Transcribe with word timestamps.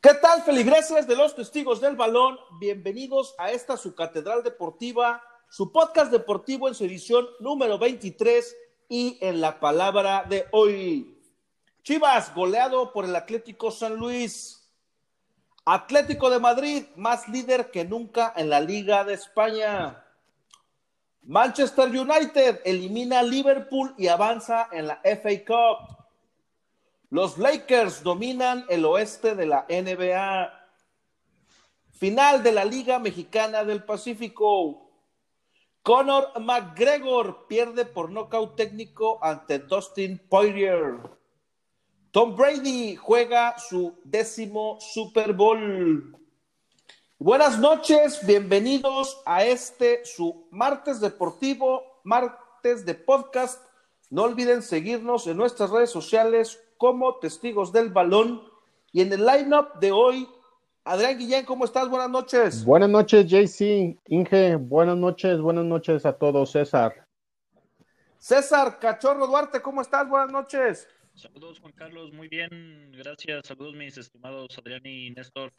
¿Qué 0.00 0.14
tal, 0.14 0.42
feligreses 0.42 1.06
de 1.06 1.14
los 1.14 1.36
testigos 1.36 1.80
del 1.80 1.94
balón? 1.94 2.36
Bienvenidos 2.58 3.36
a 3.38 3.52
esta 3.52 3.76
su 3.76 3.94
catedral 3.94 4.42
deportiva, 4.42 5.22
su 5.48 5.70
podcast 5.70 6.10
deportivo 6.10 6.66
en 6.66 6.74
su 6.74 6.84
edición 6.84 7.26
número 7.38 7.78
23 7.78 8.56
y 8.88 9.18
en 9.20 9.40
la 9.40 9.60
palabra 9.60 10.24
de 10.28 10.46
hoy. 10.50 11.22
Chivas, 11.84 12.34
goleado 12.34 12.92
por 12.92 13.04
el 13.04 13.14
Atlético 13.14 13.70
San 13.70 13.94
Luis. 13.94 14.68
Atlético 15.64 16.30
de 16.30 16.40
Madrid, 16.40 16.86
más 16.96 17.28
líder 17.28 17.70
que 17.70 17.84
nunca 17.84 18.32
en 18.34 18.50
la 18.50 18.60
Liga 18.60 19.04
de 19.04 19.14
España. 19.14 20.01
Manchester 21.24 21.88
United 21.88 22.60
elimina 22.64 23.20
a 23.20 23.22
Liverpool 23.22 23.94
y 23.96 24.08
avanza 24.08 24.68
en 24.72 24.88
la 24.88 25.00
FA 25.04 25.44
Cup. 25.46 25.96
Los 27.10 27.38
Lakers 27.38 28.02
dominan 28.02 28.64
el 28.68 28.84
oeste 28.84 29.36
de 29.36 29.46
la 29.46 29.64
NBA. 29.68 30.52
Final 31.92 32.42
de 32.42 32.52
la 32.52 32.64
Liga 32.64 32.98
Mexicana 32.98 33.64
del 33.64 33.84
Pacífico. 33.84 34.90
Conor 35.82 36.32
McGregor 36.40 37.46
pierde 37.46 37.84
por 37.84 38.10
nocaut 38.10 38.56
técnico 38.56 39.22
ante 39.22 39.60
Dustin 39.60 40.18
Poirier. 40.28 40.98
Tom 42.10 42.34
Brady 42.34 42.96
juega 42.96 43.58
su 43.58 43.98
décimo 44.04 44.78
Super 44.80 45.32
Bowl. 45.32 46.21
Buenas 47.24 47.56
noches, 47.56 48.26
bienvenidos 48.26 49.22
a 49.24 49.44
este 49.44 50.04
su 50.04 50.48
martes 50.50 51.00
deportivo, 51.00 52.00
martes 52.02 52.84
de 52.84 52.96
podcast. 52.96 53.64
No 54.10 54.24
olviden 54.24 54.60
seguirnos 54.60 55.28
en 55.28 55.36
nuestras 55.36 55.70
redes 55.70 55.90
sociales 55.90 56.60
como 56.78 57.20
testigos 57.20 57.72
del 57.72 57.90
balón. 57.90 58.42
Y 58.90 59.02
en 59.02 59.12
el 59.12 59.24
lineup 59.24 59.78
de 59.78 59.92
hoy, 59.92 60.28
Adrián 60.82 61.16
Guillén, 61.16 61.44
¿cómo 61.44 61.64
estás? 61.64 61.88
Buenas 61.88 62.10
noches. 62.10 62.64
Buenas 62.64 62.90
noches, 62.90 63.24
JC, 63.28 63.96
Inge, 64.08 64.56
buenas 64.56 64.96
noches, 64.96 65.40
buenas 65.40 65.64
noches 65.64 66.04
a 66.04 66.14
todos, 66.18 66.50
César. 66.50 67.06
César 68.18 68.80
Cachorro 68.80 69.28
Duarte, 69.28 69.62
¿cómo 69.62 69.80
estás? 69.80 70.08
Buenas 70.08 70.32
noches. 70.32 70.88
Saludos, 71.14 71.60
Juan 71.60 71.72
Carlos, 71.74 72.12
muy 72.12 72.26
bien, 72.26 72.90
gracias. 72.96 73.46
Saludos, 73.46 73.76
mis 73.76 73.96
estimados 73.96 74.58
Adrián 74.58 74.84
y 74.84 75.12
Néstor. 75.12 75.52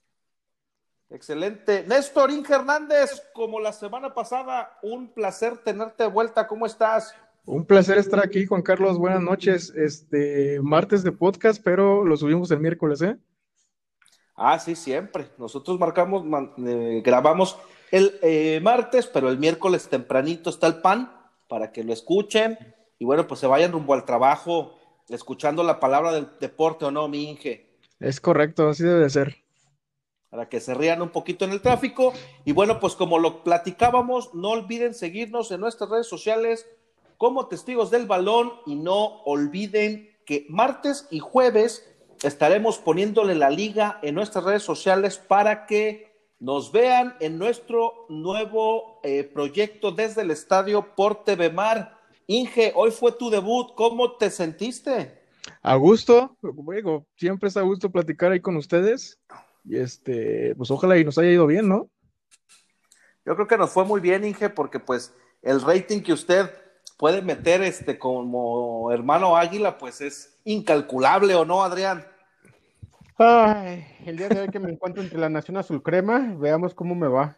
Excelente. 1.09 1.85
Néstor 1.87 2.31
Inge 2.31 2.53
Hernández, 2.53 3.21
como 3.33 3.59
la 3.59 3.71
semana 3.71 4.13
pasada, 4.13 4.77
un 4.81 5.13
placer 5.13 5.57
tenerte 5.59 6.03
de 6.03 6.09
vuelta. 6.09 6.47
¿Cómo 6.47 6.65
estás? 6.65 7.13
Un 7.45 7.65
placer 7.65 7.97
estar 7.97 8.23
aquí, 8.23 8.45
Juan 8.45 8.61
Carlos. 8.61 8.97
Buenas 8.97 9.21
noches. 9.21 9.73
Este 9.75 10.59
martes 10.61 11.03
de 11.03 11.11
podcast, 11.11 11.61
pero 11.63 12.03
lo 12.03 12.17
subimos 12.17 12.49
el 12.51 12.59
miércoles, 12.59 13.01
¿eh? 13.01 13.17
Ah, 14.35 14.57
sí, 14.57 14.75
siempre. 14.75 15.27
Nosotros 15.37 15.79
marcamos, 15.79 16.23
eh, 16.65 17.01
grabamos 17.03 17.57
el 17.91 18.17
eh, 18.21 18.59
martes, 18.63 19.05
pero 19.05 19.29
el 19.29 19.37
miércoles 19.37 19.87
tempranito 19.87 20.49
está 20.49 20.67
el 20.67 20.81
pan 20.81 21.11
para 21.47 21.71
que 21.71 21.83
lo 21.83 21.93
escuchen 21.93 22.57
y 22.97 23.05
bueno, 23.05 23.27
pues 23.27 23.39
se 23.41 23.47
vayan 23.47 23.71
rumbo 23.71 23.93
al 23.93 24.05
trabajo 24.05 24.79
escuchando 25.09 25.63
la 25.63 25.79
palabra 25.79 26.13
del 26.13 26.29
deporte 26.39 26.85
o 26.85 26.91
no, 26.91 27.07
mi 27.07 27.29
Inge. 27.29 27.77
Es 27.99 28.19
correcto, 28.19 28.69
así 28.69 28.83
debe 28.83 29.01
de 29.01 29.09
ser. 29.09 29.42
Para 30.33 30.49
que 30.49 30.59
se 30.59 30.73
rían 30.73 31.03
un 31.03 31.09
poquito 31.09 31.45
en 31.45 31.51
el 31.51 31.61
tráfico. 31.61 32.11
Y 32.43 32.53
bueno, 32.53 32.79
pues 32.79 32.95
como 32.95 33.19
lo 33.19 33.43
platicábamos, 33.43 34.33
no 34.33 34.49
olviden 34.49 34.95
seguirnos 34.95 35.51
en 35.51 35.61
nuestras 35.61 35.91
redes 35.91 36.07
sociales 36.07 36.65
como 37.19 37.45
testigos 37.45 37.91
del 37.91 38.07
balón 38.07 38.51
y 38.65 38.73
no 38.73 39.21
olviden 39.25 40.09
que 40.25 40.47
martes 40.49 41.07
y 41.11 41.19
jueves 41.19 41.87
estaremos 42.23 42.79
poniéndole 42.79 43.35
la 43.35 43.51
liga 43.51 43.99
en 44.01 44.15
nuestras 44.15 44.43
redes 44.43 44.63
sociales 44.63 45.19
para 45.19 45.67
que 45.67 46.11
nos 46.39 46.71
vean 46.71 47.15
en 47.19 47.37
nuestro 47.37 48.07
nuevo 48.09 49.01
eh, 49.03 49.23
proyecto 49.25 49.91
desde 49.91 50.23
el 50.23 50.31
estadio 50.31 50.95
por 50.95 51.23
TV 51.23 51.51
Mar. 51.51 51.99
Inge, 52.25 52.71
hoy 52.75 52.89
fue 52.89 53.11
tu 53.11 53.29
debut, 53.29 53.75
¿cómo 53.75 54.13
te 54.13 54.31
sentiste? 54.31 55.21
A 55.61 55.75
gusto, 55.75 56.35
luego, 56.41 57.05
siempre 57.17 57.49
es 57.49 57.57
a 57.57 57.61
gusto 57.61 57.91
platicar 57.91 58.31
ahí 58.31 58.39
con 58.39 58.55
ustedes. 58.55 59.19
Y 59.65 59.77
este, 59.77 60.53
pues 60.55 60.69
ojalá 60.71 60.97
y 60.97 61.05
nos 61.05 61.17
haya 61.17 61.31
ido 61.31 61.47
bien, 61.47 61.69
¿no? 61.69 61.89
Yo 63.25 63.35
creo 63.35 63.47
que 63.47 63.57
nos 63.57 63.71
fue 63.71 63.85
muy 63.85 64.01
bien, 64.01 64.25
Inge, 64.25 64.49
porque 64.49 64.79
pues 64.79 65.13
el 65.41 65.61
rating 65.61 66.01
que 66.01 66.13
usted 66.13 66.49
puede 66.97 67.21
meter 67.21 67.61
este 67.61 67.97
como 67.97 68.91
hermano 68.91 69.37
águila, 69.37 69.77
pues 69.77 70.01
es 70.01 70.39
incalculable, 70.43 71.35
¿o 71.35 71.45
no, 71.45 71.63
Adrián? 71.63 72.05
Ay, 73.17 73.85
el 74.05 74.17
día 74.17 74.27
de 74.27 74.41
hoy 74.41 74.49
que 74.49 74.59
me 74.59 74.71
encuentro 74.71 75.01
entre 75.01 75.19
la 75.19 75.29
Nación 75.29 75.57
Azul 75.57 75.83
Crema, 75.83 76.35
veamos 76.37 76.73
cómo 76.73 76.95
me 76.95 77.07
va. 77.07 77.37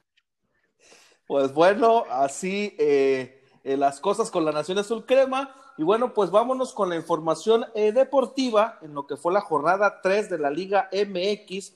Pues 1.27 1.53
bueno, 1.53 2.05
así 2.09 2.75
eh, 2.79 3.43
eh, 3.63 3.77
las 3.77 3.99
cosas 3.99 4.31
con 4.31 4.45
la 4.45 4.51
Nación 4.51 4.77
Azul 4.77 5.05
Crema. 5.05 5.53
Y 5.77 5.83
bueno, 5.83 6.13
pues 6.13 6.31
vámonos 6.31 6.73
con 6.73 6.89
la 6.89 6.95
información 6.95 7.65
eh, 7.73 7.91
deportiva 7.91 8.79
en 8.81 8.93
lo 8.93 9.05
que 9.07 9.17
fue 9.17 9.33
la 9.33 9.41
jornada 9.41 10.01
3 10.01 10.29
de 10.29 10.37
la 10.37 10.49
Liga 10.49 10.89
MX, 10.93 11.73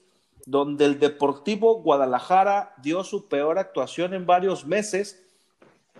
donde 0.49 0.85
el 0.85 0.97
Deportivo 0.97 1.75
Guadalajara 1.83 2.73
dio 2.81 3.03
su 3.03 3.27
peor 3.27 3.59
actuación 3.59 4.15
en 4.15 4.25
varios 4.25 4.65
meses 4.65 5.23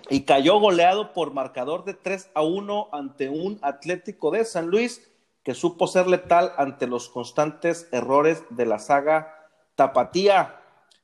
y 0.10 0.22
cayó 0.22 0.60
goleado 0.60 1.14
por 1.14 1.34
marcador 1.34 1.86
de 1.86 1.94
3 1.94 2.32
a 2.34 2.42
1 2.42 2.90
ante 2.92 3.30
un 3.30 3.60
Atlético 3.62 4.32
de 4.32 4.44
San 4.46 4.66
Luis 4.68 5.08
que 5.44 5.54
supo 5.54 5.86
ser 5.86 6.08
letal 6.08 6.52
ante 6.58 6.88
los 6.88 7.10
constantes 7.10 7.88
errores 7.92 8.44
de 8.50 8.66
la 8.66 8.80
saga 8.80 9.36
Tapatía. 9.76 10.60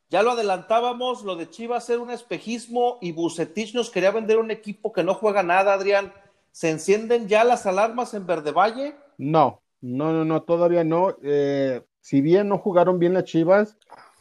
Ya 0.09 0.23
lo 0.23 0.31
adelantábamos, 0.31 1.23
lo 1.23 1.35
de 1.35 1.47
Chivas 1.47 1.87
era 1.91 1.99
un 1.99 2.09
espejismo 2.09 2.97
y 2.99 3.11
Bucetich 3.11 3.75
nos 3.75 3.91
quería 3.91 4.09
vender 4.09 4.39
un 4.39 4.49
equipo 4.49 4.91
que 4.91 5.03
no 5.03 5.13
juega 5.13 5.43
nada, 5.43 5.73
Adrián. 5.73 6.11
¿Se 6.51 6.71
encienden 6.71 7.27
ya 7.27 7.43
las 7.43 7.67
alarmas 7.67 8.15
en 8.15 8.25
Verde 8.25 8.51
Valle? 8.51 8.95
No, 9.19 9.61
no, 9.81 10.11
no, 10.13 10.25
no, 10.25 10.41
todavía 10.41 10.83
no. 10.83 11.15
Eh, 11.21 11.83
si 12.05 12.21
bien 12.21 12.49
no 12.49 12.59
jugaron 12.59 12.99
bien 12.99 13.15
las 13.15 13.23
Chivas, 13.23 13.79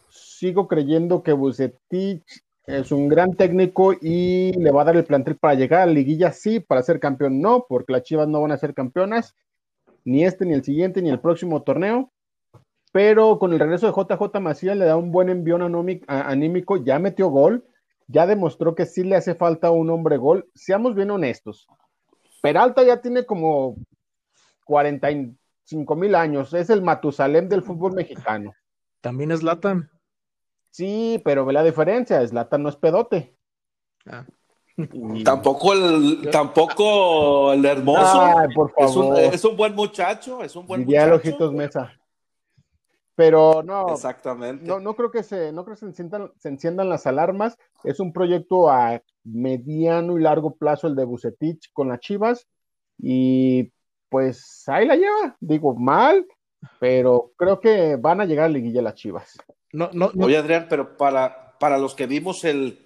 sigo 0.09 0.69
creyendo 0.69 1.23
que 1.23 1.35
Bucetich 1.35 2.25
es 2.67 2.91
un 2.91 3.09
gran 3.09 3.35
técnico 3.35 3.93
y 3.93 4.55
le 4.55 4.71
va 4.71 4.81
a 4.81 4.85
dar 4.87 4.97
el 4.97 5.05
plantel 5.05 5.37
para 5.37 5.53
llegar 5.53 5.83
a 5.83 5.87
la 5.87 5.93
liguilla, 5.93 6.33
sí, 6.33 6.61
para 6.61 6.83
ser 6.83 6.99
campeón, 6.99 7.43
no, 7.43 7.67
porque 7.69 7.93
las 7.93 8.05
Chivas 8.05 8.27
no 8.27 8.41
van 8.41 8.53
a 8.53 8.57
ser 8.57 8.73
campeonas, 8.73 9.35
ni 10.03 10.25
este, 10.25 10.47
ni 10.47 10.55
el 10.55 10.65
siguiente, 10.65 11.03
ni 11.03 11.11
el 11.11 11.21
próximo 11.21 11.63
torneo. 11.63 12.11
Pero 12.91 13.39
con 13.39 13.53
el 13.53 13.59
regreso 13.59 13.87
de 13.87 13.93
JJ 13.93 14.41
Macías 14.41 14.79
le 14.79 14.87
da 14.87 14.97
un 14.97 15.13
buen 15.13 15.29
envión 15.29 15.61
anímico, 16.09 16.83
ya 16.83 16.99
metió 16.99 17.29
gol, 17.29 17.67
ya 18.09 18.27
demostró 18.27 18.75
que 18.75 18.87
sí 18.87 19.05
le 19.05 19.17
hace 19.17 19.35
falta 19.35 19.71
un 19.71 19.91
hombre 19.91 20.17
gol. 20.17 20.49
Seamos 20.55 20.95
bien 20.95 21.11
honestos. 21.11 21.69
Peralta 22.41 22.83
ya 22.83 23.03
tiene 23.03 23.27
como 23.27 23.77
45 25.65 25.97
mil 25.97 26.15
años, 26.15 26.53
es 26.55 26.71
el 26.71 26.83
Matusalem 26.83 27.49
del 27.49 27.63
fútbol 27.63 27.93
mexicano. 27.93 28.53
También 29.01 29.33
es 29.33 29.43
Latan. 29.43 29.91
Sí, 30.71 31.21
pero 31.25 31.45
ve 31.45 31.53
la 31.53 31.63
diferencia, 31.63 32.27
Slatan 32.27 32.63
no 32.63 32.69
es 32.69 32.77
pedote. 32.77 33.37
Ah. 34.07 34.27
Tampoco 35.25 35.73
el, 35.73 36.29
tampoco 36.33 37.53
el 37.53 37.65
hermoso. 37.65 38.35
por 38.55 38.73
favor. 38.73 39.19
Es, 39.21 39.45
un, 39.45 39.57
buen 39.57 39.75
muchacho, 39.75 40.43
es 40.43 40.57
un 40.57 40.67
buen 40.67 40.85
Diría 40.85 41.07
muchacho. 41.07 41.53
Mesa. 41.53 41.93
Pero 43.15 43.63
no. 43.63 43.91
Exactamente. 43.91 44.67
No, 44.67 44.81
no 44.81 44.95
creo 44.97 45.13
que 45.13 45.23
se, 45.23 45.53
no 45.53 45.65
creo 45.65 45.77
que 45.77 45.81
se 45.81 45.87
enciendan, 45.87 46.33
se 46.39 46.49
enciendan 46.49 46.89
las 46.89 47.07
alarmas. 47.07 47.57
Es 47.85 48.01
un 48.01 48.13
proyecto 48.13 48.69
a 48.69 49.01
mediano 49.23 50.19
y 50.19 50.23
largo 50.23 50.57
plazo 50.57 50.89
el 50.89 50.97
de 50.97 51.05
Bucetich 51.05 51.73
con 51.73 51.89
las 51.89 52.01
Chivas. 52.01 52.49
Y 52.99 53.71
pues 54.15 54.63
ahí 54.69 54.87
la 54.87 54.95
lleva. 54.95 55.37
Digo, 55.41 55.75
mal, 55.75 56.25
pero 56.79 57.33
creo 57.37 57.59
que 57.59 57.97
van 57.97 58.21
a 58.21 58.25
llegar 58.25 58.45
a 58.45 58.49
liguilla 58.49 58.81
las 58.81 58.95
Chivas. 58.95 59.37
No, 59.73 59.91
no, 59.93 60.13
Oye, 60.21 60.37
Adrián, 60.37 60.69
pero 60.71 60.97
para, 60.97 61.59
para 61.59 61.79
los 61.79 61.97
que 61.97 62.07
vimos 62.07 62.45
el, 62.45 62.79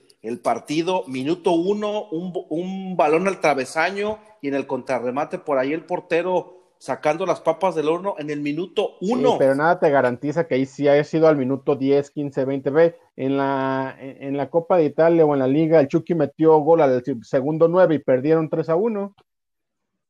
partido, 0.43 1.05
minuto 1.07 1.53
uno, 1.53 2.09
un, 2.09 2.97
balón 2.97 3.29
al 3.29 3.43
travesaño 3.43 4.21
y 4.41 4.49
en 4.49 4.55
el 4.55 4.67
contrarremate 4.67 5.39
por 5.39 5.59
ahí 5.59 5.75
el 5.75 5.85
portero 5.85 6.73
sacando 6.79 7.27
las 7.27 7.43
papas 7.43 7.75
del 7.75 7.89
horno 7.89 8.15
en 8.19 8.31
el 8.31 8.41
minuto 8.41 8.93
uno. 9.03 9.37
pero 9.39 9.55
nada 9.55 9.79
te 9.79 9.91
garantiza 9.91 10.47
que 10.47 10.55
ahí 10.55 10.65
sí 10.65 10.89
haya 10.89 11.05
sido 11.05 11.29
al 11.29 11.37
minuto 11.37 11.77
10, 11.77 12.11
15, 12.11 12.45
20. 12.47 12.71
Ve, 12.71 12.97
en 13.17 13.37
la, 13.37 13.95
en 14.01 14.35
la 14.39 14.49
Copa 14.49 14.79
de 14.79 14.87
Italia 14.87 15.27
o 15.27 15.35
en 15.35 15.41
la 15.41 15.47
Liga, 15.47 15.79
el 15.79 15.89
Chucky 15.89 16.15
metió 16.15 16.57
gol 16.61 16.81
al 16.81 17.03
segundo 17.21 17.69
nueve 17.69 17.97
y 17.97 17.99
perdieron 17.99 18.49
3 18.49 18.71
a 18.71 18.77
1. 18.77 19.15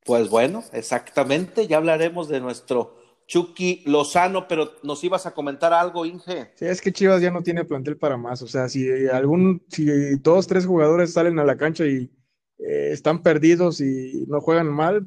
Pues 0.05 0.31
bueno, 0.31 0.65
exactamente, 0.73 1.67
ya 1.67 1.77
hablaremos 1.77 2.29
de 2.29 2.41
nuestro 2.41 2.99
Chucky 3.29 3.83
Lozano, 3.85 4.49
pero 4.49 4.73
nos 4.83 5.05
ibas 5.05 5.27
a 5.27 5.35
comentar 5.35 5.75
algo, 5.75 6.07
Inge. 6.07 6.51
Sí, 6.55 6.65
es 6.65 6.81
que 6.81 6.93
Chivas 6.93 7.21
ya 7.21 7.31
no 7.31 7.43
tiene 7.43 7.65
plantel 7.65 7.99
para 7.99 8.17
más. 8.17 8.41
O 8.41 8.49
sea, 8.49 8.71
si 8.71 9.07
algún, 9.09 9.63
si 9.69 10.17
dos, 10.17 10.47
tres 10.47 10.65
jugadores 10.65 11.13
salen 11.13 11.39
a 11.39 11.45
la 11.45 11.59
cancha 11.59 11.85
y 11.85 12.11
eh, 12.59 12.91
están 12.91 13.23
perdidos 13.23 13.83
y 13.83 14.25
no 14.29 14.41
juegan 14.41 14.69
mal, 14.69 15.07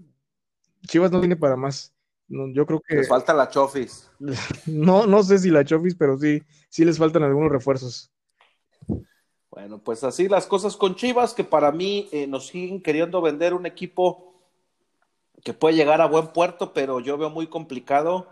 Chivas 0.88 1.12
no 1.12 1.20
tiene 1.20 1.36
para 1.36 1.56
más. 1.56 1.94
No, 2.28 2.48
yo 2.54 2.66
creo 2.68 2.80
que 2.80 2.96
Les 2.96 3.10
falta 3.10 3.34
la 3.34 3.50
Chofis. 3.50 4.10
no, 4.68 5.08
no 5.08 5.24
sé 5.24 5.40
si 5.40 5.50
la 5.50 5.66
Chofis, 5.66 5.96
pero 5.96 6.18
sí, 6.18 6.44
sí 6.70 6.86
les 6.86 7.00
faltan 7.00 7.24
algunos 7.24 7.52
refuerzos. 7.52 8.12
Bueno, 9.50 9.84
pues 9.84 10.04
así 10.04 10.30
las 10.30 10.46
cosas 10.46 10.78
con 10.78 10.96
Chivas, 10.96 11.34
que 11.34 11.44
para 11.44 11.72
mí 11.72 12.08
eh, 12.12 12.28
nos 12.28 12.48
siguen 12.48 12.82
queriendo 12.82 13.20
vender 13.22 13.56
un 13.56 13.66
equipo 13.66 14.31
que 15.44 15.54
puede 15.54 15.76
llegar 15.76 16.02
a 16.02 16.08
buen 16.08 16.28
puerto, 16.28 16.74
pero 16.74 17.00
yo 17.00 17.18
veo 17.18 17.30
muy 17.30 17.48
complicado 17.48 18.28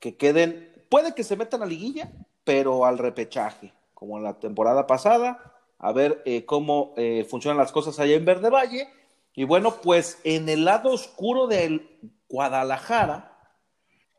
que 0.00 0.16
queden, 0.16 0.72
puede 0.88 1.14
que 1.14 1.24
se 1.24 1.36
metan 1.36 1.62
a 1.62 1.66
liguilla, 1.66 2.10
pero 2.44 2.84
al 2.84 2.98
repechaje, 2.98 3.72
como 3.94 4.18
en 4.18 4.24
la 4.24 4.38
temporada 4.38 4.86
pasada, 4.86 5.54
a 5.78 5.92
ver 5.92 6.22
eh, 6.24 6.44
cómo 6.44 6.94
eh, 6.96 7.26
funcionan 7.28 7.58
las 7.58 7.72
cosas 7.72 7.98
allá 7.98 8.14
en 8.14 8.24
Verde 8.24 8.50
Valle. 8.50 8.88
Y 9.34 9.44
bueno, 9.44 9.76
pues 9.82 10.18
en 10.24 10.48
el 10.48 10.64
lado 10.64 10.90
oscuro 10.90 11.46
del 11.46 11.98
Guadalajara, 12.28 13.34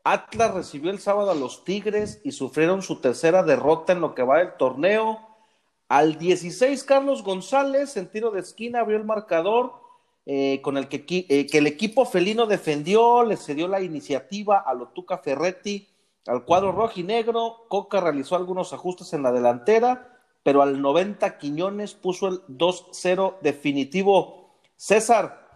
Atlas 0.04 0.54
recibió 0.54 0.90
el 0.90 1.00
sábado 1.00 1.30
a 1.32 1.34
los 1.34 1.64
Tigres 1.64 2.20
y 2.22 2.32
sufrieron 2.32 2.82
su 2.82 3.00
tercera 3.00 3.42
derrota 3.42 3.92
en 3.92 4.00
lo 4.00 4.14
que 4.14 4.22
va 4.22 4.38
del 4.38 4.56
torneo. 4.56 5.18
Al 5.88 6.18
16, 6.18 6.84
Carlos 6.84 7.22
González, 7.24 7.96
en 7.96 8.10
tiro 8.10 8.30
de 8.30 8.40
esquina, 8.40 8.80
abrió 8.80 8.98
el 8.98 9.04
marcador 9.04 9.85
eh, 10.26 10.60
con 10.60 10.76
el 10.76 10.88
que, 10.88 11.04
eh, 11.08 11.46
que, 11.46 11.58
el 11.58 11.66
equipo 11.66 12.04
felino 12.04 12.46
defendió, 12.46 13.22
le 13.22 13.36
cedió 13.36 13.68
la 13.68 13.80
iniciativa 13.80 14.58
a 14.58 14.74
Lotuca 14.74 15.18
Ferretti 15.18 15.88
al 16.26 16.44
cuadro 16.44 16.72
rojo 16.72 16.94
y 16.96 17.04
negro. 17.04 17.66
Coca 17.68 18.00
realizó 18.00 18.36
algunos 18.36 18.72
ajustes 18.72 19.12
en 19.12 19.22
la 19.22 19.32
delantera, 19.32 20.18
pero 20.42 20.62
al 20.62 20.82
90 20.82 21.38
Quiñones 21.38 21.94
puso 21.94 22.28
el 22.28 22.40
2-0 22.48 23.40
definitivo. 23.40 24.58
César, 24.76 25.48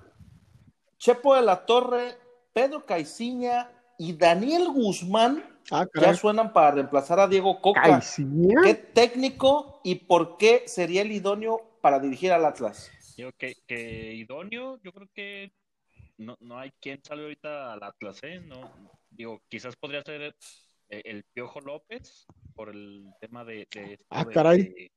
Chepo 0.98 1.34
de 1.34 1.42
la 1.42 1.66
Torre, 1.66 2.16
Pedro 2.52 2.86
Caiciña 2.86 3.70
y 3.98 4.12
Daniel 4.14 4.68
Guzmán 4.68 5.50
Ah, 5.70 5.86
ya 5.94 6.14
suenan 6.14 6.52
para 6.52 6.72
reemplazar 6.72 7.20
a 7.20 7.28
Diego 7.28 7.60
Coca. 7.60 8.02
¿Qué 8.64 8.74
técnico 8.74 9.80
y 9.84 9.96
por 9.96 10.36
qué 10.36 10.64
sería 10.66 11.02
el 11.02 11.12
idóneo 11.12 11.60
para 11.80 12.00
dirigir 12.00 12.32
al 12.32 12.44
Atlas? 12.44 12.90
Digo 13.20 13.32
que, 13.36 13.54
que 13.66 14.14
idóneo, 14.14 14.80
yo 14.82 14.92
creo 14.94 15.06
que 15.12 15.52
no, 16.16 16.38
no, 16.40 16.58
hay 16.58 16.70
quien 16.80 17.04
salga 17.04 17.24
ahorita 17.24 17.74
al 17.74 17.82
Atlas, 17.82 18.18
¿eh? 18.22 18.40
No, 18.40 18.72
digo, 19.10 19.42
quizás 19.46 19.76
podría 19.76 20.00
ser 20.00 20.22
el, 20.22 20.34
el 20.88 21.24
Piojo 21.24 21.60
López 21.60 22.26
por 22.54 22.70
el 22.70 23.10
tema 23.20 23.44
de, 23.44 23.68
de, 23.74 23.98
ah, 24.08 24.24
caray. 24.24 24.90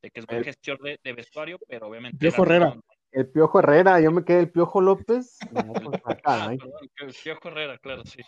de, 0.00 0.10
que 0.10 0.20
es 0.20 0.24
buen 0.24 0.42
gestor 0.42 0.78
de, 0.80 1.12
vestuario, 1.12 1.58
pero 1.68 1.88
obviamente. 1.88 2.16
Piojo 2.16 2.44
Herrera. 2.44 2.80
El 3.12 3.28
Piojo 3.28 3.58
Herrera, 3.58 4.00
yo 4.00 4.10
me 4.10 4.24
quedé 4.24 4.40
el 4.40 4.50
Piojo 4.50 4.80
López. 4.80 5.36
No, 5.52 5.74
pues, 5.74 6.00
ah, 6.24 6.54
el 6.54 7.14
Piojo 7.22 7.48
Herrera, 7.48 7.76
claro, 7.76 8.06
sí. 8.06 8.22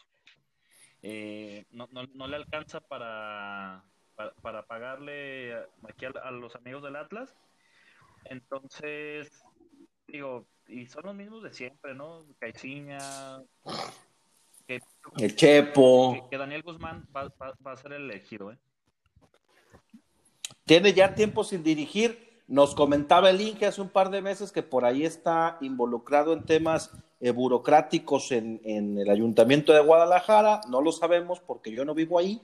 Eh, 1.01 1.65
no, 1.71 1.89
no, 1.91 2.03
no, 2.13 2.29
le 2.29 2.37
alcanza 2.37 2.83
para, 2.83 3.83
para, 4.43 4.67
pagarle 4.67 5.55
aquí 5.89 6.05
a, 6.05 6.31
los 6.33 6.55
amigos 6.55 6.83
del 6.83 6.97
Atlas. 6.97 7.35
Entonces, 8.25 9.31
digo, 10.07 10.47
y 10.67 10.87
son 10.87 11.05
los 11.05 11.15
mismos 11.15 11.43
de 11.43 11.53
siempre, 11.53 11.95
¿no? 11.95 12.25
Caiciña, 12.39 12.99
que, 14.67 14.81
el 15.19 15.37
Chepo. 15.37 16.29
Que, 16.31 16.37
Daniel 16.37 16.63
Guzmán 16.63 17.07
va, 17.15 17.33
va, 17.41 17.73
a 17.73 17.77
ser 17.77 17.93
el 17.95 18.11
elegido, 18.11 18.53
¿eh? 18.53 18.59
Tiene 20.65 20.93
ya 20.93 21.15
tiempo 21.15 21.45
sin 21.45 21.63
dirigir. 21.63 22.43
Nos 22.47 22.75
comentaba 22.75 23.31
el 23.31 23.41
Inge 23.41 23.67
hace 23.67 23.81
un 23.81 23.89
par 23.89 24.11
de 24.11 24.23
meses 24.23 24.53
que 24.53 24.63
por 24.63 24.85
ahí 24.85 25.05
está 25.05 25.59
involucrado 25.61 26.33
en 26.33 26.45
temas 26.45 26.91
eh, 27.21 27.31
burocráticos 27.31 28.33
en, 28.33 28.61
en, 28.65 28.99
el 28.99 29.11
ayuntamiento 29.11 29.73
de 29.73 29.81
Guadalajara, 29.81 30.61
no 30.69 30.81
lo 30.81 30.93
sabemos 30.93 31.41
porque 31.41 31.73
yo 31.73 31.85
no 31.85 31.93
vivo 31.93 32.19
ahí, 32.19 32.41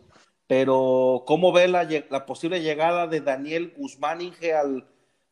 pero 0.46 1.22
¿cómo 1.26 1.52
ve 1.52 1.68
la, 1.68 1.88
la 2.10 2.26
posible 2.26 2.60
llegada 2.60 3.06
de 3.06 3.20
Daniel 3.20 3.72
Guzmán 3.76 4.20
Inge 4.20 4.52
al, 4.52 4.84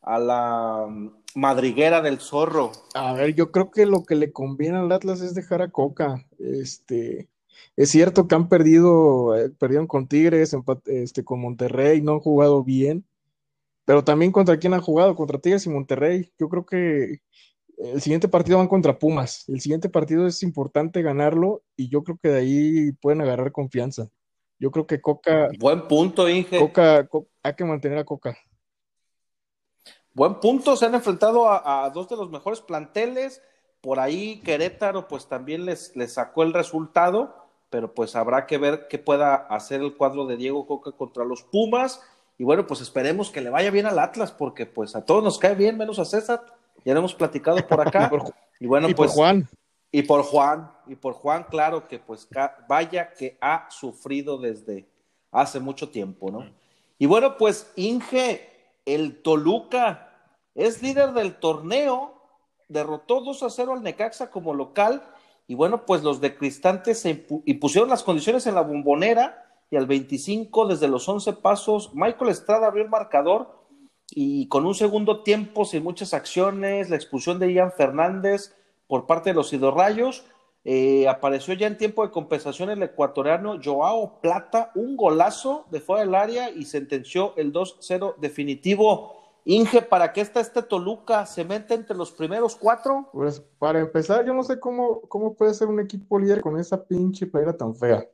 a 0.03 0.19
la 0.19 0.87
mm, 0.89 1.11
madriguera 1.37 2.03
del 2.03 2.21
zorro? 2.21 2.73
A 2.95 3.15
ver, 3.15 3.35
yo 3.35 3.51
creo 3.51 3.71
que 3.71 3.87
lo 3.87 4.05
que 4.05 4.15
le 4.15 4.33
conviene 4.33 4.79
al 4.79 4.93
Atlas 4.93 5.21
es 5.21 5.35
dejar 5.35 5.63
a 5.63 5.71
Coca. 5.71 6.27
Este, 6.39 7.29
es 7.77 7.91
cierto 7.91 8.29
que 8.29 8.35
han 8.35 8.49
perdido, 8.49 9.37
eh, 9.37 9.51
perdieron 9.51 9.87
con 9.87 10.09
Tigres, 10.09 10.55
este, 10.87 11.25
con 11.25 11.41
Monterrey, 11.41 12.03
no 12.03 12.13
han 12.13 12.21
jugado 12.21 12.63
bien, 12.63 13.05
pero 13.85 14.05
también 14.05 14.33
contra 14.33 14.59
quién 14.59 14.75
han 14.75 14.81
jugado, 14.81 15.17
contra 15.17 15.39
Tigres 15.39 15.67
y 15.67 15.71
Monterrey. 15.71 16.33
Yo 16.39 16.49
creo 16.49 16.67
que 16.67 17.21
el 17.79 18.01
siguiente 18.01 18.29
partido 18.29 18.59
van 18.59 18.69
contra 18.69 18.99
Pumas. 18.99 19.49
El 19.49 19.61
siguiente 19.61 19.89
partido 19.89 20.27
es 20.27 20.43
importante 20.43 21.03
ganarlo 21.03 21.63
y 21.77 21.89
yo 21.89 22.05
creo 22.05 22.19
que 22.23 22.29
de 22.29 22.39
ahí 22.39 22.93
pueden 22.93 23.23
agarrar 23.23 23.53
confianza. 23.53 24.09
Yo 24.59 24.71
creo 24.71 24.87
que 24.87 25.01
Coca. 25.01 25.49
Buen 25.59 25.89
punto, 25.89 26.29
Inge. 26.29 26.59
Coca, 26.59 27.09
hay 27.43 27.55
que 27.55 27.65
mantener 27.65 27.99
a 27.99 28.05
Coca. 28.05 28.39
Buen 30.15 30.41
punto. 30.41 30.77
Se 30.77 30.87
han 30.87 30.95
enfrentado 30.95 31.49
a, 31.49 31.89
dos 31.91 32.09
de 32.09 32.17
los 32.17 32.31
mejores 32.31 32.61
planteles. 32.61 33.43
Por 33.81 33.99
ahí 33.99 34.41
Querétaro, 34.41 35.09
pues 35.09 35.27
también 35.27 35.65
les, 35.65 35.97
les 35.97 36.13
sacó 36.13 36.45
el 36.45 36.53
resultado, 36.53 37.35
pero 37.69 37.95
pues 37.95 38.15
habrá 38.15 38.47
que 38.47 38.59
ver 38.59 38.87
qué 38.89 38.99
pueda 38.99 39.35
hacer 39.35 39.81
el 39.81 39.97
cuadro 39.97 40.27
de 40.27 40.37
Diego 40.37 40.67
Coca 40.67 40.93
contra 40.93 41.25
los 41.25 41.43
Pumas. 41.43 42.01
Y 42.39 42.45
bueno, 42.45 42.67
pues 42.67 42.81
esperemos 42.81 43.31
que 43.31 43.41
le 43.41 43.51
vaya 43.51 43.71
bien 43.71 43.87
al 43.87 43.99
Atlas, 43.99 44.31
porque 44.33 44.67
pues 44.67 44.95
a 44.95 45.05
todos 45.05 45.25
nos 45.25 45.39
cae 45.39 45.55
bien, 45.55 45.77
menos 45.77 45.99
a 45.99 46.05
César 46.05 46.45
ya 46.85 46.95
lo 46.95 47.01
hemos 47.01 47.15
platicado 47.15 47.67
por 47.67 47.81
acá. 47.81 48.11
y, 48.61 48.67
bueno, 48.67 48.89
pues. 48.95 49.11
Por 49.13 49.17
Juan. 49.17 49.49
Y 49.95 50.03
por 50.05 50.23
Juan, 50.23 50.73
y 50.87 50.97
por 50.97 51.13
Juan, 51.13 51.45
claro 51.51 51.87
que 51.87 51.99
pues 51.99 52.27
vaya 52.67 53.13
que 53.13 53.37
ha 53.43 53.69
sufrido 53.71 54.39
desde 54.39 54.89
hace 55.31 55.61
mucho 55.61 55.91
tiempo, 55.91 56.31
¿no? 56.31 56.51
Y 56.99 57.05
bueno, 57.05 57.37
pues 57.37 57.71
Inge, 57.77 58.52
el 58.85 59.23
Toluca, 59.23 60.09
es 60.55 60.83
líder 60.83 61.13
del 61.13 61.37
torneo, 61.37 62.15
derrotó 62.69 63.21
2 63.21 63.43
a 63.43 63.51
0 63.51 63.73
al 63.75 63.83
Necaxa 63.83 64.31
como 64.31 64.55
local, 64.55 65.03
y 65.47 65.55
bueno, 65.55 65.87
pues 65.87 66.03
los 66.03 66.21
de 66.21 66.37
Cristante 66.37 66.95
se 66.95 67.27
impusieron 67.47 67.91
las 67.91 68.03
condiciones 68.03 68.47
en 68.47 68.55
la 68.55 68.63
bombonera, 68.63 69.43
y 69.71 69.77
al 69.77 69.87
25, 69.87 70.67
desde 70.67 70.89
los 70.89 71.09
11 71.09 71.33
pasos, 71.35 71.95
Michael 71.95 72.31
Estrada 72.31 72.67
abrió 72.67 72.85
el 72.85 72.91
marcador 72.91 73.63
y 74.11 74.47
con 74.49 74.67
un 74.67 74.75
segundo 74.75 75.23
tiempo 75.23 75.65
sin 75.65 75.83
muchas 75.83 76.13
acciones, 76.13 76.91
la 76.91 76.97
expulsión 76.97 77.39
de 77.39 77.51
Ian 77.51 77.73
Fernández 77.73 78.55
por 78.87 79.07
parte 79.07 79.31
de 79.31 79.35
los 79.35 79.51
hidrorrayos, 79.55 80.27
eh, 80.65 81.09
apareció 81.09 81.55
ya 81.55 81.67
en 81.67 81.77
tiempo 81.77 82.05
de 82.05 82.13
compensación 82.13 82.71
el 82.71 82.83
ecuatoriano 82.83 83.59
Joao 83.63 84.21
Plata, 84.21 84.71
un 84.75 84.97
golazo 84.97 85.67
de 85.71 85.81
fuera 85.81 86.05
del 86.05 86.15
área 86.15 86.51
y 86.51 86.65
sentenció 86.65 87.35
el 87.37 87.53
2-0 87.53 88.17
definitivo. 88.19 89.23
Inge, 89.45 89.83
¿para 89.83 90.13
qué 90.13 90.21
está 90.21 90.41
este 90.41 90.63
Toluca? 90.63 91.27
¿Se 91.27 91.45
mete 91.45 91.75
entre 91.75 91.97
los 91.97 92.13
primeros 92.13 92.55
cuatro? 92.55 93.09
Pues 93.13 93.41
para 93.59 93.81
empezar, 93.81 94.25
yo 94.25 94.35
no 94.35 94.45
sé 94.45 94.61
cómo, 94.61 95.01
cómo 95.03 95.35
puede 95.35 95.53
ser 95.53 95.67
un 95.67 95.81
equipo 95.81 96.19
líder 96.19 96.41
con 96.41 96.57
esa 96.59 96.85
pinche 96.85 97.27
playera 97.27 97.57
tan 97.57 97.75
fea. 97.75 98.07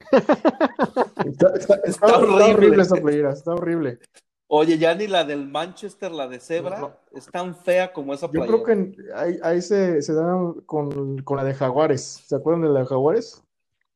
está, 1.84 2.18
horrible 2.18 2.82
esa 2.82 2.96
playera, 2.96 3.32
está 3.32 3.54
horrible. 3.54 4.00
Oye, 4.46 4.76
ya 4.78 4.94
ni 4.94 5.06
la 5.06 5.24
del 5.24 5.48
Manchester, 5.48 6.12
la 6.12 6.28
de 6.28 6.38
Zebra, 6.38 6.98
es 7.12 7.26
tan 7.26 7.56
fea 7.56 7.92
como 7.92 8.12
esa 8.12 8.30
Yo 8.30 8.46
creo 8.46 8.62
que 8.62 8.94
ahí, 9.42 9.62
se, 9.62 10.02
se 10.02 10.12
da 10.12 10.36
con, 10.66 11.24
la 11.28 11.44
de 11.44 11.54
Jaguares. 11.54 12.24
¿Se 12.26 12.36
acuerdan 12.36 12.62
de 12.62 12.68
la 12.68 12.80
de 12.80 12.86
Jaguares? 12.86 13.42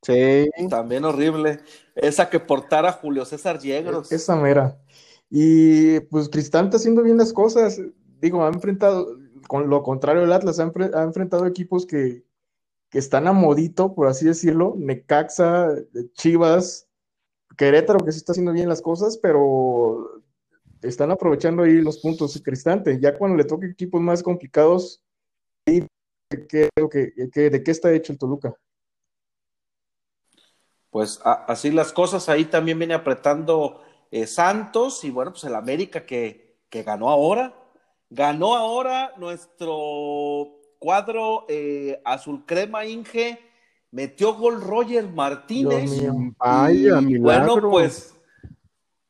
Sí. 0.03 0.49
También 0.71 1.05
horrible. 1.05 1.61
Esa 1.95 2.31
que 2.31 2.41
portara 2.41 2.93
Julio 2.93 3.25
César 3.25 3.59
Yegros. 3.59 4.11
Esa 4.11 4.37
mera. 4.37 4.79
Y 5.29 6.01
pues 6.01 6.29
Cristán 6.29 6.67
está 6.67 6.79
haciendo 6.79 7.03
bien 7.03 7.19
las 7.19 7.33
cosas. 7.33 7.81
Digo, 8.21 8.45
ha 8.45 8.49
enfrentado, 8.49 9.19
con 9.49 9.69
lo 9.69 9.83
contrario 9.83 10.23
del 10.23 10.33
Atlas, 10.33 10.59
ha, 10.61 11.03
enfrentado 11.03 11.47
equipos 11.47 11.85
que, 11.85 12.25
que 12.91 12.99
están 12.99 13.27
a 13.27 13.33
modito, 13.33 13.95
por 13.95 14.09
así 14.09 14.25
decirlo. 14.25 14.75
Necaxa, 14.79 15.69
Chivas, 16.15 16.89
Querétaro, 17.59 17.99
que 18.05 18.13
sí 18.13 18.19
está 18.19 18.33
haciendo 18.33 18.53
bien 18.53 18.69
las 18.69 18.81
cosas, 18.81 19.19
pero 19.19 20.18
están 20.83 21.11
aprovechando 21.11 21.63
ahí 21.63 21.81
los 21.81 21.99
puntos 21.99 22.41
Cristante. 22.45 22.99
Ya 23.01 23.17
cuando 23.17 23.37
le 23.37 23.45
toque 23.45 23.67
equipos 23.67 24.01
más 24.01 24.23
complicados, 24.23 25.03
¿de 25.67 25.87
qué, 26.49 26.71
¿de 26.77 27.63
qué 27.63 27.71
está 27.71 27.93
hecho 27.93 28.13
el 28.13 28.19
Toluca? 28.19 28.55
Pues 30.91 31.21
así 31.23 31.71
las 31.71 31.93
cosas, 31.93 32.29
ahí 32.29 32.47
también 32.47 32.79
viene 32.79 32.95
apretando 32.95 33.83
eh, 34.11 34.27
Santos 34.27 35.05
y 35.05 35.11
bueno, 35.11 35.33
pues 35.33 35.45
el 35.45 35.55
América 35.55 36.07
que, 36.07 36.61
que, 36.71 36.83
ganó 36.83 37.11
ahora. 37.11 37.55
Ganó 38.11 38.57
ahora 38.57 39.13
nuestro 39.19 40.59
cuadro 40.79 41.45
eh, 41.49 42.01
azul 42.05 42.45
crema 42.47 42.87
Inge, 42.87 43.39
metió 43.91 44.35
gol 44.35 44.63
Roger 44.63 45.07
Martínez. 45.09 45.93
y, 45.93 47.19
bueno, 47.19 47.61
pues 47.61 48.18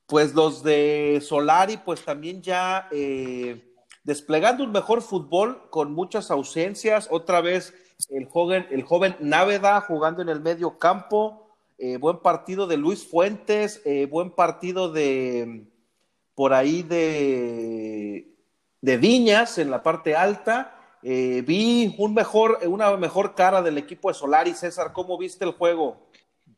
pues 0.09 0.35
los 0.35 0.63
de 0.63 1.21
Solari, 1.23 1.77
pues 1.77 2.03
también 2.03 2.43
ya 2.43 2.89
eh, 2.91 3.75
desplegando 4.03 4.65
un 4.65 4.73
mejor 4.73 5.03
fútbol 5.03 5.69
con 5.69 5.93
muchas 5.93 6.31
ausencias. 6.31 7.09
Otra 7.11 7.43
vez 7.43 7.75
el 8.09 8.27
joven, 8.27 8.67
el 8.71 8.83
joven 8.83 9.17
Náveda 9.21 9.81
jugando 9.83 10.23
en 10.23 10.31
el 10.31 10.41
medio 10.41 10.79
campo. 10.79 11.47
Eh, 11.77 11.99
buen 11.99 12.19
partido 12.21 12.67
de 12.67 12.79
Luis 12.79 13.07
Fuentes, 13.07 13.83
eh, 13.85 14.07
buen 14.07 14.31
partido 14.31 14.91
de 14.91 15.67
por 16.35 16.55
ahí 16.55 16.83
de, 16.83 18.35
de 18.81 18.97
Viñas 18.97 19.59
en 19.59 19.71
la 19.71 19.83
parte 19.83 20.17
alta. 20.17 20.75
Eh, 21.03 21.43
vi 21.47 21.95
un 21.99 22.15
mejor, 22.15 22.61
una 22.67 22.97
mejor 22.97 23.35
cara 23.35 23.61
del 23.61 23.77
equipo 23.77 24.09
de 24.09 24.15
Solari. 24.15 24.55
César, 24.55 24.93
¿cómo 24.93 25.19
viste 25.19 25.45
el 25.45 25.53
juego? 25.53 26.09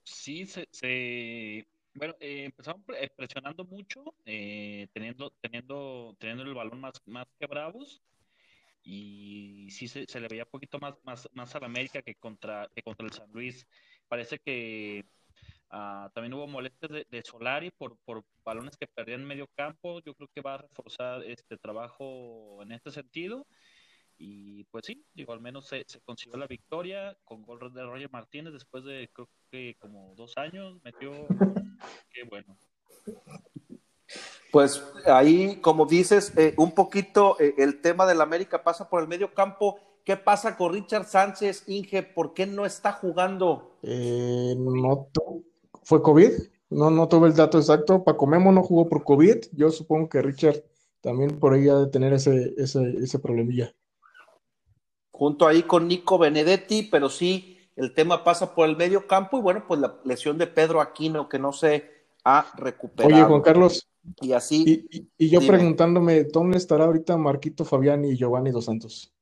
Sí, 0.04 0.47
se, 0.47 1.66
bueno, 1.95 2.15
empezaron 2.21 2.85
presionando 3.17 3.65
mucho, 3.65 4.05
teniendo, 4.25 5.31
teniendo, 5.41 6.17
teniendo 6.19 6.45
el 6.45 6.55
balón 6.55 6.81
más, 6.81 7.01
más 7.07 7.27
que 7.39 7.47
bravos 7.47 8.03
y 8.83 9.69
sí 9.71 9.89
se, 9.89 10.21
le 10.21 10.29
veía 10.29 10.45
un 10.45 10.51
poquito 10.51 10.79
más, 10.79 10.95
más, 11.05 11.29
más 11.33 11.55
a 11.55 11.61
la 11.61 11.67
América 11.67 12.03
que 12.03 12.15
contra, 12.15 12.69
que 12.75 12.83
contra 12.83 13.07
el 13.07 13.13
San 13.13 13.31
Luis. 13.33 13.67
Parece 14.09 14.39
que 14.39 15.05
ah, 15.71 16.11
también 16.15 16.35
hubo 16.35 16.47
molestias 16.47 16.91
de, 17.09 17.23
Solari 17.23 17.71
por, 17.71 17.99
por 17.99 18.25
balones 18.45 18.77
que 18.77 18.87
perdían 18.87 19.21
en 19.21 19.27
medio 19.27 19.49
campo. 19.55 20.01
Yo 20.01 20.15
creo 20.15 20.29
que 20.35 20.41
va 20.41 20.55
a 20.55 20.59
reforzar 20.59 21.23
este 21.25 21.57
trabajo 21.59 22.61
en 22.63 22.73
este 22.73 22.91
sentido. 22.91 23.47
Y 24.23 24.65
pues 24.65 24.85
sí, 24.85 25.03
digo, 25.15 25.33
al 25.33 25.41
menos 25.41 25.67
se, 25.67 25.83
se 25.87 25.99
consiguió 26.03 26.37
la 26.37 26.47
victoria 26.47 27.17
con 27.25 27.43
gol 27.43 27.73
de 27.73 27.83
Roger 27.83 28.11
Martínez 28.12 28.53
después 28.53 28.85
de 28.85 29.09
creo 29.15 29.31
que 29.50 29.77
como 29.81 30.15
dos 30.15 30.37
años. 30.37 30.79
Metió, 30.85 31.11
qué 32.11 32.25
bueno. 32.29 32.55
Pues 34.53 34.85
ahí, 35.07 35.57
como 35.62 35.87
dices, 35.87 36.37
eh, 36.37 36.53
un 36.59 36.73
poquito 36.73 37.41
eh, 37.41 37.55
el 37.57 37.81
tema 37.81 38.05
del 38.05 38.21
América 38.21 38.62
pasa 38.62 38.91
por 38.91 39.00
el 39.00 39.09
medio 39.09 39.33
campo. 39.33 39.79
¿Qué 40.05 40.19
pasa 40.19 40.55
con 40.55 40.75
Richard 40.75 41.07
Sánchez, 41.07 41.65
Inge? 41.67 42.03
¿Por 42.03 42.35
qué 42.35 42.47
no 42.47 42.67
está 42.67 42.93
jugando? 42.93 43.79
Eh, 43.83 44.55
no 44.59 45.09
¿Fue 45.83 46.03
COVID? 46.03 46.33
No, 46.69 46.91
no 46.91 47.09
tuve 47.09 47.29
el 47.29 47.35
dato 47.35 47.59
exacto. 47.59 48.05
Paco 48.05 48.27
Memo 48.27 48.53
no 48.53 48.62
jugó 48.62 48.87
por 48.87 49.03
COVID. 49.03 49.47
Yo 49.53 49.71
supongo 49.71 50.11
que 50.11 50.21
Richard 50.21 50.62
también 51.00 51.39
por 51.39 51.55
ahí 51.55 51.71
ha 51.71 51.77
de 51.77 51.87
tener 51.87 52.12
ese, 52.12 52.53
ese, 52.59 52.97
ese 52.99 53.19
problemilla. 53.19 53.75
Junto 55.21 55.47
ahí 55.47 55.65
con 55.65 55.87
Nico 55.87 56.17
Benedetti, 56.17 56.85
pero 56.85 57.11
sí, 57.11 57.59
el 57.77 57.93
tema 57.93 58.25
pasa 58.25 58.55
por 58.55 58.67
el 58.67 58.75
medio 58.75 59.07
campo 59.07 59.37
y 59.37 59.43
bueno, 59.43 59.65
pues 59.69 59.79
la 59.79 59.97
lesión 60.03 60.39
de 60.39 60.47
Pedro 60.47 60.81
Aquino 60.81 61.29
que 61.29 61.39
no 61.39 61.53
se 61.53 61.91
ha 62.25 62.47
recuperado. 62.57 63.15
Oye, 63.15 63.25
Juan 63.25 63.43
Carlos, 63.43 63.87
y 64.23 64.33
así. 64.33 64.89
Y, 65.19 65.29
yo 65.29 65.47
preguntándome, 65.47 66.25
¿dónde 66.25 66.57
estará 66.57 66.85
ahorita 66.85 67.19
Marquito 67.19 67.67
Fabián 67.67 68.03
y 68.07 68.17
Giovanni 68.17 68.50
Dos 68.50 68.65
Santos? 68.65 69.12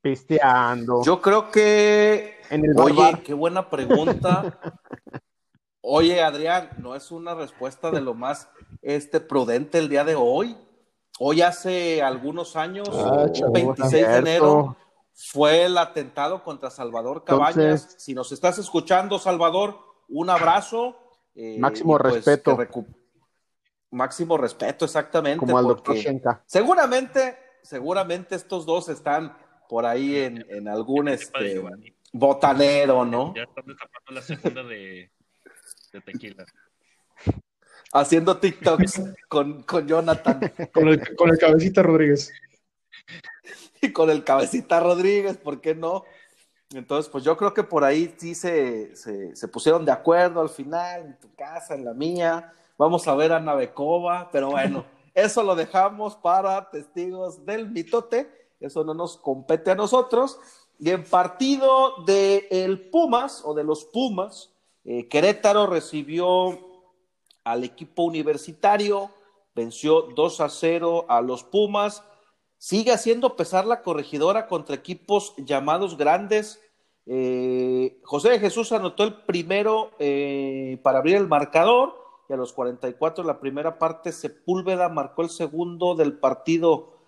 Pisteando. 0.00 1.04
Yo 1.04 1.20
creo 1.20 1.52
que. 1.52 2.38
En 2.50 2.64
el 2.64 2.76
Oye, 2.76 3.22
qué 3.24 3.32
buena 3.32 3.70
pregunta. 3.70 4.58
Oye, 5.82 6.20
Adrián, 6.20 6.70
no 6.78 6.96
es 6.96 7.12
una 7.12 7.36
respuesta 7.36 7.92
de 7.92 8.00
lo 8.00 8.14
más 8.14 8.48
este, 8.82 9.20
prudente 9.20 9.78
el 9.78 9.88
día 9.88 10.02
de 10.02 10.16
hoy. 10.16 10.56
Hoy 11.20 11.42
hace 11.42 12.02
algunos 12.02 12.56
años, 12.56 12.88
ah, 12.90 13.26
26 13.52 13.92
de 13.92 14.16
enero, 14.16 14.76
fue 15.14 15.64
el 15.64 15.78
atentado 15.78 16.42
contra 16.42 16.70
Salvador 16.70 17.24
Cabañas. 17.24 17.94
si 17.98 18.14
nos 18.14 18.32
estás 18.32 18.58
escuchando, 18.58 19.18
Salvador, 19.18 19.78
un 20.08 20.30
abrazo. 20.30 20.96
Eh, 21.34 21.56
máximo 21.58 21.98
pues, 21.98 22.14
respeto 22.14 22.56
máximo 23.92 24.36
respeto, 24.36 24.84
exactamente. 24.84 25.38
Como 25.38 25.56
al 25.56 25.66
doctor 25.66 25.96
Seguramente, 26.46 27.36
seguramente 27.62 28.34
estos 28.34 28.66
dos 28.66 28.88
están 28.88 29.36
por 29.68 29.86
ahí 29.86 30.16
en, 30.16 30.44
en 30.48 30.66
algún 30.66 31.08
este, 31.08 31.62
botanero, 32.12 33.04
¿no? 33.04 33.34
Ya 33.36 33.42
están 33.42 33.64
destapando 33.66 34.10
la 34.10 34.22
segunda 34.22 34.62
de, 34.64 35.10
tequila. 36.04 36.44
Haciendo 37.92 38.38
TikToks 38.38 39.02
con, 39.28 39.62
con 39.62 39.86
Jonathan. 39.86 40.40
Con 40.72 40.88
el, 40.88 41.14
con 41.14 41.28
el 41.28 41.38
cabecita 41.38 41.82
Rodríguez. 41.82 42.32
Y 43.82 43.92
con 43.92 44.08
el 44.08 44.24
cabecita 44.24 44.80
Rodríguez, 44.80 45.36
¿por 45.36 45.60
qué 45.60 45.74
no? 45.74 46.04
Entonces, 46.72 47.10
pues 47.10 47.22
yo 47.22 47.36
creo 47.36 47.52
que 47.52 47.62
por 47.62 47.84
ahí 47.84 48.14
sí 48.16 48.34
se, 48.34 48.96
se, 48.96 49.36
se 49.36 49.48
pusieron 49.48 49.84
de 49.84 49.92
acuerdo 49.92 50.40
al 50.40 50.48
final, 50.48 51.02
en 51.02 51.20
tu 51.20 51.34
casa, 51.34 51.74
en 51.74 51.84
la 51.84 51.92
mía 51.92 52.54
Vamos 52.82 53.06
a 53.06 53.14
ver 53.14 53.32
a 53.32 53.38
Navecova, 53.38 54.28
pero 54.32 54.50
bueno, 54.50 54.84
eso 55.14 55.44
lo 55.44 55.54
dejamos 55.54 56.16
para 56.16 56.68
testigos 56.70 57.46
del 57.46 57.70
mitote. 57.70 58.28
Eso 58.58 58.82
no 58.82 58.92
nos 58.92 59.16
compete 59.16 59.70
a 59.70 59.76
nosotros. 59.76 60.40
Y 60.80 60.90
en 60.90 61.04
partido 61.04 62.02
de 62.06 62.48
el 62.50 62.90
Pumas 62.90 63.42
o 63.44 63.54
de 63.54 63.62
los 63.62 63.84
Pumas, 63.84 64.50
eh, 64.84 65.06
Querétaro 65.06 65.68
recibió 65.68 66.58
al 67.44 67.62
equipo 67.62 68.02
universitario, 68.02 69.10
venció 69.54 70.02
2 70.02 70.40
a 70.40 70.48
0 70.48 71.06
a 71.08 71.20
los 71.20 71.44
Pumas. 71.44 72.02
Sigue 72.62 72.92
haciendo 72.92 73.34
pesar 73.34 73.66
la 73.66 73.82
corregidora 73.82 74.46
contra 74.46 74.76
equipos 74.76 75.34
llamados 75.36 75.98
grandes. 75.98 76.62
Eh, 77.06 77.98
José 78.04 78.30
de 78.30 78.38
Jesús 78.38 78.70
anotó 78.70 79.02
el 79.02 79.14
primero 79.24 79.90
eh, 79.98 80.78
para 80.84 81.00
abrir 81.00 81.16
el 81.16 81.26
marcador 81.26 82.00
y 82.28 82.32
a 82.32 82.36
los 82.36 82.52
44 82.52 83.24
de 83.24 83.26
la 83.26 83.40
primera 83.40 83.80
parte 83.80 84.12
Sepúlveda 84.12 84.88
marcó 84.88 85.22
el 85.22 85.30
segundo 85.30 85.96
del 85.96 86.12
partido. 86.12 87.00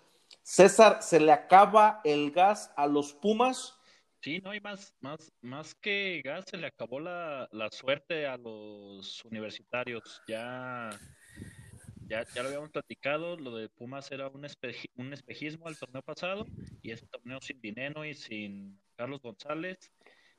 César, 0.43 1.01
¿se 1.01 1.21
le 1.21 1.31
acaba 1.31 2.01
el 2.03 2.31
gas 2.31 2.73
a 2.75 2.85
los 2.85 3.13
Pumas? 3.13 3.79
Sí, 4.19 4.41
no 4.43 4.49
hay 4.49 4.59
más, 4.59 4.93
más, 4.99 5.31
más 5.39 5.73
que 5.75 6.21
gas, 6.21 6.43
se 6.51 6.57
le 6.57 6.67
acabó 6.67 6.99
la, 6.99 7.47
suerte 7.71 8.27
a 8.27 8.35
los 8.35 9.23
universitarios. 9.23 10.21
Ya, 10.27 10.89
ya, 12.07 12.25
ya 12.33 12.41
lo 12.41 12.49
habíamos 12.49 12.71
platicado, 12.71 13.37
lo 13.37 13.55
de 13.55 13.69
Pumas 13.69 14.11
era 14.11 14.27
un, 14.27 14.45
un 14.95 15.13
espejismo 15.13 15.67
al 15.67 15.77
torneo 15.77 16.01
pasado 16.01 16.45
y 16.81 16.91
este 16.91 17.07
torneo 17.07 17.39
sin 17.41 17.59
Dineno 17.61 18.05
y 18.05 18.13
sin 18.13 18.79
Carlos 18.95 19.21
González 19.21 19.91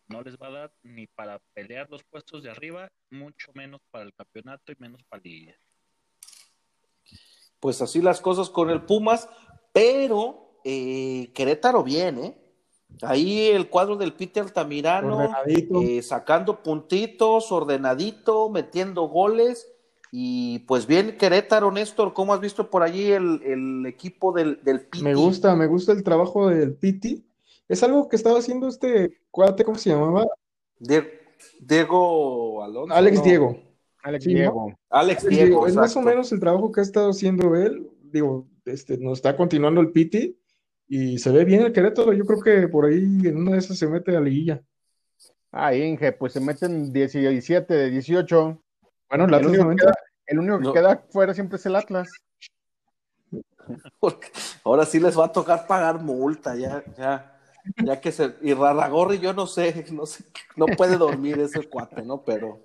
no 0.09 0.23
les 0.23 0.37
va 0.37 0.49
a 0.49 0.51
dar 0.51 0.73
ni 0.83 1.07
para 1.07 1.41
pelear 1.55 1.89
los 1.91 2.05
puestos 2.05 2.43
de 2.43 2.51
arriba, 2.51 2.91
mucho 3.11 3.51
menos 3.55 3.81
para 3.91 4.05
el 4.05 4.15
campeonato 4.15 4.73
y 4.73 4.77
menos 4.79 5.03
para 5.05 5.23
Liga. 5.23 5.55
Pues 7.61 7.83
así 7.83 8.01
las 8.01 8.21
cosas 8.21 8.51
con 8.51 8.71
el 8.71 8.83
Pumas, 8.83 9.29
pero 9.73 10.61
eh, 10.65 11.31
Querétaro 11.35 11.83
viene. 11.83 12.37
Ahí 13.03 13.49
el 13.49 13.69
cuadro 13.69 13.97
del 13.97 14.15
Peter 14.15 14.45
Altamirano, 14.45 15.29
eh, 15.47 16.03
sacando 16.03 16.63
puntitos, 16.63 17.51
ordenadito, 17.51 18.49
metiendo 18.49 19.03
goles. 19.09 19.69
Y 20.19 20.61
pues 20.61 20.87
bien, 20.87 21.19
Querétaro, 21.19 21.71
Néstor, 21.71 22.15
¿cómo 22.15 22.33
has 22.33 22.41
visto 22.41 22.71
por 22.71 22.83
allí 22.83 23.13
el, 23.13 23.85
equipo 23.87 24.33
del, 24.33 24.59
del 24.65 24.87
Piti? 24.87 25.05
Me 25.05 25.15
gusta, 25.15 25.55
me 25.55 25.67
gusta 25.67 25.93
el 25.93 26.03
trabajo 26.03 26.49
del 26.49 26.73
Piti. 26.73 27.29
Es 27.69 27.83
algo 27.83 28.09
que 28.09 28.17
estaba 28.17 28.39
haciendo 28.39 28.67
este 28.67 29.21
cuate, 29.31 29.63
¿cómo 29.63 29.77
se 29.77 29.91
llamaba? 29.91 30.25
Diego, 31.61 32.65
Alonso. 32.65 32.95
Alex 32.95 33.23
Diego. 33.23 33.63
Alex 34.03 34.25
Diego. 34.25 34.73
Alex 34.89 35.29
Diego. 35.29 35.67
Es 35.67 35.77
más 35.77 35.95
o 35.99 36.01
menos 36.01 36.33
el 36.33 36.41
trabajo 36.41 36.73
que 36.73 36.81
ha 36.81 36.85
estado 36.85 37.11
haciendo 37.11 37.55
él. 37.55 37.87
Digo, 38.01 38.49
este, 38.65 38.97
nos 38.97 39.19
está 39.19 39.37
continuando 39.37 39.83
el 39.83 39.93
Piti 39.93 40.41
y 40.89 41.19
se 41.19 41.31
ve 41.31 41.45
bien 41.45 41.61
el 41.61 41.75
Querétaro. 41.75 42.15
Yo 42.15 42.25
creo 42.25 42.41
que 42.41 42.69
por 42.69 42.87
ahí 42.87 43.21
en 43.23 43.37
una 43.37 43.53
de 43.53 43.59
esas 43.59 43.77
se 43.77 43.87
mete 43.87 44.17
a 44.17 44.21
liguilla. 44.23 44.63
Ah, 45.53 45.75
Inge, 45.75 46.13
pues 46.13 46.33
se 46.33 46.41
meten 46.41 46.91
17 46.91 47.75
de 47.75 47.91
18. 47.91 48.63
Bueno, 49.09 49.25
el, 49.27 49.47
único, 49.47 49.69
que 49.69 49.77
queda, 49.77 49.95
el 50.27 50.39
único 50.39 50.59
que 50.59 50.79
queda 50.79 51.05
fuera 51.11 51.35
siempre 51.35 51.57
es 51.57 51.67
el 51.67 51.77
Atlas. 51.77 52.09
ahora 54.65 54.87
sí 54.87 55.01
les 55.01 55.19
va 55.19 55.27
a 55.27 55.33
tocar 55.33 55.67
pagar 55.67 56.01
multa, 56.01 56.55
ya, 56.55 56.85
ya 56.97 57.37
ya 57.85 58.01
que 58.01 58.13
se, 58.13 58.35
y 58.43 58.55
Rarragorri, 58.55 59.19
yo 59.19 59.33
no 59.33 59.47
sé, 59.47 59.87
no 59.93 60.07
sé, 60.07 60.25
no 60.57 60.67
puede 60.67 60.97
dormir 60.97 61.39
ese 61.39 61.69
cuate, 61.69 62.03
¿no? 62.03 62.23
Pero 62.23 62.61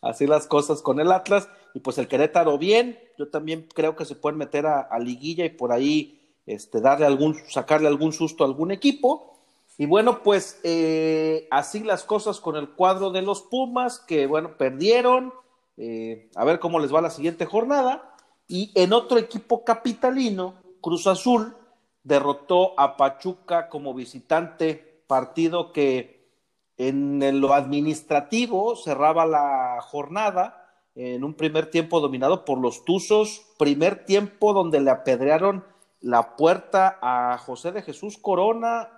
así 0.00 0.26
las 0.26 0.46
cosas 0.46 0.82
con 0.82 1.00
el 1.00 1.12
Atlas, 1.12 1.48
y 1.74 1.80
pues 1.80 1.98
el 1.98 2.08
Querétaro 2.08 2.58
bien, 2.58 2.98
yo 3.18 3.28
también 3.28 3.68
creo 3.74 3.96
que 3.96 4.04
se 4.04 4.14
pueden 4.14 4.38
meter 4.38 4.66
a, 4.66 4.98
liguilla 4.98 5.44
y 5.44 5.50
por 5.50 5.72
ahí 5.72 6.20
este, 6.46 6.80
darle 6.80 7.06
algún, 7.06 7.36
sacarle 7.48 7.88
algún 7.88 8.12
susto 8.12 8.44
a 8.44 8.46
algún 8.46 8.70
equipo. 8.70 9.32
Y 9.76 9.86
bueno, 9.86 10.22
pues 10.22 10.60
eh, 10.62 11.48
así 11.50 11.80
las 11.80 12.04
cosas 12.04 12.38
con 12.38 12.54
el 12.54 12.70
cuadro 12.70 13.10
de 13.10 13.22
los 13.22 13.42
Pumas, 13.42 13.98
que 13.98 14.26
bueno, 14.26 14.56
perdieron, 14.56 15.32
eh, 15.76 16.30
a 16.34 16.44
ver 16.44 16.58
cómo 16.58 16.78
les 16.78 16.94
va 16.94 17.00
la 17.00 17.10
siguiente 17.10 17.46
jornada. 17.46 18.14
Y 18.46 18.72
en 18.74 18.92
otro 18.92 19.18
equipo 19.18 19.64
capitalino, 19.64 20.54
Cruz 20.80 21.06
Azul, 21.06 21.56
derrotó 22.02 22.78
a 22.78 22.96
Pachuca 22.96 23.68
como 23.68 23.94
visitante, 23.94 25.02
partido 25.06 25.72
que 25.72 26.28
en 26.76 27.40
lo 27.40 27.54
administrativo 27.54 28.76
cerraba 28.76 29.26
la 29.26 29.78
jornada 29.80 30.64
en 30.94 31.24
un 31.24 31.34
primer 31.34 31.70
tiempo 31.70 32.00
dominado 32.00 32.44
por 32.44 32.58
los 32.58 32.84
Tuzos, 32.84 33.46
primer 33.58 34.04
tiempo 34.04 34.52
donde 34.52 34.80
le 34.80 34.90
apedrearon 34.90 35.64
la 36.00 36.36
puerta 36.36 36.98
a 37.00 37.38
José 37.38 37.72
de 37.72 37.82
Jesús 37.82 38.18
Corona 38.18 38.90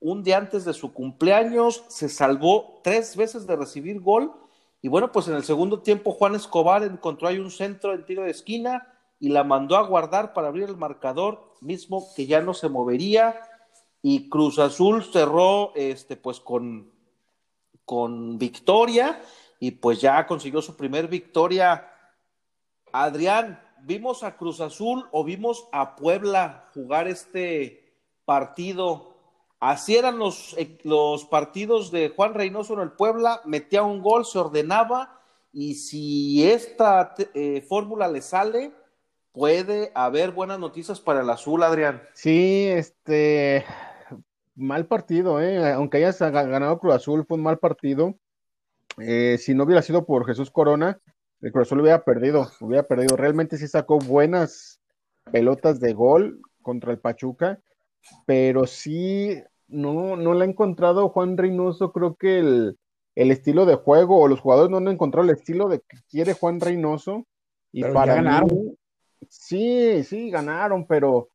un 0.00 0.22
día 0.22 0.38
antes 0.38 0.64
de 0.64 0.74
su 0.74 0.92
cumpleaños, 0.92 1.84
se 1.88 2.08
salvó 2.08 2.80
tres 2.82 3.16
veces 3.16 3.46
de 3.46 3.56
recibir 3.56 4.00
gol 4.00 4.32
y 4.86 4.88
bueno, 4.88 5.10
pues 5.10 5.26
en 5.26 5.34
el 5.34 5.42
segundo 5.42 5.80
tiempo 5.80 6.12
Juan 6.12 6.36
Escobar 6.36 6.84
encontró 6.84 7.26
ahí 7.26 7.40
un 7.40 7.50
centro 7.50 7.92
en 7.92 8.06
tiro 8.06 8.22
de 8.22 8.30
esquina 8.30 8.86
y 9.18 9.30
la 9.30 9.42
mandó 9.42 9.76
a 9.76 9.82
guardar 9.82 10.32
para 10.32 10.46
abrir 10.46 10.68
el 10.68 10.76
marcador, 10.76 11.52
mismo 11.60 12.06
que 12.14 12.26
ya 12.26 12.40
no 12.40 12.54
se 12.54 12.68
movería 12.68 13.34
y 14.00 14.28
Cruz 14.28 14.60
Azul 14.60 15.02
cerró 15.02 15.72
este 15.74 16.14
pues 16.14 16.38
con 16.38 16.92
con 17.84 18.38
victoria 18.38 19.20
y 19.58 19.72
pues 19.72 20.00
ya 20.00 20.24
consiguió 20.24 20.62
su 20.62 20.76
primer 20.76 21.08
victoria. 21.08 21.90
Adrián, 22.92 23.60
¿vimos 23.82 24.22
a 24.22 24.36
Cruz 24.36 24.60
Azul 24.60 25.08
o 25.10 25.24
vimos 25.24 25.66
a 25.72 25.96
Puebla 25.96 26.70
jugar 26.74 27.08
este 27.08 27.92
partido? 28.24 29.15
Así 29.60 29.96
eran 29.96 30.18
los, 30.18 30.54
eh, 30.58 30.78
los 30.84 31.24
partidos 31.24 31.90
de 31.90 32.10
Juan 32.10 32.34
Reynoso 32.34 32.74
en 32.74 32.80
el 32.80 32.92
Puebla, 32.92 33.40
metía 33.44 33.82
un 33.82 34.02
gol, 34.02 34.24
se 34.24 34.38
ordenaba 34.38 35.20
y 35.52 35.74
si 35.74 36.46
esta 36.46 37.14
eh, 37.34 37.62
fórmula 37.62 38.08
le 38.08 38.20
sale, 38.20 38.72
puede 39.32 39.92
haber 39.94 40.32
buenas 40.32 40.58
noticias 40.58 41.00
para 41.00 41.22
el 41.22 41.30
azul, 41.30 41.62
Adrián. 41.62 42.02
Sí, 42.12 42.66
este, 42.68 43.64
mal 44.56 44.86
partido, 44.86 45.40
¿eh? 45.40 45.72
aunque 45.72 45.98
hayas 45.98 46.18
ganado 46.18 46.78
Cruz 46.78 46.94
Azul, 46.94 47.24
fue 47.26 47.36
un 47.36 47.42
mal 47.42 47.58
partido. 47.58 48.14
Eh, 48.98 49.36
si 49.38 49.54
no 49.54 49.64
hubiera 49.64 49.82
sido 49.82 50.06
por 50.06 50.26
Jesús 50.26 50.50
Corona, 50.50 51.00
el 51.42 51.52
Cruz 51.52 51.68
Azul 51.68 51.80
hubiera 51.80 52.02
perdido, 52.02 52.50
hubiera 52.60 52.82
perdido. 52.82 53.16
Realmente 53.16 53.58
sí 53.58 53.68
sacó 53.68 53.98
buenas 53.98 54.80
pelotas 55.30 55.80
de 55.80 55.92
gol 55.92 56.40
contra 56.62 56.92
el 56.92 56.98
Pachuca, 56.98 57.60
pero 58.26 58.66
sí 58.66 59.42
no, 59.68 60.16
no 60.16 60.34
le 60.34 60.44
ha 60.44 60.48
encontrado 60.48 61.08
Juan 61.08 61.36
Reynoso, 61.36 61.92
creo 61.92 62.16
que 62.16 62.38
el, 62.38 62.78
estilo 63.14 63.66
de 63.66 63.76
juego, 63.76 64.20
o 64.20 64.28
los 64.28 64.40
jugadores 64.40 64.70
no 64.70 64.78
han 64.78 64.88
encontrado 64.88 65.28
el 65.28 65.36
estilo 65.36 65.68
de 65.68 65.80
que 65.80 65.98
quiere 66.08 66.34
Juan 66.34 66.60
Reynoso. 66.60 67.26
Y 67.72 67.82
para 67.82 68.16
ganaron. 68.16 68.76
sí, 69.28 70.02
sí, 70.04 70.30
ganaron, 70.30 70.86
pero 70.86 71.30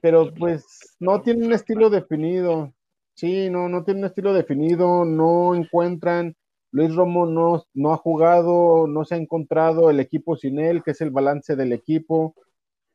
pero 0.00 0.32
pues 0.34 0.96
no 1.00 1.22
tiene 1.22 1.46
un 1.46 1.52
estilo 1.52 1.90
definido. 1.90 2.72
Sí, 3.14 3.48
no, 3.50 3.68
no 3.68 3.84
tiene 3.84 4.00
un 4.00 4.06
estilo 4.06 4.32
definido, 4.32 5.04
no 5.04 5.54
encuentran. 5.54 6.36
Luis 6.72 6.94
Romo 6.94 7.26
no, 7.26 7.64
no 7.74 7.92
ha 7.92 7.96
jugado, 7.96 8.86
no 8.86 9.04
se 9.04 9.14
ha 9.14 9.18
encontrado 9.18 9.90
el 9.90 10.00
equipo 10.00 10.36
sin 10.36 10.58
él, 10.58 10.82
que 10.82 10.90
es 10.90 11.00
el 11.00 11.10
balance 11.10 11.54
del 11.54 11.72
equipo. 11.72 12.34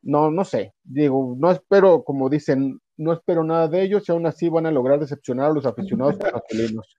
No, 0.02 0.30
no 0.30 0.44
sé. 0.44 0.74
Digo, 0.82 1.34
no 1.38 1.50
espero, 1.50 2.04
como 2.04 2.28
dicen, 2.28 2.80
no 3.00 3.14
espero 3.14 3.42
nada 3.42 3.66
de 3.66 3.82
ellos 3.82 4.06
y 4.06 4.12
aún 4.12 4.26
así 4.26 4.48
van 4.50 4.66
a 4.66 4.70
lograr 4.70 5.00
decepcionar 5.00 5.50
a 5.50 5.54
los 5.54 5.64
aficionados 5.64 6.16
masculinos. 6.32 6.96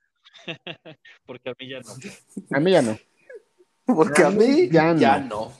Porque 1.24 1.50
a 1.50 1.54
mí 1.58 1.68
ya 1.68 1.80
no. 1.80 2.56
A 2.56 2.60
mí 2.60 2.70
ya 2.72 2.82
no. 2.82 2.98
Porque 3.86 4.24
a 4.24 4.30
mí 4.30 4.68
ya 4.68 4.94
Ya 4.94 5.18
no. 5.20 5.52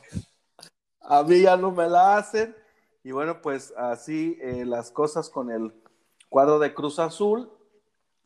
A 1.01 1.23
mí 1.23 1.43
ya 1.43 1.57
no 1.57 1.71
me 1.71 1.89
la 1.89 2.17
hacen. 2.17 2.57
Y 3.05 3.13
bueno, 3.13 3.41
pues 3.41 3.73
así 3.77 4.37
eh, 4.41 4.65
las 4.65 4.91
cosas 4.91 5.31
con 5.31 5.51
el 5.51 5.73
cuadro 6.29 6.59
de 6.59 6.75
Cruz 6.75 6.99
Azul, 6.99 7.51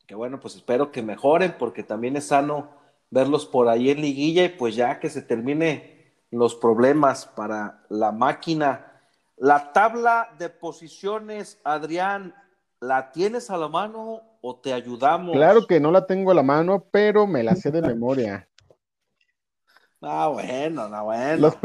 que 0.07 0.15
bueno, 0.15 0.41
pues 0.41 0.57
espero 0.57 0.93
que 0.93 1.03
mejoren 1.03 1.57
porque 1.59 1.83
también 1.83 2.17
es 2.17 2.29
sano 2.29 2.71
verlos 3.11 3.45
por 3.45 3.69
ahí 3.69 3.91
en 3.91 4.01
liguilla 4.01 4.45
y 4.45 4.49
pues 4.51 4.75
ya 4.75 5.01
que 5.01 5.11
se 5.11 5.23
termine 5.23 6.15
los 6.31 6.55
problemas 6.55 7.27
para 7.27 7.85
la 7.91 8.13
máquina. 8.13 8.86
La 9.37 9.73
tabla 9.73 10.31
de 10.39 10.49
posiciones, 10.49 11.61
Adrián, 11.63 12.35
¿la 12.81 13.13
tienes 13.13 13.51
a 13.51 13.59
la 13.59 13.69
mano 13.69 14.23
o 14.41 14.57
te 14.57 14.73
ayudamos? 14.73 15.37
Claro 15.37 15.67
que 15.67 15.79
no 15.79 15.91
la 15.91 16.07
tengo 16.07 16.31
a 16.31 16.35
la 16.35 16.43
mano, 16.43 16.87
pero 16.91 17.27
me 17.27 17.43
la 17.43 17.55
sé 17.55 17.71
de 17.71 17.83
memoria. 17.83 18.49
Ah, 20.01 20.29
bueno, 20.29 20.89
no, 20.89 21.05
bueno. 21.05 21.37
Los, 21.37 21.59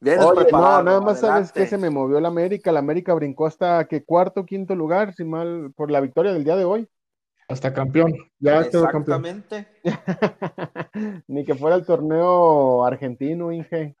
no, 0.00 0.82
nada 0.82 1.00
más 1.00 1.20
sabes 1.20 1.52
que 1.52 1.66
se 1.66 1.76
me 1.76 1.90
movió 1.90 2.18
la 2.20 2.28
América. 2.28 2.72
La 2.72 2.78
América 2.78 3.12
brincó 3.12 3.46
hasta 3.46 3.86
que 3.86 4.04
cuarto, 4.04 4.46
quinto 4.46 4.74
lugar, 4.74 5.12
si 5.14 5.24
mal, 5.24 5.72
por 5.76 5.90
la 5.90 6.00
victoria 6.00 6.32
del 6.32 6.44
día 6.44 6.56
de 6.56 6.64
hoy. 6.64 6.88
Hasta 7.48 7.74
campeón. 7.74 8.14
Ya 8.38 8.60
Exactamente. 8.60 9.68
Ni 11.26 11.44
que 11.44 11.54
fuera 11.54 11.76
el 11.76 11.84
torneo 11.84 12.82
argentino, 12.84 13.52
Inge. 13.52 13.94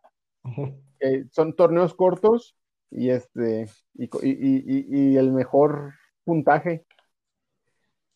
son 1.30 1.54
torneos 1.54 1.92
cortos 1.94 2.56
y 2.92 3.10
este 3.10 3.68
y, 3.94 5.16
el 5.16 5.32
mejor 5.32 5.94
puntaje. 6.24 6.84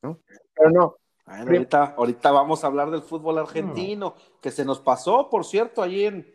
Pero 0.00 0.70
no. 0.70 0.96
ahorita, 1.26 1.94
ahorita 1.96 2.30
vamos 2.30 2.62
a 2.62 2.68
hablar 2.68 2.90
del 2.90 3.02
fútbol 3.02 3.38
argentino, 3.38 4.14
que 4.40 4.50
se 4.50 4.64
nos 4.64 4.80
pasó, 4.80 5.28
por 5.28 5.44
cierto, 5.44 5.82
allí 5.82 6.04
en, 6.04 6.26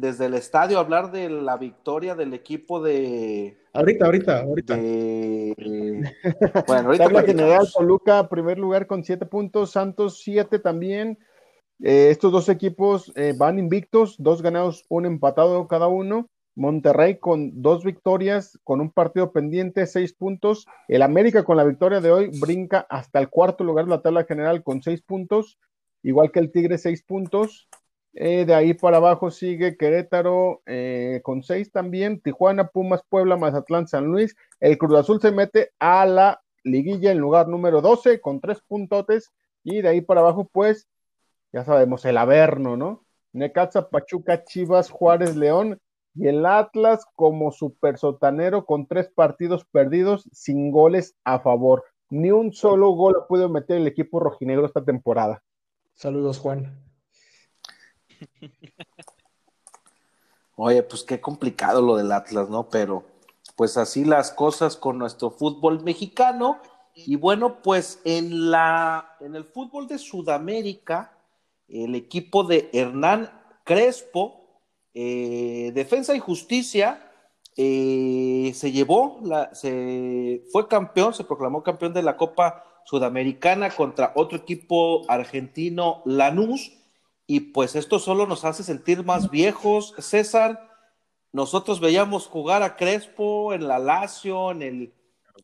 desde 0.00 0.26
el 0.26 0.34
estadio 0.34 0.78
hablar 0.78 1.10
de 1.10 1.28
la 1.28 1.56
victoria 1.56 2.14
del 2.14 2.32
equipo 2.34 2.80
de. 2.82 3.58
Ahorita, 3.72 4.06
ahorita, 4.06 4.40
ahorita. 4.40 4.76
bueno, 6.66 6.88
ahorita. 6.88 7.10
la 7.10 7.22
general, 7.22 7.68
Toluca, 7.72 8.28
primer 8.28 8.58
lugar 8.58 8.86
con 8.86 9.04
siete 9.04 9.26
puntos, 9.26 9.72
Santos 9.72 10.20
siete 10.22 10.58
también. 10.58 11.18
Eh, 11.82 12.10
estos 12.10 12.30
dos 12.30 12.48
equipos 12.48 13.12
eh, 13.16 13.34
van 13.36 13.58
invictos, 13.58 14.14
dos 14.18 14.42
ganados, 14.42 14.84
un 14.88 15.06
empatado 15.06 15.66
cada 15.66 15.88
uno. 15.88 16.30
Monterrey 16.56 17.18
con 17.18 17.62
dos 17.62 17.84
victorias, 17.84 18.58
con 18.62 18.80
un 18.80 18.90
partido 18.90 19.32
pendiente, 19.32 19.86
seis 19.86 20.12
puntos. 20.12 20.66
El 20.88 21.02
América 21.02 21.44
con 21.44 21.56
la 21.56 21.64
victoria 21.64 22.00
de 22.00 22.10
hoy 22.10 22.30
brinca 22.40 22.86
hasta 22.88 23.18
el 23.18 23.28
cuarto 23.28 23.64
lugar 23.64 23.86
de 23.86 23.90
la 23.90 24.02
tabla 24.02 24.24
general 24.24 24.62
con 24.62 24.82
seis 24.82 25.02
puntos, 25.02 25.58
igual 26.02 26.30
que 26.30 26.40
el 26.40 26.52
Tigre, 26.52 26.78
seis 26.78 27.02
puntos. 27.02 27.68
Eh, 28.16 28.44
de 28.44 28.54
ahí 28.54 28.74
para 28.74 28.98
abajo 28.98 29.32
sigue 29.32 29.76
Querétaro 29.76 30.62
eh, 30.66 31.20
con 31.24 31.42
seis 31.42 31.72
también, 31.72 32.20
Tijuana, 32.20 32.68
Pumas, 32.68 33.02
Puebla, 33.08 33.36
Mazatlán, 33.36 33.88
San 33.88 34.04
Luis. 34.06 34.36
El 34.60 34.78
Cruz 34.78 34.98
Azul 35.00 35.20
se 35.20 35.32
mete 35.32 35.72
a 35.80 36.06
la 36.06 36.40
liguilla 36.62 37.10
en 37.10 37.18
lugar 37.18 37.48
número 37.48 37.80
12 37.80 38.20
con 38.20 38.40
tres 38.40 38.60
puntotes. 38.66 39.32
Y 39.64 39.82
de 39.82 39.88
ahí 39.88 40.00
para 40.00 40.20
abajo, 40.20 40.48
pues, 40.52 40.86
ya 41.52 41.64
sabemos, 41.64 42.04
el 42.04 42.16
Averno, 42.18 42.76
¿no? 42.76 43.04
Necaxa, 43.32 43.88
Pachuca, 43.90 44.44
Chivas, 44.44 44.90
Juárez, 44.90 45.36
León. 45.36 45.80
Y 46.14 46.28
el 46.28 46.46
Atlas 46.46 47.06
como 47.16 47.50
super 47.50 47.98
sotanero 47.98 48.64
con 48.66 48.86
tres 48.86 49.08
partidos 49.08 49.64
perdidos 49.64 50.28
sin 50.32 50.70
goles 50.70 51.16
a 51.24 51.40
favor. 51.40 51.84
Ni 52.10 52.30
un 52.30 52.52
solo 52.52 52.90
gol 52.90 53.16
ha 53.16 53.26
podido 53.26 53.48
meter 53.48 53.78
el 53.78 53.86
equipo 53.86 54.20
rojinegro 54.20 54.66
esta 54.66 54.84
temporada. 54.84 55.42
Saludos, 55.94 56.38
Juan. 56.38 56.80
Oye, 60.56 60.82
pues 60.84 61.02
qué 61.02 61.20
complicado 61.20 61.82
lo 61.82 61.96
del 61.96 62.12
Atlas, 62.12 62.48
¿no? 62.48 62.68
Pero 62.68 63.04
pues 63.56 63.76
así 63.76 64.04
las 64.04 64.30
cosas 64.30 64.76
con 64.76 64.98
nuestro 64.98 65.30
fútbol 65.30 65.82
mexicano. 65.82 66.60
Y 66.94 67.16
bueno, 67.16 67.60
pues 67.62 68.00
en 68.04 68.50
la 68.50 69.16
en 69.20 69.34
el 69.34 69.44
fútbol 69.44 69.88
de 69.88 69.98
Sudamérica, 69.98 71.18
el 71.66 71.96
equipo 71.96 72.44
de 72.44 72.70
Hernán 72.72 73.30
Crespo, 73.64 74.43
eh, 74.94 75.72
Defensa 75.74 76.14
y 76.14 76.20
Justicia, 76.20 77.10
eh, 77.56 78.52
se 78.54 78.72
llevó, 78.72 79.20
la, 79.22 79.54
se 79.54 80.44
fue 80.50 80.68
campeón, 80.68 81.14
se 81.14 81.24
proclamó 81.24 81.62
campeón 81.62 81.92
de 81.92 82.02
la 82.02 82.16
Copa 82.16 82.64
Sudamericana 82.84 83.70
contra 83.70 84.12
otro 84.14 84.38
equipo 84.38 85.02
argentino, 85.08 86.02
Lanús 86.04 86.72
y 87.26 87.40
pues 87.40 87.74
esto 87.74 87.98
solo 87.98 88.26
nos 88.26 88.44
hace 88.44 88.62
sentir 88.62 89.04
más 89.04 89.30
viejos. 89.30 89.94
César, 89.98 90.68
nosotros 91.32 91.80
veíamos 91.80 92.26
jugar 92.26 92.62
a 92.62 92.76
Crespo 92.76 93.54
en 93.54 93.66
la 93.66 93.78
Lazio, 93.78 94.50
en 94.50 94.62
el 94.62 94.94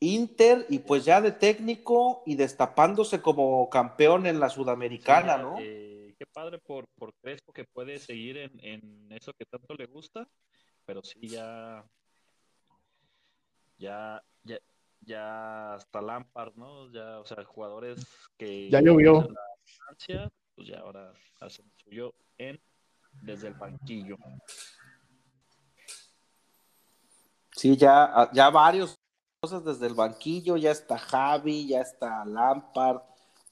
Inter, 0.01 0.67
y 0.69 0.81
pues 0.81 1.05
ya 1.05 1.21
de 1.21 1.33
técnico 1.33 2.23
y 2.27 2.35
destapándose 2.35 3.23
como 3.23 3.69
campeón 3.71 4.27
en 4.27 4.41
la 4.41 4.51
Sudamericana, 4.51 5.39
¿no? 5.39 5.57
Eh, 5.59 5.90
qué 6.21 6.27
padre 6.27 6.59
por, 6.59 6.87
por 6.99 7.15
Crespo 7.15 7.51
que 7.51 7.65
puede 7.65 7.99
seguir 7.99 8.37
en, 8.37 8.53
en 8.63 9.11
eso 9.11 9.33
que 9.33 9.47
tanto 9.47 9.73
le 9.73 9.87
gusta, 9.87 10.29
pero 10.85 11.03
sí 11.03 11.27
ya, 11.27 11.83
ya, 13.79 14.23
ya, 14.45 14.59
ya 15.01 15.73
hasta 15.73 16.03
Lampard, 16.03 16.55
¿no? 16.57 16.93
Ya, 16.93 17.21
o 17.21 17.25
sea, 17.25 17.43
jugadores 17.43 18.07
que... 18.37 18.69
Ya 18.69 18.83
llovió 18.83 19.27
pues 20.55 20.69
ya 20.69 20.81
ahora 20.81 21.15
hacen 21.41 21.73
suyo 21.83 22.13
en 22.37 22.61
desde 23.23 23.49
el 23.49 23.55
banquillo. 23.55 24.19
Sí, 27.53 27.79
ya, 27.79 28.29
ya 28.35 28.51
varios 28.51 28.95
cosas 29.41 29.65
desde 29.65 29.87
el 29.87 29.95
banquillo, 29.95 30.59
ya 30.59 30.73
está 30.73 30.99
Javi, 30.99 31.67
ya 31.67 31.81
está 31.81 32.27
Lampard, 32.27 33.01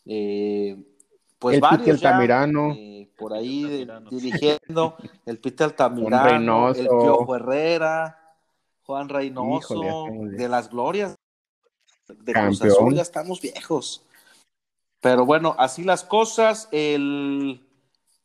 eh, 0.05 0.98
pues 1.39 1.57
el 1.57 1.61
varios 1.61 2.03
Altamirano. 2.05 2.73
Eh, 2.77 3.11
por 3.17 3.33
ahí 3.33 3.87
dirigiendo, 4.11 4.97
el 5.27 5.39
Pite 5.39 5.65
Altamirano, 5.65 6.71
el 6.71 6.87
Piojo 6.87 7.37
Herrera, 7.37 8.37
Juan 8.85 9.09
Reynoso, 9.09 9.75
Híjole, 9.75 10.31
ya 10.33 10.37
de 10.37 10.49
las 10.49 10.71
glorias 10.71 11.17
de 12.09 12.33
Cruz 12.33 12.59
Campeón. 12.59 12.71
Azul, 12.71 12.95
ya 12.95 13.03
estamos 13.03 13.41
viejos. 13.41 14.05
Pero 15.01 15.25
bueno, 15.27 15.55
así 15.59 15.85
las 15.85 16.05
cosas. 16.05 16.69
El 16.73 17.65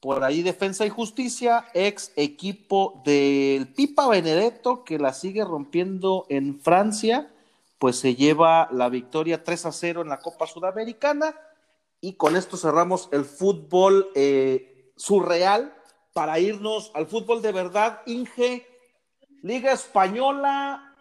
por 0.04 0.22
ahí 0.26 0.42
Defensa 0.44 0.86
y 0.86 0.90
Justicia, 0.90 1.66
ex 1.74 2.12
equipo 2.18 3.02
del 3.06 3.70
Pipa 3.70 4.10
Benedetto, 4.10 4.84
que 4.84 5.00
la 5.00 5.14
sigue 5.14 5.46
rompiendo 5.46 6.26
en 6.28 6.60
Francia, 6.60 7.32
pues 7.80 8.00
se 8.00 8.14
lleva 8.14 8.68
la 8.74 8.90
victoria 8.90 9.46
3 9.46 9.66
a 9.68 9.72
0 9.72 10.02
en 10.02 10.10
la 10.10 10.20
Copa 10.20 10.46
Sudamericana. 10.46 11.34
Y 12.04 12.16
con 12.16 12.36
esto 12.36 12.58
cerramos 12.58 13.08
el 13.14 13.24
fútbol 13.24 14.10
eh, 14.14 14.92
surreal 14.98 15.74
para 16.12 16.38
irnos 16.38 16.92
al 16.96 17.08
fútbol 17.08 17.42
de 17.42 17.54
verdad. 17.54 18.02
Inge, 18.06 18.68
Liga 19.42 19.72
Española, 19.72 20.94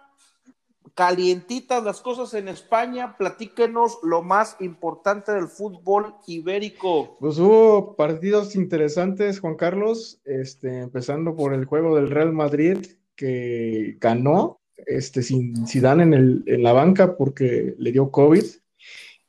calientitas 0.95 1.83
las 1.83 2.03
cosas 2.03 2.35
en 2.35 2.47
España. 2.47 3.17
Platíquenos 3.19 3.99
lo 4.05 4.23
más 4.23 4.55
importante 4.61 5.33
del 5.33 5.49
fútbol 5.49 6.15
ibérico. 6.29 7.17
Pues 7.19 7.37
hubo 7.37 7.97
partidos 7.97 8.55
interesantes, 8.55 9.41
Juan 9.41 9.57
Carlos, 9.57 10.21
este, 10.25 10.83
empezando 10.83 11.35
por 11.35 11.53
el 11.53 11.65
juego 11.65 11.97
del 11.97 12.11
Real 12.11 12.33
Madrid 12.33 12.79
que 13.17 13.97
ganó 14.01 14.61
este, 14.77 15.25
sin 15.25 15.67
Zidane 15.67 16.05
en, 16.05 16.15
el, 16.15 16.45
en 16.47 16.63
la 16.63 16.73
banca 16.73 17.17
porque 17.17 17.75
le 17.77 17.91
dio 17.91 18.13
COVID. 18.13 18.45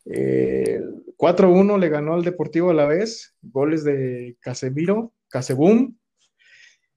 Eh, 0.06 0.80
4-1 1.24 1.78
le 1.80 1.88
ganó 1.88 2.16
al 2.16 2.24
Deportivo 2.26 2.70
a 2.72 2.74
la 2.74 2.86
vez, 2.86 3.34
goles 3.42 3.86
de 3.86 4.36
Casemiro, 4.42 5.14
Casebum, 5.30 5.96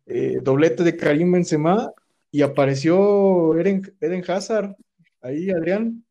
eh, 0.07 0.39
doblete 0.43 0.83
de 0.83 0.97
Karim 0.97 1.31
Benzema 1.31 1.93
y 2.33 2.43
apareció 2.43 3.57
Eden, 3.57 3.95
Eden 4.01 4.25
Hazard 4.29 4.75
ahí, 5.23 5.49
Adrián. 5.51 6.05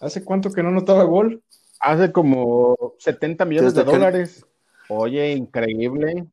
¿Hace 0.00 0.22
cuánto 0.24 0.52
que 0.52 0.62
no 0.62 0.70
notaba 0.70 1.02
gol? 1.02 1.42
Hace 1.80 2.12
como 2.12 2.94
70 2.98 3.44
millones 3.44 3.74
Desde 3.74 3.84
de 3.84 3.90
que- 3.90 3.98
dólares. 3.98 4.46
Oye, 4.88 5.32
increíble. 5.32 6.24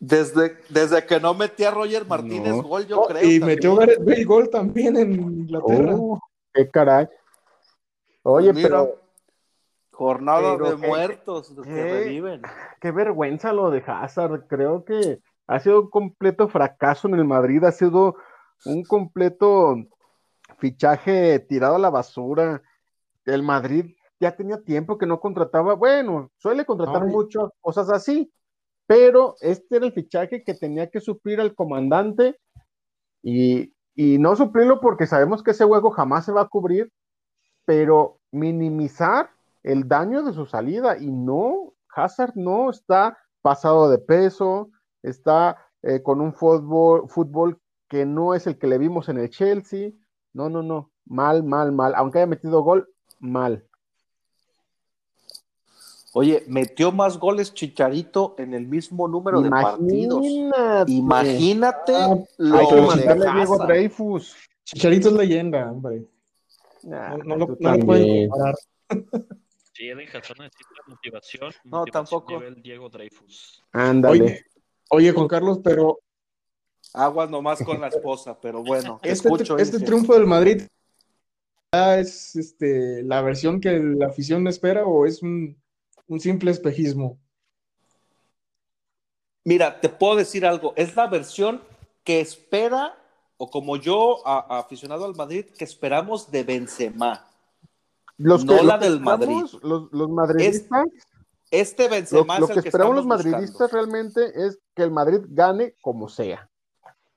Desde, 0.00 0.56
desde 0.70 1.04
que 1.04 1.20
no 1.20 1.34
metía 1.34 1.70
Roger 1.70 2.06
Martínez 2.06 2.48
No. 2.54 2.62
gol, 2.62 2.86
yo 2.86 3.02
Oh, 3.02 3.08
creo. 3.08 3.18
y 3.22 3.38
también. 3.40 3.44
metió 3.44 3.76
Gareth 3.76 4.02
Bale 4.02 4.24
gol 4.24 4.48
también 4.48 4.96
en 4.96 5.12
Inglaterra. 5.12 5.94
Oh, 5.94 6.18
qué 6.54 6.66
caray. 6.70 7.08
Oye, 8.22 8.54
Mira, 8.54 8.68
pero 8.68 9.00
Jornada 9.98 10.56
pero 10.56 10.76
de 10.76 10.86
muertos 10.86 11.52
que 11.64 11.82
reviven. 11.82 12.42
qué 12.80 12.92
vergüenza 12.92 13.52
lo 13.52 13.68
de 13.72 13.82
Hazard. 13.84 14.46
Creo 14.46 14.84
que 14.84 15.20
ha 15.48 15.58
sido 15.58 15.80
un 15.80 15.90
completo 15.90 16.48
fracaso 16.48 17.08
en 17.08 17.14
el 17.14 17.24
Madrid. 17.24 17.64
Ha 17.64 17.72
sido 17.72 18.14
un 18.64 18.84
completo 18.84 19.74
fichaje 20.58 21.40
tirado 21.40 21.74
a 21.74 21.80
la 21.80 21.90
basura. 21.90 22.62
El 23.24 23.42
Madrid 23.42 23.96
ya 24.20 24.36
tenía 24.36 24.62
tiempo 24.62 24.98
que 24.98 25.06
no 25.06 25.18
contrataba. 25.18 25.74
Bueno, 25.74 26.30
suele 26.36 26.64
contratar 26.64 27.04
No, 27.04 27.08
muchas 27.08 27.50
cosas 27.60 27.90
así, 27.90 28.32
pero 28.86 29.34
este 29.40 29.78
era 29.78 29.86
el 29.86 29.92
fichaje 29.92 30.44
que 30.44 30.54
tenía 30.54 30.88
que 30.88 31.00
suplir 31.00 31.40
al 31.40 31.56
comandante 31.56 32.38
y, 33.20 33.74
y 33.96 34.18
no 34.18 34.36
suplirlo 34.36 34.80
porque 34.80 35.08
sabemos 35.08 35.42
que 35.42 35.50
ese 35.50 35.64
hueco 35.64 35.90
jamás 35.90 36.24
se 36.24 36.30
va 36.30 36.42
a 36.42 36.48
cubrir, 36.48 36.92
pero 37.64 38.20
minimizar 38.30 39.30
el 39.68 39.86
daño 39.86 40.22
de 40.22 40.32
su 40.32 40.46
salida 40.46 40.96
y 40.98 41.10
no, 41.10 41.74
Hazard 41.94 42.32
no 42.36 42.70
está 42.70 43.18
pasado 43.42 43.90
de 43.90 43.98
peso, 43.98 44.70
está 45.02 45.58
eh, 45.82 46.02
con 46.02 46.22
un 46.22 46.32
fútbol, 46.32 47.06
fútbol 47.08 47.60
que 47.86 48.06
no 48.06 48.34
es 48.34 48.46
el 48.46 48.58
que 48.58 48.66
le 48.66 48.78
vimos 48.78 49.10
en 49.10 49.18
el 49.18 49.28
Chelsea, 49.28 49.90
no, 50.32 50.48
no, 50.48 50.62
no, 50.62 50.90
mal, 51.04 51.44
mal, 51.44 51.72
mal, 51.72 51.92
aunque 51.96 52.18
haya 52.18 52.26
metido 52.26 52.62
gol, 52.62 52.88
mal. 53.20 53.62
Oye, 56.14 56.44
metió 56.48 56.90
más 56.90 57.18
goles 57.18 57.52
Chicharito 57.52 58.36
en 58.38 58.54
el 58.54 58.66
mismo 58.66 59.06
número 59.06 59.42
de 59.42 59.50
partidos. 59.50 60.24
Imagínate. 60.24 60.92
Imagínate 60.92 61.94
Ah, 61.94 62.16
lo 62.38 62.96
Diego. 63.34 63.58
Dreyfus. 63.66 64.34
Chicharito 64.64 65.08
es 65.08 65.14
leyenda, 65.14 65.70
hombre. 65.70 66.06
No, 66.84 67.18
no 67.18 67.36
lo, 67.36 67.46
tú 67.48 67.56
no 67.60 67.76
lo 67.76 67.84
pueden 67.84 68.30
comparar. 68.30 68.54
Sí, 69.78 69.88
Eden 69.88 70.08
Hazard 70.08 70.38
necesita 70.40 70.82
motivación. 70.88 71.52
No, 71.62 71.78
motivación 71.78 71.92
tampoco. 71.92 72.32
Nivel 72.32 72.60
Diego 72.62 72.88
Dreyfus. 72.88 73.62
Ándale. 73.70 74.24
Oye, 74.24 74.44
oye, 74.90 75.12
Juan 75.12 75.28
Carlos, 75.28 75.60
pero 75.62 76.00
Aguas 76.94 77.30
nomás 77.30 77.62
con 77.62 77.80
la 77.80 77.86
esposa, 77.86 78.40
pero 78.40 78.60
bueno, 78.64 78.98
te 79.00 79.10
este, 79.12 79.28
escucho. 79.28 79.56
este 79.56 79.78
triunfo 79.78 80.14
del 80.14 80.26
Madrid 80.26 80.62
ya 81.72 81.98
es 82.00 82.34
este, 82.34 83.04
la 83.04 83.20
versión 83.22 83.60
que 83.60 83.78
la 83.78 84.06
afición 84.06 84.48
espera 84.48 84.84
o 84.84 85.06
es 85.06 85.22
un, 85.22 85.56
un 86.08 86.18
simple 86.18 86.50
espejismo. 86.50 87.20
Mira, 89.44 89.80
te 89.80 89.88
puedo 89.88 90.16
decir 90.16 90.44
algo, 90.44 90.72
es 90.76 90.96
la 90.96 91.06
versión 91.06 91.62
que 92.02 92.20
espera, 92.20 92.98
o 93.36 93.48
como 93.48 93.76
yo, 93.76 94.26
a- 94.26 94.56
a 94.56 94.58
aficionado 94.58 95.04
al 95.04 95.14
Madrid, 95.14 95.46
que 95.56 95.64
esperamos 95.64 96.32
de 96.32 96.42
Benzema. 96.42 97.27
Los 98.18 98.44
no 98.44 98.56
que- 98.56 98.62
la 98.64 98.76
los 98.76 98.84
del 98.84 99.00
Madrid. 99.00 99.28
esperamos, 99.44 99.62
Los, 99.64 99.92
los 99.92 100.08
madridistas, 100.10 100.86
Este 101.50 101.84
lo, 101.84 101.90
Benzema 101.90 102.38
lo 102.38 102.44
es 102.46 102.50
que 102.52 102.58
el 102.58 102.62
que 102.62 102.68
esperamos 102.68 102.96
los 102.96 103.06
madridistas 103.06 103.50
buscando. 103.52 103.72
realmente 103.74 104.46
es 104.46 104.58
que 104.74 104.82
el 104.82 104.90
Madrid 104.90 105.20
gane 105.28 105.74
como 105.80 106.08
sea. 106.08 106.50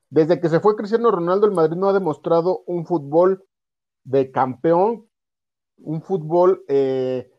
Desde 0.10 0.40
que 0.40 0.50
se 0.50 0.60
fue 0.60 0.76
Cristiano 0.76 1.10
Ronaldo, 1.12 1.46
el 1.48 1.54
Madrid 1.54 1.76
no 1.78 1.90
ha 1.90 1.94
demostrado 1.94 2.64
un 2.68 2.86
fútbol 2.86 3.44
de 4.04 4.32
campeón, 4.32 5.08
un 5.78 6.02
fútbol 6.02 6.64
eh, 6.68 7.32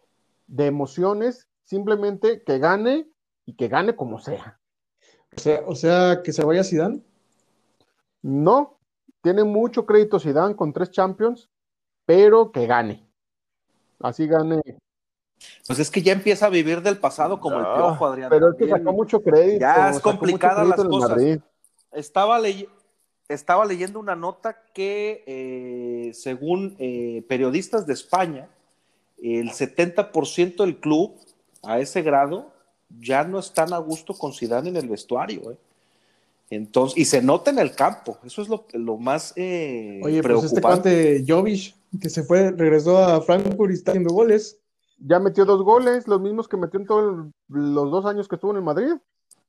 de 0.46 0.66
emociones, 0.66 1.48
simplemente 1.64 2.42
que 2.42 2.58
gane 2.58 3.08
y 3.46 3.54
que 3.56 3.68
gane 3.68 3.94
como 3.94 4.18
sea. 4.18 4.58
O 5.36 5.40
sea, 5.40 5.62
o 5.66 5.74
sea, 5.74 6.22
que 6.22 6.32
se 6.32 6.44
vaya 6.44 6.64
Zidane. 6.64 7.02
No, 8.22 8.78
tiene 9.22 9.44
mucho 9.44 9.86
crédito 9.86 10.18
Zidane 10.20 10.56
con 10.56 10.72
tres 10.72 10.90
Champions, 10.90 11.50
pero 12.06 12.52
que 12.52 12.66
gane. 12.66 13.08
Así 14.02 14.26
gane. 14.26 14.60
Pues 15.66 15.78
es 15.78 15.90
que 15.90 16.02
ya 16.02 16.12
empieza 16.12 16.46
a 16.46 16.50
vivir 16.50 16.82
del 16.82 16.98
pasado 16.98 17.40
como 17.40 17.58
el 17.58 17.64
Ah, 17.66 17.74
piojo, 17.76 18.06
Adrián. 18.06 18.30
Pero 18.30 18.50
es 18.50 18.56
que 18.56 18.68
sacó 18.68 18.92
mucho 18.92 19.20
crédito. 19.22 19.60
Ya 19.60 19.90
es 19.90 20.00
complicada 20.00 20.64
las 20.64 20.82
cosas. 20.84 21.20
Estaba, 21.92 22.38
ley- 22.38 22.68
estaba 23.28 23.64
leyendo 23.64 23.98
una 23.98 24.14
nota 24.16 24.62
que, 24.72 25.24
eh, 25.26 26.12
según 26.14 26.76
eh, 26.78 27.24
periodistas 27.28 27.86
de 27.86 27.92
España, 27.92 28.48
el 29.22 29.50
70% 29.50 30.64
del 30.64 30.78
club, 30.78 31.14
a 31.62 31.78
ese 31.78 32.02
grado, 32.02 32.52
ya 33.00 33.24
no 33.24 33.38
están 33.38 33.72
a 33.72 33.78
gusto 33.78 34.14
con 34.14 34.32
Zidane 34.32 34.68
en 34.70 34.76
el 34.76 34.88
vestuario. 34.88 35.52
¿eh? 35.52 35.56
Entonces, 36.50 36.98
y 36.98 37.04
se 37.04 37.22
nota 37.22 37.50
en 37.50 37.58
el 37.58 37.74
campo. 37.74 38.18
Eso 38.24 38.42
es 38.42 38.48
lo, 38.48 38.64
lo 38.72 38.96
más 38.96 39.32
eh, 39.36 40.00
Oye, 40.04 40.22
pues 40.22 40.44
este 40.44 40.60
preocupante. 40.60 40.60
cuate 40.60 41.24
Jovic, 41.26 41.74
que 42.00 42.10
se 42.10 42.22
fue, 42.22 42.50
regresó 42.52 42.98
a 42.98 43.20
Frankfurt 43.20 43.70
y 43.70 43.74
está 43.74 43.92
haciendo 43.92 44.14
goles. 44.14 44.58
Ya 44.98 45.18
metió 45.18 45.44
dos 45.44 45.62
goles, 45.62 46.06
los 46.06 46.20
mismos 46.20 46.48
que 46.48 46.56
metió 46.56 46.78
en 46.80 46.86
todos 46.86 47.26
los 47.48 47.90
dos 47.90 48.06
años 48.06 48.28
que 48.28 48.36
estuvo 48.36 48.52
en 48.52 48.58
el 48.58 48.62
Madrid. 48.62 48.92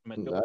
Metió-. 0.04 0.44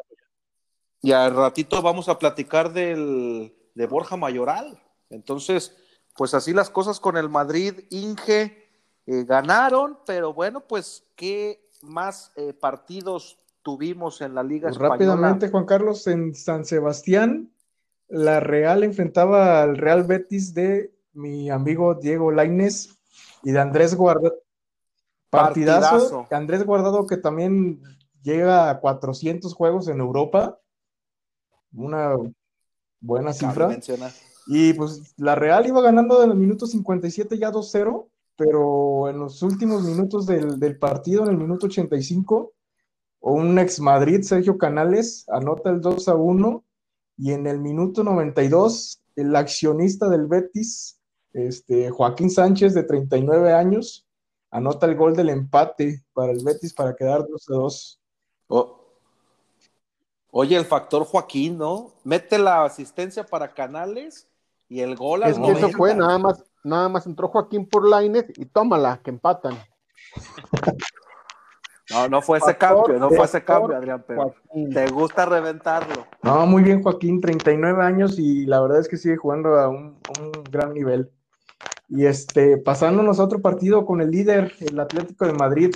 Y 1.00 1.12
al 1.12 1.34
ratito 1.34 1.80
vamos 1.82 2.08
a 2.08 2.18
platicar 2.18 2.72
del, 2.72 3.54
de 3.74 3.86
Borja 3.86 4.16
Mayoral. 4.16 4.80
Entonces, 5.10 5.76
pues 6.16 6.34
así 6.34 6.52
las 6.52 6.70
cosas 6.70 7.00
con 7.00 7.16
el 7.16 7.28
Madrid, 7.28 7.84
Inge, 7.90 8.68
eh, 9.06 9.24
ganaron, 9.24 9.98
pero 10.04 10.34
bueno, 10.34 10.60
pues, 10.60 11.04
¿qué 11.16 11.70
más 11.82 12.32
eh, 12.36 12.52
partidos 12.52 13.38
tuvimos 13.62 14.20
en 14.20 14.34
la 14.34 14.42
Liga 14.42 14.68
Pues 14.68 14.76
Española? 14.76 15.14
rápidamente, 15.14 15.48
Juan 15.48 15.64
Carlos, 15.64 16.06
en 16.06 16.34
San 16.34 16.64
Sebastián, 16.64 17.50
la 18.08 18.40
Real 18.40 18.84
enfrentaba 18.84 19.62
al 19.62 19.76
Real 19.76 20.04
Betis 20.04 20.54
de 20.54 20.92
mi 21.18 21.50
amigo 21.50 21.94
Diego 21.94 22.30
Lainez 22.30 22.96
y 23.42 23.52
de 23.52 23.60
Andrés 23.60 23.94
Guardado. 23.94 24.34
Partidazo. 25.30 25.90
Partidazo. 25.90 26.26
Andrés 26.30 26.64
Guardado 26.64 27.06
que 27.06 27.16
también 27.16 27.82
llega 28.22 28.70
a 28.70 28.80
400 28.80 29.52
juegos 29.52 29.88
en 29.88 30.00
Europa. 30.00 30.58
Una 31.72 32.14
buena 33.00 33.32
cifra. 33.32 33.78
Y 34.46 34.72
pues 34.72 35.14
la 35.18 35.34
Real 35.34 35.66
iba 35.66 35.82
ganando 35.82 36.22
en 36.22 36.30
el 36.30 36.36
minuto 36.36 36.66
57 36.66 37.36
ya 37.36 37.52
2-0, 37.52 38.08
pero 38.36 39.10
en 39.10 39.18
los 39.18 39.42
últimos 39.42 39.82
minutos 39.82 40.24
del, 40.24 40.58
del 40.58 40.78
partido, 40.78 41.24
en 41.24 41.30
el 41.30 41.36
minuto 41.36 41.66
85, 41.66 42.54
un 43.20 43.58
ex 43.58 43.80
Madrid, 43.80 44.22
Sergio 44.22 44.56
Canales, 44.56 45.26
anota 45.28 45.68
el 45.68 45.82
2-1 45.82 46.62
y 47.18 47.32
en 47.32 47.46
el 47.46 47.58
minuto 47.58 48.02
92, 48.04 49.02
el 49.16 49.36
accionista 49.36 50.08
del 50.08 50.26
Betis, 50.26 50.97
este, 51.32 51.90
Joaquín 51.90 52.30
Sánchez, 52.30 52.74
de 52.74 52.82
39 52.84 53.52
años, 53.52 54.06
anota 54.50 54.86
el 54.86 54.96
gol 54.96 55.14
del 55.14 55.28
empate 55.30 56.02
para 56.12 56.32
el 56.32 56.42
Betis 56.44 56.72
para 56.74 56.94
quedar 56.96 57.22
2-2. 57.22 57.98
O- 58.48 58.74
Oye, 60.30 60.56
el 60.56 60.64
factor 60.66 61.04
Joaquín, 61.04 61.56
¿no? 61.58 61.92
Mete 62.04 62.38
la 62.38 62.64
asistencia 62.64 63.24
para 63.24 63.54
Canales 63.54 64.28
Y 64.68 64.80
el 64.80 64.94
gol 64.96 65.22
al 65.22 65.30
Es 65.30 65.38
que 65.38 65.44
eso 65.44 65.60
90. 65.60 65.76
fue, 65.78 65.94
nada 65.94 66.18
más, 66.18 66.44
nada 66.62 66.88
más 66.90 67.06
entró 67.06 67.28
Joaquín 67.28 67.66
por 67.66 67.88
Lainez 67.88 68.26
y 68.36 68.44
tómala, 68.44 69.00
que 69.02 69.10
empatan. 69.10 69.56
No, 71.90 72.06
no 72.06 72.20
fue 72.20 72.36
ese 72.36 72.48
Factor, 72.54 72.84
cambio, 72.84 73.00
no 73.00 73.08
fue 73.08 73.24
ese 73.24 73.42
cambio, 73.42 73.74
Adrián, 73.74 74.04
pero 74.06 74.24
Joaquín. 74.24 74.68
te 74.74 74.90
gusta 74.90 75.24
reventarlo. 75.24 76.06
No, 76.22 76.44
muy 76.44 76.62
bien, 76.62 76.82
Joaquín, 76.82 77.18
39 77.18 77.82
años 77.82 78.18
y 78.18 78.44
la 78.44 78.60
verdad 78.60 78.80
es 78.80 78.88
que 78.88 78.98
sigue 78.98 79.16
jugando 79.16 79.58
a 79.58 79.68
un, 79.68 79.98
a 80.06 80.20
un 80.20 80.30
gran 80.50 80.74
nivel. 80.74 81.10
Y 81.88 82.04
este, 82.04 82.58
pasándonos 82.58 83.18
a 83.18 83.24
otro 83.24 83.40
partido 83.40 83.86
con 83.86 84.00
el 84.00 84.10
líder, 84.10 84.52
el 84.60 84.78
Atlético 84.78 85.26
de 85.26 85.32
Madrid, 85.32 85.74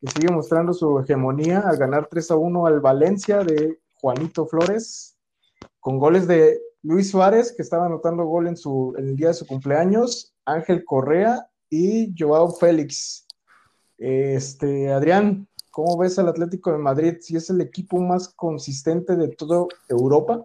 que 0.00 0.10
sigue 0.10 0.32
mostrando 0.32 0.74
su 0.74 0.98
hegemonía 1.00 1.60
al 1.60 1.76
ganar 1.76 2.08
3 2.10 2.32
a 2.32 2.36
1 2.36 2.66
al 2.66 2.80
Valencia 2.80 3.44
de 3.44 3.80
Juanito 3.94 4.46
Flores, 4.46 5.16
con 5.80 5.98
goles 5.98 6.26
de 6.26 6.60
Luis 6.82 7.10
Suárez, 7.10 7.54
que 7.56 7.62
estaba 7.62 7.86
anotando 7.86 8.24
gol 8.24 8.48
en, 8.48 8.56
su, 8.56 8.94
en 8.98 9.08
el 9.08 9.16
día 9.16 9.28
de 9.28 9.34
su 9.34 9.46
cumpleaños, 9.46 10.34
Ángel 10.44 10.84
Correa 10.84 11.46
y 11.70 12.12
Joao 12.18 12.50
Félix. 12.50 13.26
Este, 13.96 14.90
Adrián, 14.90 15.48
¿cómo 15.70 15.96
ves 15.96 16.18
al 16.18 16.28
Atlético 16.28 16.72
de 16.72 16.78
Madrid? 16.78 17.16
Si 17.20 17.36
es 17.36 17.48
el 17.50 17.60
equipo 17.60 18.00
más 18.00 18.28
consistente 18.34 19.14
de 19.14 19.28
toda 19.28 19.66
Europa. 19.88 20.44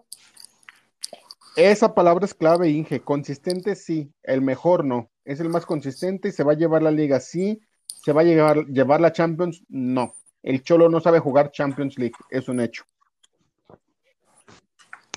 Esa 1.58 1.96
palabra 1.96 2.24
es 2.24 2.36
clave, 2.36 2.70
Inge. 2.70 3.02
Consistente, 3.02 3.76
sí. 3.76 4.14
El 4.22 4.44
mejor, 4.44 4.86
no. 4.86 5.10
Es 5.26 5.40
el 5.40 5.50
más 5.50 5.66
consistente 5.66 6.30
y 6.30 6.32
se 6.32 6.44
va 6.44 6.52
a 6.52 6.56
llevar 6.56 6.84
la 6.84 6.92
liga, 6.92 7.20
sí. 7.20 7.60
Se 7.88 8.14
va 8.14 8.22
a 8.22 8.24
llevar, 8.24 8.68
llevar 8.68 9.02
la 9.02 9.12
Champions, 9.12 9.64
no. 9.68 10.14
El 10.44 10.62
Cholo 10.62 10.88
no 10.88 11.00
sabe 11.00 11.18
jugar 11.18 11.52
Champions 11.52 11.98
League, 11.98 12.14
es 12.30 12.48
un 12.48 12.60
hecho. 12.60 12.84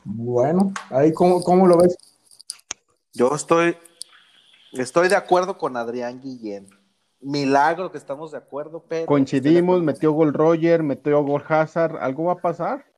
Bueno, 0.03 0.72
ahí 0.88 1.12
cómo, 1.12 1.42
cómo 1.42 1.66
lo 1.66 1.76
ves. 1.76 1.98
Yo 3.12 3.35
estoy, 3.35 3.76
estoy 4.72 5.09
de 5.09 5.16
acuerdo 5.16 5.59
con 5.59 5.76
Adrián 5.76 6.22
Guillén. 6.22 6.70
Milagro 7.20 7.92
que 7.92 7.98
estamos 7.98 8.33
de 8.33 8.38
acuerdo, 8.38 8.83
pero. 8.88 9.05
Coincidimos, 9.05 9.83
metió 9.83 10.12
gol 10.12 10.33
Roger, 10.33 10.83
metió 10.83 11.22
gol 11.22 11.44
Hazard. 11.46 11.98
¿Algo 11.98 12.24
va 12.24 12.33
a 12.33 12.40
pasar? 12.40 12.89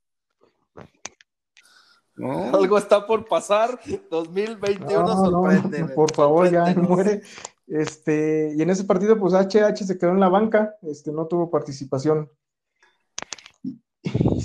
No. 2.17 2.55
Algo 2.55 2.79
está 2.79 3.07
por 3.07 3.27
pasar. 3.27 3.81
2021 4.11 5.03
No, 5.03 5.31
no, 5.31 5.31
sorprende. 5.49 5.95
por 5.95 6.13
favor, 6.13 6.51
ya 6.51 6.75
muere. 6.77 7.23
Este, 7.67 8.53
y 8.55 8.61
en 8.61 8.71
ese 8.71 8.85
partido, 8.85 9.19
pues 9.19 9.33
HH 9.33 9.85
se 9.87 9.99
quedó 9.99 10.11
en 10.11 10.21
la 10.21 10.29
banca, 10.29 10.75
este, 10.83 11.11
no 11.11 11.27
tuvo 11.27 11.51
participación. 11.51 12.31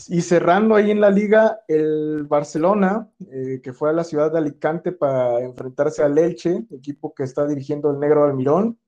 Y 0.10 0.22
cerrando 0.22 0.76
ahí 0.76 0.92
en 0.92 1.02
la 1.02 1.10
liga, 1.10 1.60
el 1.68 2.24
Barcelona, 2.24 3.10
eh, 3.32 3.60
que 3.62 3.74
fue 3.74 3.90
a 3.90 3.94
la 3.94 4.04
ciudad 4.04 4.32
de 4.32 4.38
Alicante 4.38 4.92
para 4.92 5.42
enfrentarse 5.42 6.04
al 6.04 6.18
Elche, 6.18 6.66
equipo 6.72 7.14
que 7.14 7.24
está 7.24 7.46
dirigiendo 7.48 7.92
el 7.92 8.00
negro 8.00 8.24
Almirón. 8.24 8.80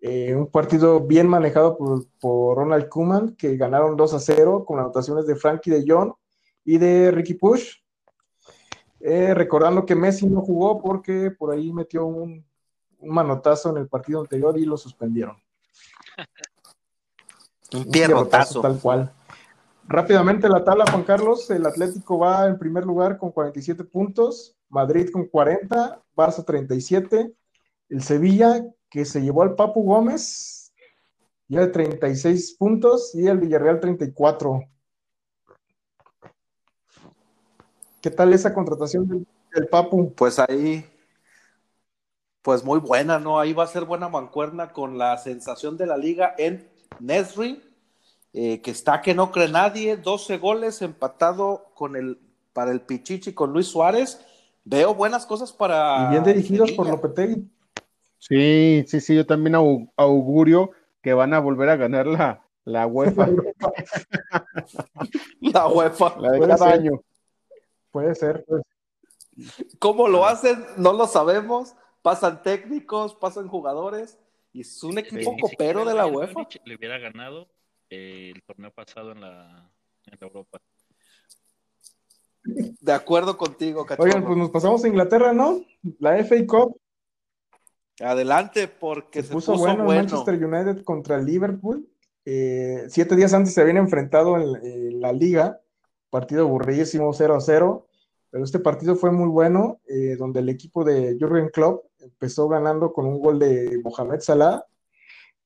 Eh, 0.00 0.34
un 0.34 0.50
partido 0.50 1.00
bien 1.00 1.28
manejado 1.28 1.76
por, 1.76 2.06
por 2.18 2.56
Ronald 2.58 2.88
Koeman, 2.88 3.36
que 3.36 3.56
ganaron 3.56 3.96
2 3.96 4.14
a 4.14 4.20
0 4.20 4.64
con 4.66 4.78
anotaciones 4.78 5.26
de 5.26 5.36
Frankie 5.36 5.70
de 5.70 5.84
Jong 5.86 6.12
y 6.64 6.78
de 6.78 7.10
Ricky 7.10 7.34
Push. 7.34 7.76
Eh, 9.08 9.34
recordando 9.34 9.86
que 9.86 9.94
Messi 9.94 10.26
no 10.26 10.40
jugó 10.40 10.82
porque 10.82 11.30
por 11.30 11.52
ahí 11.52 11.72
metió 11.72 12.06
un, 12.06 12.44
un 12.98 13.14
manotazo 13.14 13.70
en 13.70 13.76
el 13.76 13.86
partido 13.86 14.20
anterior 14.20 14.58
y 14.58 14.64
lo 14.64 14.76
suspendieron. 14.76 15.36
Un 17.72 17.82
Un 17.82 17.88
pierrotazo. 17.88 18.60
Tal 18.60 18.80
cual. 18.80 19.12
Rápidamente 19.86 20.48
la 20.48 20.64
tabla, 20.64 20.86
Juan 20.90 21.04
Carlos. 21.04 21.48
El 21.52 21.66
Atlético 21.66 22.18
va 22.18 22.46
en 22.48 22.58
primer 22.58 22.84
lugar 22.84 23.16
con 23.16 23.30
47 23.30 23.84
puntos, 23.84 24.56
Madrid 24.68 25.08
con 25.12 25.26
40, 25.26 26.02
Barça 26.16 26.44
37, 26.44 27.32
el 27.90 28.02
Sevilla, 28.02 28.64
que 28.90 29.04
se 29.04 29.22
llevó 29.22 29.42
al 29.42 29.54
Papu 29.54 29.84
Gómez, 29.84 30.72
ya 31.46 31.60
de 31.60 31.68
36 31.68 32.56
puntos, 32.58 33.14
y 33.14 33.28
el 33.28 33.38
Villarreal 33.38 33.78
34. 33.78 34.64
¿Qué 38.06 38.12
tal 38.12 38.32
esa 38.32 38.54
contratación 38.54 39.08
del, 39.08 39.26
del 39.52 39.66
Papu? 39.66 40.12
Pues 40.14 40.38
ahí, 40.38 40.86
pues 42.40 42.62
muy 42.62 42.78
buena, 42.78 43.18
¿no? 43.18 43.40
Ahí 43.40 43.52
va 43.52 43.64
a 43.64 43.66
ser 43.66 43.84
buena 43.84 44.08
mancuerna 44.08 44.72
con 44.72 44.96
la 44.96 45.18
sensación 45.18 45.76
de 45.76 45.86
la 45.86 45.96
liga 45.96 46.32
en 46.38 46.68
Nesri, 47.00 47.60
eh, 48.32 48.60
que 48.62 48.70
está 48.70 49.02
que 49.02 49.12
no 49.12 49.32
cree 49.32 49.48
nadie, 49.48 49.96
12 49.96 50.38
goles 50.38 50.82
empatado 50.82 51.72
con 51.74 51.96
el, 51.96 52.20
para 52.52 52.70
el 52.70 52.80
Pichichi 52.80 53.32
con 53.32 53.52
Luis 53.52 53.66
Suárez. 53.66 54.24
Veo 54.64 54.94
buenas 54.94 55.26
cosas 55.26 55.52
para. 55.52 56.06
Y 56.06 56.10
bien 56.12 56.22
dirigidos 56.22 56.70
por. 56.70 56.88
Lopetegui. 56.88 57.50
Sí, 58.20 58.84
sí, 58.86 59.00
sí, 59.00 59.16
yo 59.16 59.26
también 59.26 59.56
au- 59.56 59.90
augurio 59.96 60.70
que 61.02 61.12
van 61.12 61.34
a 61.34 61.40
volver 61.40 61.70
a 61.70 61.76
ganar 61.76 62.06
la, 62.06 62.40
la 62.64 62.86
UEFA, 62.86 63.26
La 65.40 65.66
UEFA. 65.66 66.20
la 66.20 66.30
de 66.30 66.38
cada 66.38 66.56
ser. 66.56 66.68
año. 66.68 67.00
Puede 67.96 68.14
ser. 68.14 68.44
pues. 68.46 68.62
¿Cómo 69.78 70.06
lo 70.06 70.26
hacen? 70.26 70.62
No 70.76 70.92
lo 70.92 71.06
sabemos. 71.06 71.74
Pasan 72.02 72.42
técnicos, 72.42 73.14
pasan 73.14 73.48
jugadores. 73.48 74.18
Y 74.52 74.60
es 74.60 74.82
un 74.82 74.98
equipo 74.98 75.32
Ni 75.32 75.40
copero 75.40 75.82
de 75.86 75.94
la 75.94 76.06
UEFA. 76.06 76.34
Múnich 76.34 76.60
le 76.66 76.76
hubiera 76.76 76.98
ganado 76.98 77.48
eh, 77.88 78.32
el 78.34 78.42
torneo 78.42 78.70
pasado 78.70 79.12
en 79.12 79.22
la, 79.22 79.72
en 80.04 80.18
la 80.20 80.26
Europa. 80.26 80.58
De 82.44 82.92
acuerdo 82.92 83.38
contigo, 83.38 83.86
cachorro. 83.86 84.04
Oigan, 84.04 84.26
pues 84.26 84.36
nos 84.36 84.50
pasamos 84.50 84.84
a 84.84 84.88
Inglaterra, 84.88 85.32
¿no? 85.32 85.64
La 85.98 86.22
FA 86.22 86.36
Cup 86.46 86.78
Adelante, 88.00 88.68
porque 88.68 89.22
se 89.22 89.28
se, 89.28 89.32
puso, 89.32 89.52
puso, 89.52 89.64
bueno, 89.64 89.84
Manchester 89.84 90.34
United 90.34 90.84
contra 90.84 91.16
el 91.16 91.24
Liverpool. 91.24 91.88
Eh, 92.26 92.84
siete 92.90 93.16
días 93.16 93.32
antes 93.32 93.54
se 93.54 93.62
habían 93.62 93.78
enfrentado 93.78 94.36
en, 94.36 94.66
en 94.66 95.00
la 95.00 95.14
liga, 95.14 95.62
partido 96.10 96.42
aburridísimo 96.42 97.10
0 97.14 97.36
a 97.36 97.40
0, 97.40 97.85
pero 98.36 98.44
este 98.44 98.58
partido 98.58 98.96
fue 98.96 99.10
muy 99.10 99.30
bueno, 99.30 99.80
eh, 99.88 100.14
donde 100.18 100.40
el 100.40 100.50
equipo 100.50 100.84
de 100.84 101.16
Jürgen 101.18 101.48
Klopp 101.48 101.86
empezó 102.00 102.46
ganando 102.48 102.92
con 102.92 103.06
un 103.06 103.18
gol 103.18 103.38
de 103.38 103.80
Mohamed 103.82 104.20
Salah, 104.20 104.62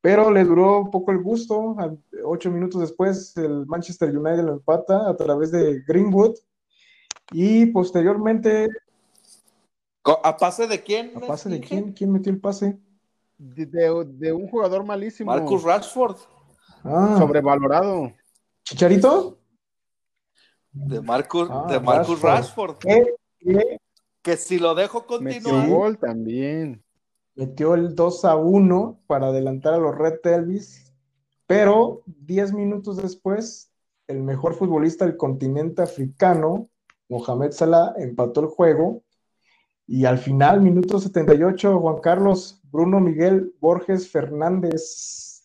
pero 0.00 0.28
le 0.32 0.42
duró 0.42 0.80
un 0.80 0.90
poco 0.90 1.12
el 1.12 1.22
gusto. 1.22 1.76
Ocho 2.24 2.50
minutos 2.50 2.80
después, 2.80 3.36
el 3.36 3.64
Manchester 3.66 4.08
United 4.08 4.42
lo 4.42 4.54
empata 4.54 5.08
a 5.08 5.16
través 5.16 5.52
de 5.52 5.84
Greenwood. 5.86 6.34
Y 7.30 7.66
posteriormente, 7.66 8.66
¿A 10.24 10.36
pase 10.36 10.66
de 10.66 10.82
quién? 10.82 11.12
¿a 11.14 11.20
pase 11.20 11.48
de 11.48 11.60
quién? 11.60 11.92
¿Quién 11.92 12.10
metió 12.10 12.32
el 12.32 12.40
pase? 12.40 12.76
De, 13.38 13.66
de- 13.66 14.04
de 14.04 14.32
un 14.32 14.48
jugador 14.48 14.84
malísimo, 14.84 15.30
Marcus 15.30 15.62
Rashford. 15.62 16.16
Ah, 16.82 17.14
sobrevalorado. 17.20 18.12
¿Chicharito? 18.64 19.38
De 20.72 21.00
Marcus, 21.00 21.48
Ah, 21.50 21.66
de 21.68 21.80
Marcus 21.80 22.20
Rashford. 22.20 22.76
Rashford. 22.76 22.78
¿Qué? 22.78 23.14
¿Qué? 23.38 23.80
Que 24.22 24.36
si 24.36 24.58
lo 24.58 24.74
dejo 24.74 25.04
Metió 25.20 25.42
continuar. 25.50 25.68
gol 25.68 25.98
también. 25.98 26.82
Metió 27.34 27.74
el 27.74 27.94
2 27.94 28.24
a 28.26 28.36
1 28.36 29.00
para 29.06 29.28
adelantar 29.28 29.74
a 29.74 29.78
los 29.78 29.96
Red 29.96 30.20
Elvis, 30.24 30.92
pero 31.46 32.02
10 32.06 32.52
minutos 32.52 32.98
después, 32.98 33.72
el 34.08 34.22
mejor 34.22 34.54
futbolista 34.54 35.06
del 35.06 35.16
continente 35.16 35.80
africano, 35.82 36.68
Mohamed 37.08 37.52
Salah, 37.52 37.94
empató 37.96 38.40
el 38.40 38.46
juego. 38.48 39.02
Y 39.86 40.04
al 40.04 40.18
final, 40.18 40.60
minuto 40.60 41.00
78, 41.00 41.80
Juan 41.80 42.00
Carlos 42.00 42.60
Bruno 42.70 43.00
Miguel 43.00 43.54
Borges 43.60 44.08
Fernández 44.08 45.42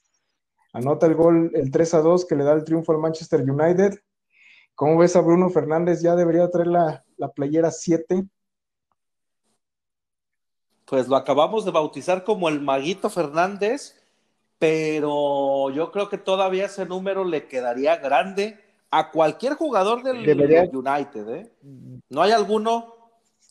anota 0.74 1.08
el 1.08 1.16
gol, 1.16 1.52
el 1.56 1.72
3 1.72 1.94
a 1.96 2.02
2, 2.02 2.26
que 2.26 2.36
le 2.36 2.44
da 2.44 2.54
el 2.54 2.64
triunfo 2.64 2.92
al 2.92 3.00
Manchester 3.00 3.42
United. 3.42 4.00
¿Cómo 4.76 4.98
ves 4.98 5.16
a 5.16 5.22
Bruno 5.22 5.50
Fernández? 5.50 6.02
Ya 6.02 6.16
debería 6.16 6.50
traer 6.50 6.68
la, 6.68 7.06
la 7.18 7.30
playera 7.32 7.72
7. 7.72 8.26
Pues 10.86 11.08
lo 11.08 11.16
acabamos 11.16 11.66
de 11.66 11.72
bautizar 11.72 12.24
como 12.24 12.48
el 12.50 12.62
Maguito 12.62 13.10
Fernández, 13.10 13.96
pero 14.60 15.70
yo 15.72 15.92
creo 15.92 16.10
que 16.10 16.18
todavía 16.18 16.66
ese 16.66 16.86
número 16.86 17.24
le 17.24 17.48
quedaría 17.48 17.96
grande 17.98 18.60
a 18.92 19.12
cualquier 19.12 19.54
jugador 19.54 20.04
del 20.04 20.24
Debería- 20.26 20.70
United. 20.72 21.30
¿eh? 21.30 21.52
No 22.10 22.22
hay 22.22 22.32
alguno 22.32 22.94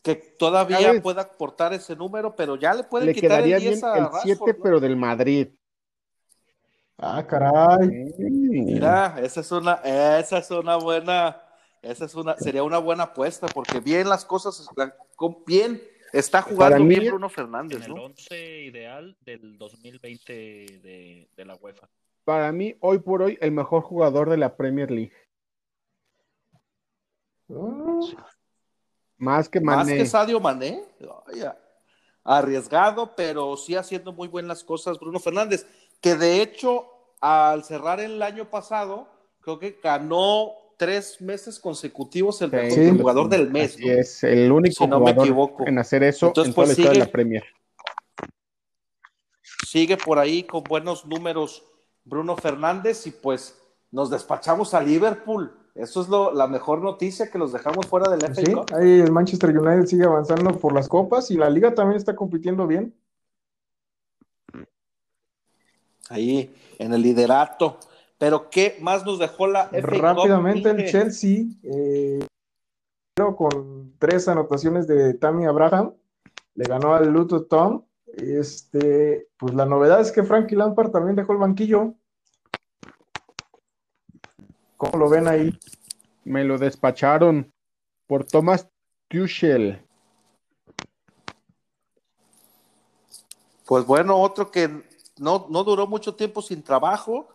que 0.02 0.14
todavía 0.14 0.78
¿Sabes? 0.80 1.02
pueda 1.02 1.22
aportar 1.22 1.72
ese 1.72 1.96
número, 1.96 2.36
pero 2.36 2.56
ya 2.56 2.74
le 2.74 2.84
pueden 2.84 3.06
Le 3.08 3.14
quitar 3.14 3.30
quedaría 3.38 3.56
el 3.56 3.62
bien 3.62 3.72
10 3.74 3.84
a 3.84 3.96
el 3.96 4.04
Rashford, 4.04 4.22
7, 4.22 4.44
¿no? 4.58 4.62
pero 4.62 4.78
del 4.80 4.96
Madrid. 4.96 5.48
Ah, 6.98 7.26
caray. 7.26 7.88
Mira, 8.18 9.16
esa 9.20 9.40
es 9.40 9.50
una, 9.52 9.74
esa 10.18 10.38
es 10.38 10.50
una 10.50 10.76
buena, 10.76 11.42
esa 11.82 12.04
es 12.04 12.14
una, 12.14 12.36
sería 12.36 12.62
una 12.62 12.78
buena 12.78 13.04
apuesta, 13.04 13.46
porque 13.48 13.80
bien 13.80 14.08
las 14.08 14.24
cosas, 14.24 14.68
bien 15.46 15.82
está 16.12 16.40
jugando 16.42 16.78
mí- 16.84 16.94
bien 16.98 17.10
Bruno 17.10 17.26
En 17.26 17.32
Fernández, 17.32 17.84
el 17.84 17.94
¿no? 17.94 18.04
11 18.04 18.62
ideal 18.62 19.16
del 19.22 19.58
2020 19.58 20.32
de, 20.32 21.28
de 21.36 21.44
la 21.44 21.56
UEFA. 21.56 21.88
Para 22.24 22.52
mí, 22.52 22.76
hoy 22.80 23.00
por 23.00 23.22
hoy, 23.22 23.36
el 23.40 23.50
mejor 23.50 23.82
jugador 23.82 24.30
de 24.30 24.36
la 24.38 24.56
Premier 24.56 24.90
League. 24.90 25.12
Más 29.18 29.48
que 29.48 29.60
Más 29.60 29.78
Mané. 29.86 29.96
que 29.98 30.06
Sadio 30.06 30.40
Mané. 30.40 30.82
Arriesgado, 32.26 33.14
pero 33.14 33.54
sí 33.58 33.74
haciendo 33.76 34.10
muy 34.12 34.28
buenas 34.28 34.64
cosas 34.64 34.98
Bruno 34.98 35.20
Fernández, 35.20 35.66
que 36.04 36.16
de 36.16 36.42
hecho 36.42 36.84
al 37.22 37.64
cerrar 37.64 37.98
el 38.00 38.20
año 38.22 38.50
pasado, 38.50 39.08
creo 39.40 39.58
que 39.58 39.78
ganó 39.82 40.50
tres 40.76 41.18
meses 41.22 41.58
consecutivos 41.58 42.42
el 42.42 42.50
Sí. 42.50 42.56
mejor 42.56 42.72
Sí. 42.74 42.98
jugador 42.98 43.28
del 43.30 43.50
mes. 43.50 43.78
Es, 43.80 44.22
el 44.22 44.52
único 44.52 44.84
Si 44.84 44.86
no 44.86 44.98
me 45.00 45.12
jugador 45.12 45.24
equivoco. 45.26 45.66
en 45.66 45.78
hacer 45.78 46.02
eso 46.02 46.26
Entonces, 46.26 46.50
en 46.50 46.54
toda 46.54 46.66
pues, 46.66 46.68
la 46.68 46.72
historia 46.82 46.90
de 46.90 46.94
sigue- 46.96 47.06
la 47.06 47.12
Premier. 47.12 47.44
Sigue 49.66 49.96
por 49.96 50.18
ahí 50.18 50.42
con 50.44 50.62
buenos 50.64 51.06
números 51.06 51.62
Bruno 52.04 52.36
Fernández 52.36 53.06
y 53.06 53.10
pues 53.10 53.58
nos 53.90 54.10
despachamos 54.10 54.74
a 54.74 54.82
Liverpool. 54.82 55.56
Eso 55.74 56.02
es 56.02 56.08
lo, 56.08 56.32
la 56.32 56.46
mejor 56.46 56.82
noticia 56.82 57.30
que 57.30 57.38
los 57.38 57.52
dejamos 57.52 57.86
fuera 57.86 58.10
del 58.10 58.22
FA 58.24 58.34
Sí, 58.44 58.54
ahí 58.74 59.00
el 59.00 59.10
Manchester 59.10 59.56
United 59.58 59.86
sigue 59.86 60.04
avanzando 60.04 60.52
por 60.58 60.74
las 60.74 60.88
copas 60.88 61.30
y 61.30 61.36
la 61.36 61.48
liga 61.48 61.74
también 61.74 61.96
está 61.96 62.14
compitiendo 62.14 62.66
bien. 62.66 62.94
Ahí 66.10 66.54
en 66.78 66.92
el 66.92 67.02
liderato. 67.02 67.78
Pero 68.18 68.48
¿qué 68.50 68.76
más 68.80 69.04
nos 69.04 69.18
dejó 69.18 69.46
la 69.46 69.68
FA 69.68 69.80
Cup? 69.80 69.90
Rápidamente 69.90 70.70
el? 70.70 70.90
Chelsea, 70.90 71.44
eh, 71.62 72.26
con 73.36 73.94
tres 73.98 74.28
anotaciones 74.28 74.86
de 74.86 75.14
Tammy 75.14 75.46
Abraham, 75.46 75.94
le 76.54 76.64
ganó 76.64 76.94
al 76.94 77.10
Luton 77.10 77.48
Tom. 77.48 77.84
Este, 78.06 79.28
pues 79.36 79.54
la 79.54 79.66
novedad 79.66 80.00
es 80.00 80.12
que 80.12 80.22
Frankie 80.22 80.56
Lampard 80.56 80.90
también 80.90 81.16
dejó 81.16 81.32
el 81.32 81.38
banquillo. 81.38 81.94
¿Cómo 84.76 84.98
lo 84.98 85.08
ven 85.08 85.26
ahí? 85.28 85.58
Me 86.24 86.44
lo 86.44 86.58
despacharon 86.58 87.52
por 88.06 88.24
Thomas 88.24 88.68
Tuchel. 89.08 89.84
Pues 93.66 93.86
bueno, 93.86 94.18
otro 94.18 94.50
que 94.50 94.82
no, 95.18 95.46
no 95.50 95.64
duró 95.64 95.86
mucho 95.86 96.14
tiempo 96.14 96.42
sin 96.42 96.62
trabajo. 96.62 97.28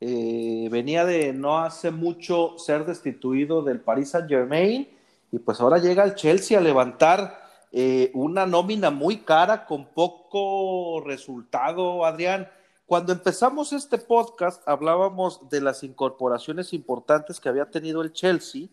eh, 0.00 0.68
venía 0.70 1.04
de 1.06 1.32
no 1.32 1.58
hace 1.58 1.90
mucho 1.90 2.58
ser 2.58 2.84
destituido 2.84 3.62
del 3.62 3.80
Paris 3.80 4.10
Saint 4.10 4.28
Germain 4.28 4.88
y 5.32 5.38
pues 5.38 5.58
ahora 5.60 5.78
llega 5.78 6.04
el 6.04 6.14
Chelsea 6.14 6.58
a 6.58 6.60
levantar 6.60 7.38
eh, 7.72 8.10
una 8.14 8.46
nómina 8.46 8.90
muy 8.90 9.18
cara 9.18 9.64
con 9.66 9.86
poco 9.86 11.02
resultado, 11.04 12.04
Adrián. 12.04 12.48
Cuando 12.84 13.12
empezamos 13.12 13.72
este 13.72 13.98
podcast 13.98 14.66
hablábamos 14.68 15.48
de 15.48 15.60
las 15.60 15.82
incorporaciones 15.82 16.72
importantes 16.72 17.40
que 17.40 17.48
había 17.48 17.70
tenido 17.70 18.02
el 18.02 18.12
Chelsea 18.12 18.68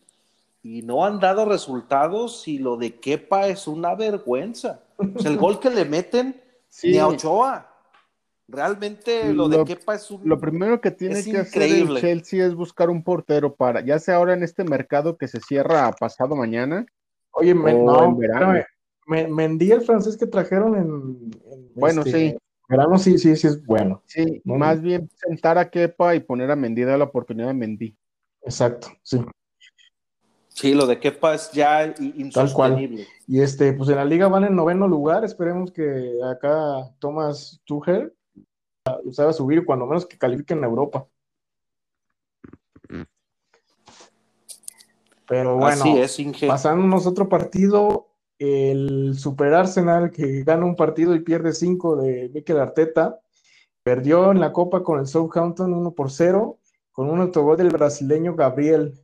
y 0.62 0.82
no 0.84 1.06
han 1.06 1.20
dado 1.20 1.46
resultados 1.46 2.48
y 2.48 2.60
lo 2.60 2.78
de 2.78 3.00
Kepa 3.00 3.48
es 3.48 3.68
una 3.68 3.96
vergüenza. 3.96 4.82
O 4.98 5.20
sea, 5.20 5.32
el 5.32 5.38
gol 5.38 5.60
que 5.60 5.70
le 5.70 5.86
meten 5.86 6.42
Sí, 6.74 6.90
ni 6.90 6.98
a 6.98 7.08
Ochoa. 7.08 7.73
Realmente 8.48 9.34
lo, 9.34 9.48
de 9.48 9.58
Lo- 9.58 9.66
Kepa 9.66 9.96
es 9.96 10.12
un... 10.12 10.22
Lo 10.28 10.38
primero 10.38 10.80
que 10.82 10.92
tiene 10.92 11.20
Es 11.20 11.26
que 11.26 11.38
hacer 11.38 11.64
el 11.64 11.96
Chelsea 12.00 12.46
es 12.46 12.54
buscar 12.56 12.90
un 12.90 13.04
portero 13.04 13.56
para, 13.56 13.82
ya 13.82 14.00
sea 14.00 14.16
ahora 14.18 14.34
en 14.34 14.44
este 14.44 14.64
mercado 14.64 15.18
que 15.18 15.28
se 15.28 15.40
cierra 15.40 15.92
pasado 15.94 16.36
mañana. 16.36 16.86
Oye, 17.32 17.54
me- 17.56 17.74
O 17.74 17.86
no, 17.86 18.04
en 18.06 18.18
verano. 18.18 18.46
espérame. 18.56 18.66
Me- 19.06 19.28
Mendy, 19.28 19.72
el 19.72 19.82
francés 19.82 20.18
que 20.18 20.28
trajeron 20.28 20.76
en, 20.76 21.32
en 21.52 21.72
Bueno, 21.76 22.02
este, 22.06 22.32
sí. 22.32 22.38
verano, 22.70 22.98
sí, 22.98 23.18
sí, 23.18 23.36
sí 23.36 23.48
es 23.48 23.66
bueno. 23.66 24.02
Sí, 24.06 24.42
No, 24.46 24.56
más 24.56 24.82
bien 24.82 25.10
sentar 25.16 25.58
a 25.58 25.70
Kepa 25.70 26.16
y 26.16 26.20
poner 26.22 26.52
a 26.52 26.56
Mendy, 26.56 26.84
dar 26.84 26.98
la 27.00 27.06
oportunidad 27.06 27.50
a 27.50 27.54
Mendy. 27.54 27.96
Exacto, 28.44 28.90
sí. 29.02 29.20
Sí, 30.50 30.74
lo 30.76 30.86
de 30.86 31.00
Kepa 31.00 31.34
es 31.34 31.52
ya 31.52 31.86
i- 32.00 32.30
Tal 32.32 32.54
cual. 32.54 32.72
insostenible. 32.74 33.08
Y 33.28 33.42
este, 33.42 33.74
pues 33.74 33.90
en 33.90 33.96
la 33.96 34.06
liga 34.06 34.28
van 34.28 34.44
en 34.44 34.56
noveno 34.56 34.88
lugar. 34.88 35.26
Esperemos 35.26 35.72
que 35.72 36.14
acá 36.24 36.92
Thomas 37.00 37.60
Tuchel 37.66 38.14
lo 38.86 39.14
sabe 39.14 39.34
subir, 39.34 39.66
cuando 39.66 39.86
menos 39.86 40.06
que 40.06 40.18
califiquen 40.18 40.60
en 40.60 40.64
Europa. 40.66 41.08
Pero 45.26 45.56
bueno, 45.56 45.82
Así 45.82 45.98
es, 45.98 46.20
Inge. 46.20 46.48
pasándonos 46.48 47.06
a 47.06 47.10
otro 47.10 47.30
partido, 47.30 48.10
el 48.38 49.16
Super 49.18 49.54
Arsenal 49.54 50.12
que 50.12 50.44
gana 50.44 50.66
un 50.66 50.76
partido 50.76 51.16
y 51.16 51.22
pierde 51.22 51.54
cinco 51.54 51.96
de 51.96 52.30
Mikel 52.34 52.60
Arteta, 52.60 53.20
perdió 53.84 54.32
en 54.32 54.42
la 54.42 54.52
Copa 54.52 54.84
con 54.84 55.00
el 55.00 55.08
Southampton 55.08 55.74
1 55.74 55.92
por 55.92 56.12
0, 56.12 56.60
con 56.92 57.10
un 57.10 57.22
autogol 57.22 57.58
del 57.58 57.70
brasileño 57.70 58.36
Gabriel. 58.36 59.00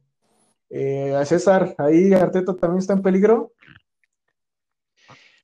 Eh, 0.69 1.15
a 1.15 1.25
César, 1.25 1.73
ahí 1.77 2.13
Arteta 2.13 2.53
también 2.53 2.79
está 2.79 2.93
en 2.93 3.01
peligro. 3.01 3.53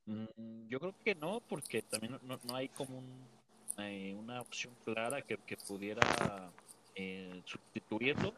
Mm, 0.05 0.67
Yo 0.67 0.79
creo 0.79 0.93
que 1.03 1.15
no, 1.15 1.41
porque 1.47 1.81
también 1.81 2.19
no 2.21 2.55
hay 2.55 2.67
como 2.69 2.99
un, 2.99 3.34
eh, 3.77 4.15
una 4.17 4.41
opción 4.41 4.73
clara 4.83 5.21
que, 5.21 5.37
que 5.37 5.57
pudiera 5.57 6.51
eh, 6.95 7.41
sustituirlo. 7.45 8.33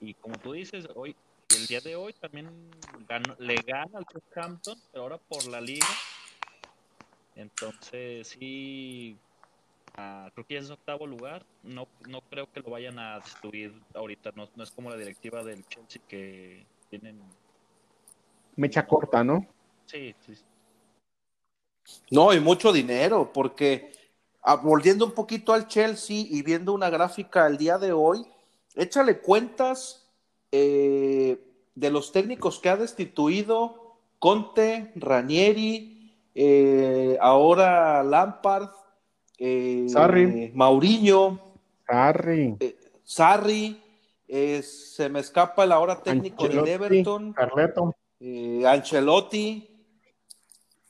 Y 0.00 0.14
como 0.14 0.38
tú 0.38 0.52
dices, 0.52 0.86
hoy, 0.94 1.16
el 1.56 1.66
día 1.66 1.80
de 1.80 1.96
hoy 1.96 2.12
también 2.14 2.48
ganó- 3.08 3.36
le 3.38 3.56
gana 3.56 3.98
al 3.98 4.06
Southampton, 4.12 4.78
pero 4.92 5.02
ahora 5.02 5.18
por 5.18 5.46
la 5.46 5.60
liga. 5.60 5.86
Entonces 7.34 8.28
sí, 8.28 9.16
ah, 9.96 10.30
creo 10.34 10.46
que 10.46 10.54
ya 10.54 10.60
es 10.60 10.70
octavo 10.70 11.06
lugar. 11.06 11.44
No, 11.62 11.86
no 12.08 12.20
creo 12.22 12.50
que 12.52 12.60
lo 12.60 12.70
vayan 12.70 12.98
a 12.98 13.20
destruir 13.20 13.72
ahorita. 13.94 14.32
No, 14.34 14.48
no 14.54 14.62
es 14.64 14.70
como 14.70 14.90
la 14.90 14.96
directiva 14.96 15.42
del 15.42 15.66
Chelsea 15.68 16.02
que 16.08 16.66
tienen... 16.90 17.20
Mecha 18.56 18.86
corta, 18.86 19.22
¿no? 19.22 19.46
Sí, 19.86 20.14
sí. 20.26 20.34
No, 22.10 22.34
y 22.34 22.40
mucho 22.40 22.72
dinero, 22.72 23.30
porque 23.32 23.92
volviendo 24.56 25.04
un 25.04 25.12
poquito 25.12 25.52
al 25.52 25.68
Chelsea 25.68 26.24
y 26.28 26.42
viendo 26.42 26.72
una 26.72 26.90
gráfica 26.90 27.46
el 27.46 27.58
día 27.58 27.78
de 27.78 27.92
hoy, 27.92 28.26
échale 28.74 29.18
cuentas 29.20 30.08
eh, 30.52 31.38
de 31.74 31.90
los 31.90 32.12
técnicos 32.12 32.58
que 32.58 32.68
ha 32.70 32.76
destituido 32.76 33.88
Conte, 34.18 34.92
Ranieri, 34.96 36.12
eh, 36.34 37.16
ahora 37.20 38.02
Lampard, 38.02 38.70
eh, 39.38 39.86
Sarri. 39.88 40.50
Mauriño. 40.54 41.40
Sarri, 43.04 43.80
eh, 44.26 44.62
se 44.62 45.08
me 45.08 45.20
escapa 45.20 45.64
el 45.64 45.72
ahora 45.72 46.02
técnico 46.02 46.44
Ancelotti. 46.44 46.70
Everton, 46.70 47.32
Carleto. 47.32 47.96
Ancelotti. 48.66 49.67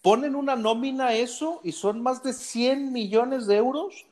Ponen 0.09 0.35
una 0.35 0.57
nómina 0.57 1.13
eso 1.13 1.61
y 1.63 1.73
son 1.73 2.03
más 2.03 2.23
de 2.23 2.33
100 2.33 2.93
millones 2.93 3.47
de 3.47 3.57
euros 3.57 4.07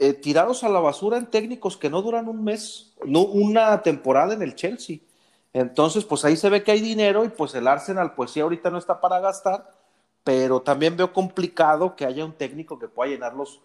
eh, 0.00 0.12
tirados 0.12 0.64
a 0.64 0.68
la 0.68 0.80
basura 0.80 1.16
en 1.16 1.26
técnicos 1.26 1.76
que 1.76 1.88
no 1.88 2.02
duran 2.02 2.28
un 2.28 2.42
mes, 2.42 2.92
no 3.04 3.22
una 3.22 3.80
temporada 3.82 4.34
en 4.34 4.42
el 4.42 4.56
Chelsea. 4.56 4.98
Entonces, 5.52 6.04
pues 6.04 6.24
ahí 6.24 6.36
se 6.36 6.50
ve 6.50 6.64
que 6.64 6.72
hay 6.72 6.80
dinero 6.80 7.24
y 7.24 7.28
pues 7.28 7.54
el 7.54 7.68
Arsenal, 7.68 8.14
pues 8.16 8.32
sí, 8.32 8.40
ahorita 8.40 8.68
no 8.70 8.78
está 8.78 9.00
para 9.00 9.20
gastar, 9.20 9.70
pero 10.24 10.60
también 10.60 10.96
veo 10.96 11.12
complicado 11.12 11.94
que 11.94 12.04
haya 12.04 12.24
un 12.24 12.32
técnico 12.32 12.76
que 12.76 12.88
pueda 12.88 13.10
llenar 13.12 13.34
los, 13.34 13.60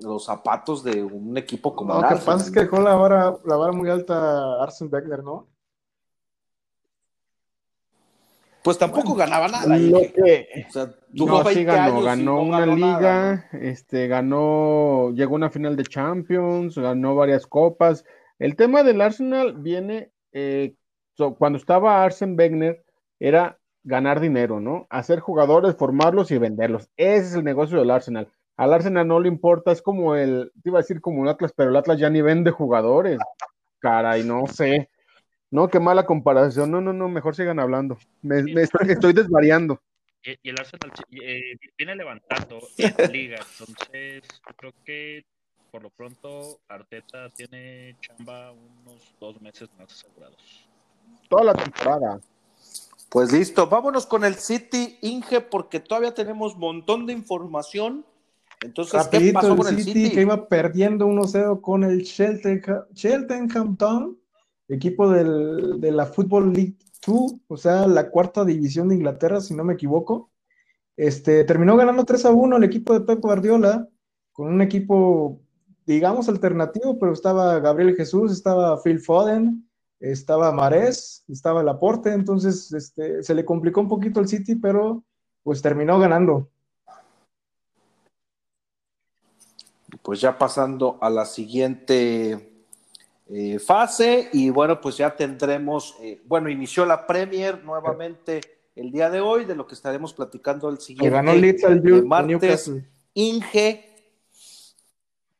los 0.00 0.26
zapatos 0.26 0.84
de 0.84 1.02
un 1.02 1.36
equipo 1.38 1.74
como 1.74 1.94
No, 1.94 2.00
el 2.00 2.02
lo 2.02 2.08
que 2.08 2.14
Arsenal. 2.14 2.36
pasa 2.36 2.46
es 2.48 2.52
que 2.52 2.60
dejó 2.60 2.80
la 2.80 2.94
vara, 2.94 3.36
la 3.44 3.56
vara 3.56 3.72
muy 3.72 3.88
alta 3.88 4.62
Arsene 4.62 4.90
Wenger, 4.90 5.24
¿no? 5.24 5.46
Pues 8.66 8.78
tampoco 8.78 9.14
ganaba 9.14 9.46
nada. 9.46 9.78
Lo 9.78 10.00
que- 10.00 10.48
O 10.68 10.72
sea, 10.72 10.90
No, 11.12 11.26
20 11.44 11.54
sí 11.54 11.64
ganó, 11.64 12.02
ganó 12.02 12.22
no 12.24 12.42
una 12.42 12.58
ganó 12.60 12.74
liga, 12.74 12.88
nada, 13.00 13.48
este, 13.52 14.08
ganó, 14.08 15.12
llegó 15.14 15.34
a 15.34 15.36
una 15.36 15.50
final 15.50 15.76
de 15.76 15.84
Champions, 15.84 16.76
ganó 16.76 17.14
varias 17.14 17.46
copas. 17.46 18.04
El 18.40 18.56
tema 18.56 18.82
del 18.82 19.00
Arsenal 19.00 19.54
viene 19.56 20.10
eh, 20.32 20.74
so- 21.14 21.36
cuando 21.36 21.56
estaba 21.58 22.02
Arsene 22.04 22.34
Wenger, 22.36 22.84
era 23.20 23.56
ganar 23.84 24.18
dinero, 24.20 24.58
¿no? 24.60 24.86
Hacer 24.90 25.20
jugadores, 25.20 25.76
formarlos 25.76 26.30
y 26.32 26.38
venderlos. 26.38 26.90
Ese 26.96 27.26
es 27.28 27.34
el 27.36 27.44
negocio 27.44 27.78
del 27.78 27.90
Arsenal. 27.92 28.28
Al 28.56 28.74
Arsenal 28.74 29.06
no 29.06 29.20
le 29.20 29.28
importa, 29.28 29.70
es 29.70 29.80
como 29.80 30.16
el, 30.16 30.50
te 30.62 30.70
iba 30.70 30.78
a 30.80 30.82
decir 30.82 31.00
como 31.00 31.22
el 31.22 31.28
Atlas, 31.30 31.52
pero 31.56 31.70
el 31.70 31.76
Atlas 31.76 31.98
ya 32.00 32.10
ni 32.10 32.20
vende 32.20 32.50
jugadores. 32.50 33.18
Caray, 33.78 34.24
no 34.24 34.46
sé. 34.48 34.90
No, 35.56 35.68
qué 35.68 35.80
mala 35.80 36.04
comparación. 36.04 36.70
No, 36.70 36.82
no, 36.82 36.92
no, 36.92 37.08
mejor 37.08 37.34
sigan 37.34 37.58
hablando. 37.58 37.96
Me, 38.20 38.42
me 38.42 38.60
estoy, 38.60 38.90
estoy 38.90 39.14
desvariando. 39.14 39.80
Y, 40.22 40.32
y 40.42 40.50
el 40.50 40.60
Arsenal 40.60 40.92
eh, 41.12 41.56
viene 41.78 41.96
levantando 41.96 42.58
en 42.76 42.94
la 42.98 43.06
liga, 43.06 43.38
entonces 43.58 44.22
creo 44.54 44.74
que 44.84 45.24
por 45.70 45.82
lo 45.82 45.88
pronto 45.88 46.60
Arteta 46.68 47.30
tiene 47.30 47.96
chamba 48.02 48.52
unos 48.52 49.14
dos 49.18 49.40
meses 49.40 49.70
más 49.78 49.90
asegurados. 49.90 50.68
Toda 51.30 51.44
la 51.44 51.54
temporada. 51.54 52.20
Pues 53.08 53.32
listo, 53.32 53.66
vámonos 53.66 54.04
con 54.04 54.24
el 54.24 54.34
City 54.34 54.98
Inge 55.00 55.40
porque 55.40 55.80
todavía 55.80 56.12
tenemos 56.12 56.54
montón 56.54 57.06
de 57.06 57.14
información. 57.14 58.04
Entonces, 58.60 58.92
¿qué 59.08 59.16
Rapidito, 59.16 59.32
pasó 59.32 59.52
el 59.52 59.56
con 59.56 59.68
el 59.68 59.76
City, 59.82 60.02
City? 60.02 60.14
que 60.16 60.20
iba 60.20 60.48
perdiendo 60.48 61.06
1-0 61.06 61.62
con 61.62 61.82
el 61.82 62.04
Cheltenham, 62.04 62.84
Cheltenham 62.92 63.76
Town, 63.78 64.18
equipo 64.68 65.10
del- 65.10 65.80
de 65.80 65.92
la 65.92 66.06
Football 66.06 66.52
League 66.52 66.76
2, 67.06 67.36
o 67.48 67.56
sea, 67.56 67.86
la 67.86 68.10
cuarta 68.10 68.44
división 68.44 68.88
de 68.88 68.96
Inglaterra, 68.96 69.40
si 69.40 69.54
no 69.54 69.64
me 69.64 69.74
equivoco. 69.74 70.30
Este, 70.96 71.44
terminó 71.44 71.76
ganando 71.76 72.04
3 72.04 72.24
a 72.24 72.30
1 72.30 72.56
el 72.56 72.64
equipo 72.64 72.94
de 72.94 73.02
Pep 73.02 73.20
Guardiola, 73.20 73.88
con 74.32 74.48
un 74.48 74.60
equipo, 74.62 75.40
digamos, 75.86 76.28
alternativo, 76.28 76.98
pero 76.98 77.12
estaba 77.12 77.58
Gabriel 77.60 77.94
Jesús, 77.94 78.32
estaba 78.32 78.82
Phil 78.82 79.00
Foden, 79.00 79.68
estaba 80.00 80.52
Marés, 80.52 81.24
estaba 81.28 81.62
Laporte, 81.62 82.12
entonces 82.12 82.72
este, 82.72 83.22
se 83.22 83.34
le 83.34 83.44
complicó 83.44 83.80
un 83.80 83.88
poquito 83.88 84.20
el 84.20 84.28
City, 84.28 84.56
pero 84.56 85.04
pues 85.42 85.62
terminó 85.62 85.98
ganando. 85.98 86.48
Pues 90.02 90.20
ya 90.20 90.36
pasando 90.36 90.98
a 91.00 91.08
la 91.08 91.24
siguiente 91.24 92.55
eh, 93.28 93.58
fase 93.58 94.28
y 94.32 94.50
bueno, 94.50 94.80
pues 94.80 94.96
ya 94.96 95.16
tendremos, 95.16 95.96
eh, 96.00 96.22
bueno, 96.26 96.48
inició 96.48 96.86
la 96.86 97.06
Premier 97.06 97.64
nuevamente 97.64 98.40
el 98.76 98.92
día 98.92 99.10
de 99.10 99.20
hoy, 99.20 99.44
de 99.44 99.56
lo 99.56 99.66
que 99.66 99.74
estaremos 99.74 100.12
platicando 100.12 100.68
el 100.68 100.78
siguiente 100.78 101.10
ganó 101.10 101.32
martes, 102.04 102.70
Inge, 103.14 103.94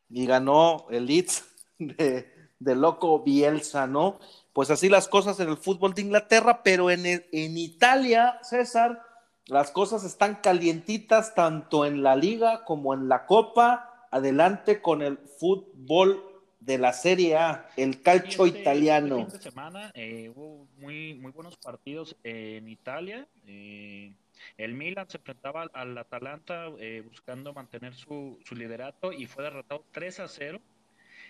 y 0.09 0.27
ganó 0.27 0.87
el 0.91 1.07
Leeds 1.07 1.45
de, 1.79 2.27
de, 2.59 2.75
loco 2.75 3.23
Bielsa, 3.23 3.87
¿no? 3.87 4.19
Pues 4.53 4.71
así 4.71 4.89
las 4.89 5.07
cosas 5.07 5.39
en 5.39 5.49
el 5.49 5.57
fútbol 5.57 5.95
de 5.95 6.03
Inglaterra, 6.03 6.63
pero 6.65 6.91
en, 6.91 7.05
en 7.07 7.59
Italia, 7.59 8.41
César, 8.43 9.03
las 9.47 9.71
cosas 9.71 10.03
están 10.03 10.41
calientitas 10.43 11.35
tanto 11.35 11.85
en 11.85 12.03
la 12.03 12.17
liga 12.17 12.65
como 12.65 12.95
en 12.95 13.09
la 13.09 13.27
copa. 13.27 14.09
Adelante 14.11 14.81
con 14.81 15.03
el 15.03 15.19
fútbol 15.19 16.36
de 16.67 16.79
la 16.79 16.93
Serie 16.93 17.37
A, 17.37 17.71
el 17.77 18.03
calcio 18.03 18.45
este, 18.45 18.61
italiano. 18.61 19.21
Este 19.21 19.31
fin 19.31 19.39
de 19.39 19.51
semana 19.51 19.91
eh, 19.95 20.33
hubo 20.35 20.67
muy, 20.79 21.15
muy 21.15 21.31
buenos 21.31 21.57
partidos 21.57 22.17
en 22.25 22.69
Italia. 22.69 23.29
Eh, 23.47 24.13
el 24.59 24.75
Milan 24.75 25.09
se 25.09 25.19
enfrentaba 25.19 25.69
al 25.73 25.97
Atalanta 25.97 26.67
eh, 26.81 27.05
buscando 27.09 27.55
mantener 27.55 27.95
su, 27.95 28.39
su, 28.45 28.57
liderato 28.57 29.13
y 29.13 29.27
fue 29.27 29.45
derrotado 29.45 29.85
3 29.93 30.21
a 30.21 30.29
0 30.29 30.61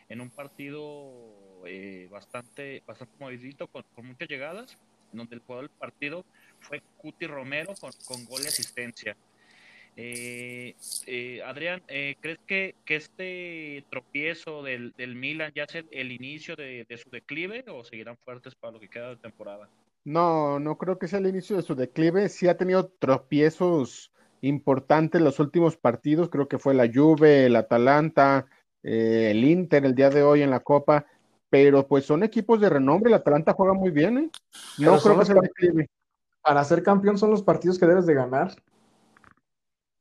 en 0.09 0.21
un 0.23 0.31
partido 0.31 1.63
eh, 1.67 2.09
bastante, 2.11 2.83
bastante 2.87 3.15
movidito 3.21 3.67
con, 3.67 3.85
con, 3.95 4.07
muchas 4.07 4.29
llegadas, 4.29 4.79
donde 5.13 5.37
el 5.37 5.43
jugador 5.43 5.69
del 5.69 5.79
partido 5.79 6.25
fue 6.61 6.83
Cuti 6.97 7.27
Romero 7.27 7.75
con, 7.79 7.93
con 8.07 8.25
gol 8.25 8.41
y 8.43 8.47
asistencia. 8.47 9.17
Eh, 9.99 10.77
eh, 11.07 11.43
Adrián, 11.43 11.83
eh, 11.89 12.17
¿crees 12.21 12.39
que, 12.47 12.75
que, 12.85 12.97
este 12.97 13.85
tropiezo 13.91 14.63
del, 14.63 14.93
del, 14.99 15.15
Milan 15.15 15.53
ya 15.55 15.65
es 15.65 15.75
el, 15.75 15.89
el 15.91 16.13
inicio 16.13 16.55
de, 16.55 16.85
de, 16.87 16.99
su 16.99 17.09
declive 17.09 17.65
o 17.69 17.83
seguirán 17.83 18.19
fuertes 18.19 18.55
para 18.55 18.75
lo 18.75 18.81
que 18.81 18.91
queda 18.91 19.09
de 19.09 19.17
temporada? 19.17 19.71
No, 20.07 20.61
no 20.61 20.79
creo 20.79 20.99
que 20.99 21.09
sea 21.09 21.19
el 21.19 21.27
inicio 21.27 21.57
de 21.57 21.63
su 21.63 21.75
declive. 21.75 22.29
Sí 22.29 22.47
ha 22.47 22.57
tenido 22.57 22.93
tropiezos 23.01 24.13
importantes 24.41 25.19
en 25.19 25.25
los 25.25 25.41
últimos 25.41 25.77
partidos. 25.77 26.29
Creo 26.29 26.47
que 26.47 26.59
fue 26.59 26.75
la 26.75 26.89
Juve, 26.93 27.47
el 27.47 27.57
Atalanta, 27.57 28.47
eh, 28.85 29.33
el 29.33 29.45
Inter 29.45 29.85
el 29.85 29.97
día 29.97 30.11
de 30.11 30.23
hoy 30.23 30.43
en 30.43 30.51
la 30.51 30.61
Copa. 30.61 31.07
Pero 31.51 31.89
pues 31.89 32.05
son 32.05 32.23
equipos 32.23 32.61
de 32.61 32.69
renombre. 32.69 33.09
El 33.09 33.15
Atalanta 33.15 33.55
juega 33.55 33.73
muy 33.73 33.91
bien. 33.91 34.19
¿eh? 34.19 34.31
No 34.79 34.99
creo 35.01 35.19
que 35.19 35.25
sea 35.25 35.35
el 35.35 35.41
declive. 35.41 35.91
Para 36.41 36.63
ser 36.63 36.85
campeón 36.85 37.19
son 37.19 37.31
los 37.31 37.43
partidos 37.43 37.79
que 37.79 37.87
debes 37.87 38.07
de 38.07 38.15
ganar. 38.15 38.55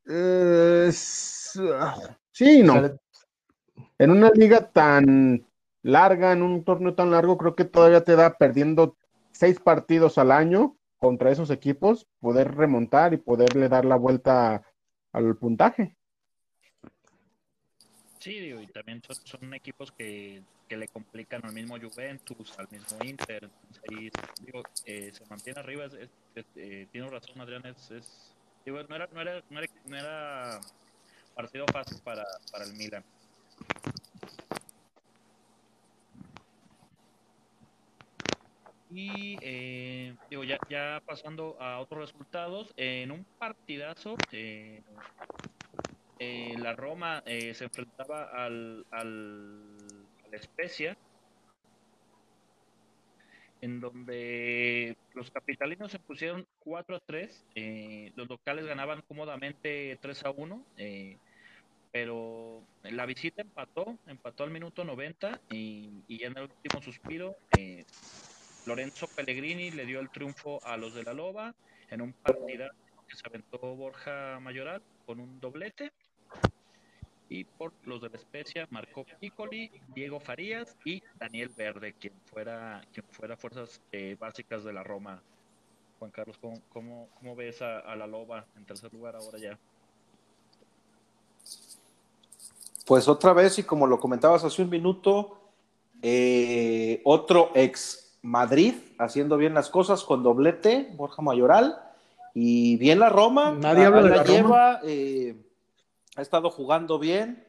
Eh, 0.08 0.89
sí, 0.91 2.64
no. 2.64 2.97
En 3.97 4.12
una 4.12 4.30
liga 4.30 4.70
tan 4.72 5.45
larga, 5.82 6.32
en 6.32 6.41
un 6.41 6.64
torneo 6.64 6.95
tan 6.95 7.12
largo, 7.12 7.38
creo 7.38 7.56
que 7.56 7.66
todavía 7.66 8.03
te 8.03 8.16
da 8.16 8.38
perdiendo 8.38 8.97
seis 9.32 9.60
partidos 9.60 10.18
al 10.18 10.32
año 10.32 10.78
contra 10.97 11.32
esos 11.32 11.49
equipos, 11.49 12.08
poder 12.20 12.56
remontar 12.56 13.14
y 13.14 13.18
poderle 13.18 13.70
dar 13.70 13.86
la 13.86 13.95
vuelta 13.95 14.64
al 15.12 15.36
puntaje. 15.38 15.95
Sí, 18.20 18.39
digo, 18.39 18.60
y 18.60 18.68
también 18.68 19.03
son, 19.03 19.16
son 19.18 19.53
equipos 19.53 19.91
que, 19.91 20.41
que, 20.68 20.78
le 20.78 20.88
complican 20.88 21.45
al 21.45 21.53
mismo 21.53 21.78
Juventus, 21.80 22.58
al 22.58 22.68
mismo 22.72 22.97
Inter. 23.03 23.47
Ahí, 23.88 24.10
digo, 24.43 24.64
eh, 24.86 25.12
se 25.14 25.26
mantiene 25.28 25.60
arriba. 25.60 25.86
Es, 25.86 26.10
es, 26.34 26.45
eh, 26.56 26.88
tiene 26.91 27.08
razón, 27.08 27.39
Adrián, 27.39 27.68
es, 27.68 27.91
es 27.91 28.35
No, 28.66 28.80
era, 28.80 29.07
no, 29.11 29.22
era, 29.22 29.43
no, 29.49 29.59
era, 29.59 29.74
no 29.86 29.97
era 29.97 30.61
partido 31.36 31.66
fácil 31.72 32.01
para, 32.03 32.26
para 32.51 32.66
el 32.66 32.74
Milan. 32.74 33.03
Y 38.89 39.38
eh, 39.41 40.16
digo, 40.30 40.43
ya, 40.45 40.57
ya 40.70 41.01
pasando 41.05 41.57
a 41.61 41.80
otros 41.80 42.11
resultados, 42.11 42.74
eh, 42.78 43.03
en 43.03 43.11
un 43.11 43.26
partidazo, 43.38 44.16
eh, 44.32 44.82
la 46.57 46.74
Roma 46.74 47.22
se 47.26 47.66
enfrentaba 47.66 48.24
al, 48.24 48.86
al, 48.91 50.07
al 50.24 50.41
Spezia, 50.41 50.97
en 53.66 53.80
donde 53.80 54.95
los 55.16 55.32
capitalinos 55.32 55.91
se 55.91 55.97
pusieron 55.97 56.45
4 56.59 56.97
a 56.97 56.99
3, 56.99 57.45
eh, 57.55 58.11
los 58.16 58.30
locales 58.30 58.66
ganaban 58.66 59.01
cómodamente 59.07 59.97
3 59.99 60.26
a 60.26 60.30
1, 60.30 60.63
eh, 60.78 61.18
pero 61.91 62.61
la 62.84 63.07
visita 63.07 63.41
empató, 63.41 63.97
empató 64.05 64.43
al 64.43 64.51
minuto 64.51 64.84
90 64.84 65.41
y, 65.49 66.03
y 66.07 66.24
en 66.24 66.38
el 66.38 66.43
último 66.43 66.80
suspiro 66.80 67.36
eh, 67.57 67.86
Lorenzo 68.68 69.07
Pellegrini 69.07 69.72
le 69.72 69.88
dio 69.88 69.99
el 69.99 70.11
triunfo 70.11 70.63
a 70.63 70.78
los 70.78 70.93
de 70.93 71.03
la 71.03 71.13
Loba 71.13 71.55
en 71.89 72.01
un 72.01 72.13
partido 72.13 72.70
que 73.07 73.16
se 73.16 73.24
aventó 73.26 73.57
Borja 73.57 74.39
Mayoral 74.41 74.84
con 75.07 75.20
un 75.20 75.39
doblete 75.39 75.91
y 77.30 77.44
por 77.44 77.74
los 77.86 78.02
de 78.02 78.10
la 78.10 78.18
especia 78.18 78.68
marcó 78.70 79.06
Piccoli, 79.20 79.72
Diego 79.94 80.20
Farías 80.20 80.76
y 80.86 81.02
Daniel 81.20 81.50
Verde, 81.56 81.94
quien 82.00 82.14
fuera, 82.26 82.82
quien 82.94 83.06
fuera 83.12 83.36
fuerzas 83.36 83.82
eh, 83.92 84.16
básicas 84.20 84.64
de 84.64 84.74
la 84.74 84.84
Roma. 84.84 85.22
Juan 86.00 86.12
Carlos, 86.12 86.38
¿cómo, 86.40 86.62
cómo, 86.72 87.08
cómo 87.20 87.36
ves 87.36 87.62
a, 87.62 87.80
a, 87.80 87.96
la 87.96 88.06
Loba 88.06 88.46
en 88.58 88.66
tercer 88.66 88.94
lugar 88.94 89.16
ahora 89.16 89.40
ya? 89.40 89.58
Pues 92.86 93.08
otra 93.08 93.34
vez, 93.34 93.58
y 93.58 93.64
como 93.64 93.88
lo 93.88 94.00
comentabas 94.00 94.44
hace 94.44 94.62
un 94.62 94.70
minuto, 94.70 95.40
eh, 96.02 97.02
otro 97.04 97.52
ex 97.56 98.18
Madrid 98.22 98.76
haciendo 99.00 99.38
bien 99.38 99.54
las 99.54 99.70
cosas 99.70 100.04
con 100.04 100.22
doblete, 100.22 100.92
Borja 100.96 101.22
Mayoral, 101.22 101.80
y 102.34 102.76
bien 102.78 103.00
la 103.00 103.10
Roma. 103.10 103.52
Nadie 103.52 103.86
habla 103.86 104.04
de 104.04 104.10
la, 104.10 104.16
la 104.18 104.24
lleva, 104.24 104.80
eh, 104.84 105.36
ha 106.16 106.22
estado 106.22 106.49
jugando 106.49 106.99
bien. 106.99 107.45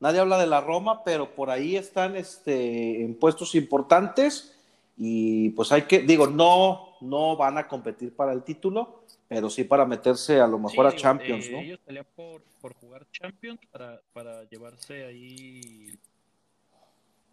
Nadie 0.00 0.20
habla 0.20 0.38
de 0.38 0.46
la 0.46 0.60
Roma, 0.60 1.04
pero 1.04 1.34
por 1.34 1.50
ahí 1.50 1.76
están 1.76 2.16
este, 2.16 3.02
en 3.02 3.14
puestos 3.14 3.54
importantes 3.54 4.58
y 4.96 5.50
pues 5.50 5.70
hay 5.72 5.82
que, 5.82 6.00
digo, 6.00 6.26
no, 6.26 6.96
no 7.00 7.36
van 7.36 7.58
a 7.58 7.68
competir 7.68 8.14
para 8.14 8.32
el 8.32 8.42
título, 8.42 9.04
pero 9.28 9.50
sí 9.50 9.64
para 9.64 9.84
meterse 9.84 10.40
a 10.40 10.46
lo 10.46 10.58
mejor 10.58 10.90
sí, 10.90 10.96
a 10.96 11.00
Champions, 11.00 11.46
eh, 11.46 11.52
¿no? 11.52 11.58
Ellos 11.58 11.80
pelean 11.84 12.06
por, 12.16 12.42
por 12.60 12.74
jugar 12.74 13.06
Champions 13.12 13.60
para, 13.70 14.00
para 14.12 14.44
llevarse 14.44 15.04
ahí 15.04 15.92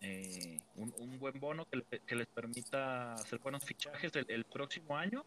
eh, 0.01 0.59
un, 0.75 0.93
un, 0.97 1.19
buen 1.19 1.39
bono 1.39 1.65
que, 1.65 1.77
le, 1.77 1.99
que, 2.05 2.15
les 2.15 2.27
permita 2.27 3.13
hacer 3.13 3.39
buenos 3.39 3.63
fichajes 3.63 4.15
el, 4.15 4.25
el, 4.29 4.43
próximo 4.43 4.95
año 4.95 5.25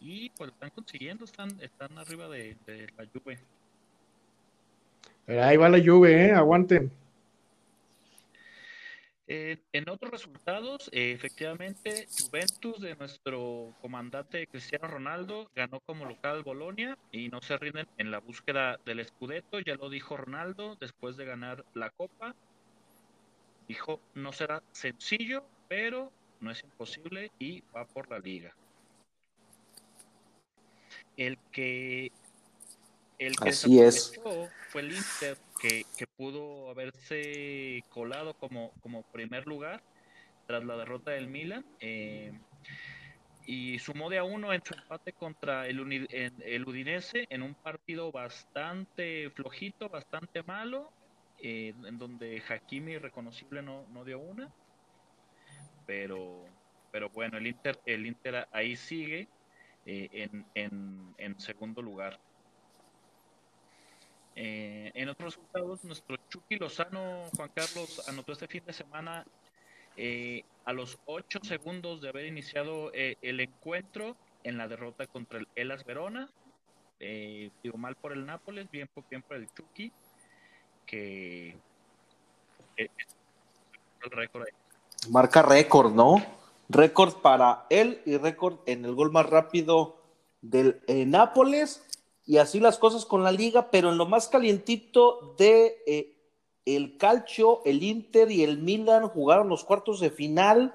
y 0.00 0.30
pues 0.30 0.48
lo 0.48 0.54
están 0.54 0.70
consiguiendo, 0.70 1.24
están, 1.24 1.60
están 1.60 1.98
arriba 1.98 2.28
de, 2.28 2.56
de 2.66 2.88
la 2.96 3.06
Juve. 3.12 3.40
Ahí 5.38 5.56
va 5.56 5.68
la 5.68 5.78
Juve, 5.78 6.26
¿eh? 6.26 6.32
Aguanten. 6.32 6.90
Eh, 9.28 9.58
en 9.72 9.88
otros 9.88 10.10
resultados, 10.10 10.90
eh, 10.92 11.12
efectivamente, 11.12 12.08
Juventus 12.20 12.80
de 12.80 12.96
nuestro 12.96 13.72
comandante 13.80 14.48
Cristiano 14.48 14.88
Ronaldo 14.88 15.48
ganó 15.54 15.78
como 15.86 16.04
local 16.04 16.42
Bolonia 16.42 16.98
y 17.12 17.28
no 17.28 17.40
se 17.40 17.56
rinden 17.58 17.86
en 17.96 18.10
la 18.10 18.18
búsqueda 18.18 18.80
del 18.84 19.04
Scudetto. 19.04 19.60
Ya 19.60 19.76
lo 19.76 19.88
dijo 19.88 20.16
Ronaldo 20.16 20.76
después 20.80 21.16
de 21.16 21.26
ganar 21.26 21.64
la 21.74 21.90
Copa. 21.90 22.34
Dijo, 23.68 24.00
no 24.14 24.32
será 24.32 24.64
sencillo, 24.72 25.44
pero 25.68 26.10
no 26.40 26.50
es 26.50 26.64
imposible 26.64 27.30
y 27.38 27.62
va 27.72 27.84
por 27.84 28.10
la 28.10 28.18
liga. 28.18 28.52
El 31.16 31.38
que 31.52 32.10
el 33.20 33.36
que 33.36 33.50
Así 33.50 33.80
es. 33.80 34.20
fue 34.70 34.80
el 34.82 34.92
Inter, 34.92 35.38
que, 35.60 35.84
que, 35.96 36.06
pudo 36.06 36.70
haberse 36.70 37.84
colado 37.90 38.34
como, 38.34 38.72
como 38.80 39.02
primer 39.02 39.46
lugar 39.46 39.82
tras 40.46 40.64
la 40.64 40.76
derrota 40.76 41.12
del 41.12 41.28
Milan. 41.28 41.64
Eh, 41.78 42.32
y 43.46 43.78
sumó 43.78 44.10
de 44.10 44.18
a 44.18 44.24
uno 44.24 44.52
en 44.52 44.62
su 44.64 44.74
empate 44.74 45.12
contra 45.12 45.66
el, 45.66 45.80
Uni, 45.80 46.06
el 46.10 46.66
Udinese 46.66 47.26
en 47.30 47.42
un 47.42 47.54
partido 47.54 48.10
bastante 48.10 49.30
flojito, 49.30 49.88
bastante 49.88 50.42
malo, 50.42 50.90
eh, 51.40 51.74
en 51.84 51.98
donde 51.98 52.42
Hakimi 52.48 52.98
reconocible 52.98 53.62
no, 53.62 53.86
no 53.92 54.04
dio 54.04 54.18
una. 54.18 54.52
Pero 55.86 56.44
pero 56.90 57.08
bueno, 57.10 57.38
el 57.38 57.46
Inter, 57.46 57.78
el 57.86 58.06
Inter 58.06 58.48
ahí 58.52 58.76
sigue 58.76 59.28
eh, 59.86 60.28
en, 60.54 61.14
en, 61.16 61.40
segundo 61.40 61.82
lugar. 61.82 62.18
Eh, 64.42 64.90
en 64.94 65.08
otros 65.10 65.34
resultados, 65.34 65.84
nuestro 65.84 66.16
Chucky 66.30 66.56
Lozano, 66.56 67.24
Juan 67.36 67.50
Carlos, 67.54 68.08
anotó 68.08 68.32
este 68.32 68.46
fin 68.46 68.62
de 68.64 68.72
semana 68.72 69.26
eh, 69.98 70.44
a 70.64 70.72
los 70.72 70.98
8 71.04 71.40
segundos 71.42 72.00
de 72.00 72.08
haber 72.08 72.24
iniciado 72.24 72.90
el 72.94 73.40
encuentro 73.40 74.16
en 74.42 74.56
la 74.56 74.66
derrota 74.66 75.06
contra 75.06 75.40
el 75.40 75.48
Elas 75.56 75.84
Verona. 75.84 76.30
digo 76.98 77.76
mal 77.76 77.96
por 77.96 78.12
el 78.12 78.24
Nápoles, 78.24 78.70
bien 78.70 78.88
por, 78.94 79.04
bien 79.10 79.20
por 79.20 79.36
el 79.36 79.46
Chucky, 79.52 79.92
que 80.86 81.58
Marca 85.10 85.42
récord, 85.42 85.92
¿no? 85.92 86.24
Récord 86.68 87.20
para 87.20 87.66
él 87.70 88.00
y 88.04 88.16
récord 88.16 88.58
en 88.66 88.84
el 88.84 88.94
gol 88.94 89.10
más 89.10 89.28
rápido 89.28 89.96
del 90.40 90.80
eh, 90.86 91.04
Nápoles. 91.04 91.84
Y 92.30 92.38
así 92.38 92.60
las 92.60 92.78
cosas 92.78 93.06
con 93.06 93.24
la 93.24 93.32
liga, 93.32 93.72
pero 93.72 93.90
en 93.90 93.98
lo 93.98 94.06
más 94.06 94.28
calientito 94.28 95.34
de 95.36 95.82
eh, 95.84 96.16
el 96.64 96.96
Calcio, 96.96 97.60
el 97.64 97.82
Inter 97.82 98.30
y 98.30 98.44
el 98.44 98.58
Milan 98.58 99.08
jugaron 99.08 99.48
los 99.48 99.64
cuartos 99.64 99.98
de 99.98 100.10
final. 100.10 100.72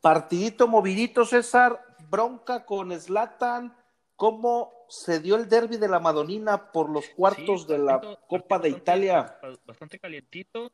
Partidito 0.00 0.66
movidito, 0.66 1.24
César, 1.24 1.80
bronca 2.10 2.66
con 2.66 2.90
Slatan. 2.90 3.72
¿Cómo 4.16 4.72
se 4.88 5.20
dio 5.20 5.36
el 5.36 5.48
derby 5.48 5.76
de 5.76 5.86
la 5.86 6.00
Madonina 6.00 6.72
por 6.72 6.90
los 6.90 7.08
cuartos 7.10 7.68
de 7.68 7.78
la 7.78 8.00
Copa 8.26 8.58
de 8.58 8.70
Italia? 8.70 9.38
Bastante 9.64 10.00
calientito. 10.00 10.72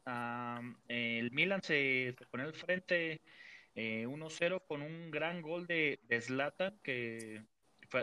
el 0.89 1.31
Milan 1.31 1.63
se, 1.63 2.15
se 2.19 2.25
pone 2.25 2.45
al 2.45 2.55
frente 2.55 3.21
1-0 3.75 4.57
eh, 4.57 4.61
con 4.67 4.81
un 4.81 5.11
gran 5.11 5.43
gol 5.43 5.67
de, 5.67 6.01
de 6.09 6.73
que 6.83 7.45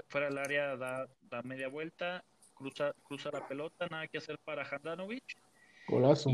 fuera 0.08 0.28
del 0.28 0.38
área 0.38 0.78
da, 0.78 1.08
da, 1.30 1.42
media 1.42 1.68
vuelta, 1.68 2.24
cruza, 2.54 2.94
cruza 3.04 3.30
la 3.32 3.48
pelota, 3.48 3.88
nada 3.90 4.08
que 4.08 4.20
hacer 4.20 4.38
para 4.40 4.64
Handanovic. 4.64 5.24
Golazo. 5.88 6.30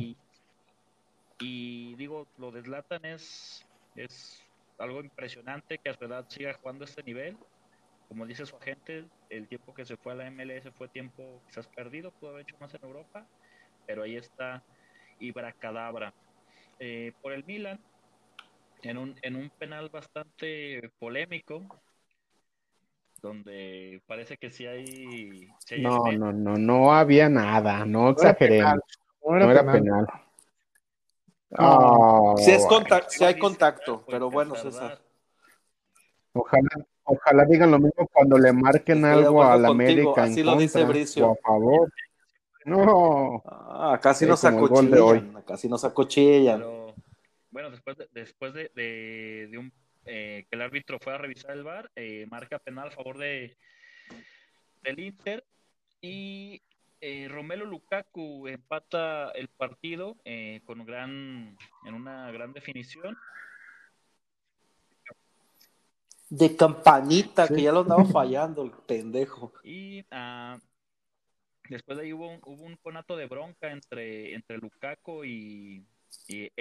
Y, 1.39 1.95
digo, 1.95 2.27
lo 2.37 2.51
de 2.51 2.61
Zlatan 2.61 3.05
es, 3.05 3.65
es 3.95 4.43
algo 4.77 5.01
impresionante 5.01 5.77
que 5.77 5.89
a 5.89 5.93
su 5.93 6.05
edad 6.05 6.25
siga 6.29 6.53
jugando 6.53 6.83
a 6.83 6.87
este 6.87 7.03
nivel. 7.03 7.37
Como 8.07 8.25
dice 8.25 8.45
su 8.45 8.55
agente, 8.55 9.05
el 9.29 9.47
tiempo 9.47 9.73
que 9.73 9.85
se 9.85 9.97
fue 9.97 10.13
a 10.13 10.15
la 10.15 10.31
MLS 10.31 10.69
fue 10.77 10.87
tiempo 10.87 11.41
quizás 11.47 11.67
perdido, 11.67 12.11
pudo 12.11 12.31
haber 12.31 12.43
hecho 12.43 12.55
más 12.59 12.73
en 12.73 12.83
Europa, 12.83 13.25
pero 13.85 14.03
ahí 14.03 14.15
está 14.15 14.63
Ibra 15.19 15.51
Cadabra. 15.53 16.13
Eh, 16.79 17.13
por 17.21 17.33
el 17.33 17.43
Milan, 17.45 17.79
en 18.83 18.97
un, 18.97 19.15
en 19.21 19.35
un 19.35 19.49
penal 19.49 19.89
bastante 19.89 20.89
polémico, 20.99 21.65
donde 23.25 24.03
parece 24.05 24.37
que 24.37 24.51
sí 24.51 24.67
hay... 24.67 25.49
no, 25.79 26.11
no, 26.11 26.31
no, 26.31 26.57
no 26.57 26.93
había 26.93 27.27
nada, 27.27 27.83
no 27.83 28.11
exageremos. 28.11 28.81
No 29.27 29.51
era 29.51 29.71
penal. 29.71 30.05
si, 32.37 32.51
es 32.51 32.65
contacto, 32.67 33.09
si 33.09 33.23
hay 33.23 33.39
contacto, 33.39 34.05
pero 34.07 34.29
bueno, 34.29 34.53
César. 34.55 35.01
Ojalá, 36.33 36.69
ojalá 37.03 37.45
digan 37.45 37.71
lo 37.71 37.79
mismo 37.79 38.07
cuando 38.13 38.37
le 38.37 38.53
marquen 38.53 39.03
algo 39.05 39.43
a 39.43 39.57
la 39.57 39.69
América. 39.69 40.23
Así 40.23 40.43
lo 40.43 40.55
dice 40.55 40.83
Bricio. 40.83 41.29
Por 41.29 41.39
favor. 41.39 41.93
No. 42.65 43.41
Ah, 43.45 43.99
casi 44.01 44.27
nos 44.27 44.45
acuchillan. 44.45 45.41
Casi 45.47 45.67
nos 45.67 45.83
acuchillan. 45.83 46.63
Bueno, 47.49 47.71
después 47.71 47.97
de, 47.97 48.07
después 48.11 48.53
de, 48.53 48.69
de, 48.75 49.57
un, 49.57 49.71
eh, 50.05 50.45
que 50.49 50.55
el 50.55 50.61
árbitro 50.61 50.99
fue 50.99 51.13
a 51.13 51.17
revisar 51.17 51.51
el 51.51 51.63
bar, 51.63 51.91
eh, 51.95 52.25
marca 52.29 52.59
penal 52.59 52.89
a 52.89 52.91
favor 52.91 53.17
de 53.17 53.57
del 54.83 54.99
Inter 54.99 55.43
y 55.99 56.61
eh, 57.01 57.27
Romelo 57.27 57.65
Lukaku 57.65 58.47
empata 58.47 59.31
el 59.31 59.47
partido 59.47 60.15
con 60.65 60.85
gran 60.85 61.57
en 61.85 61.93
una 61.93 62.31
gran 62.31 62.53
definición. 62.53 63.17
De 66.29 66.55
campanita 66.55 67.47
que 67.47 67.63
ya 67.63 67.71
lo 67.71 67.81
andaba 67.81 68.05
fallando 68.05 68.63
el 68.63 68.71
pendejo. 68.71 69.53
Y 69.63 70.01
uh, 70.01 70.59
después 71.69 71.97
de 71.97 72.03
ahí 72.03 72.13
hubo 72.13 72.29
un, 72.29 72.39
hubo 72.45 72.63
un 72.63 72.75
conato 72.77 73.15
de 73.15 73.25
bronca 73.27 73.71
entre 73.71 74.33
entre 74.33 74.57
Lukaku 74.57 75.23
y 75.23 75.85
y 76.27 76.51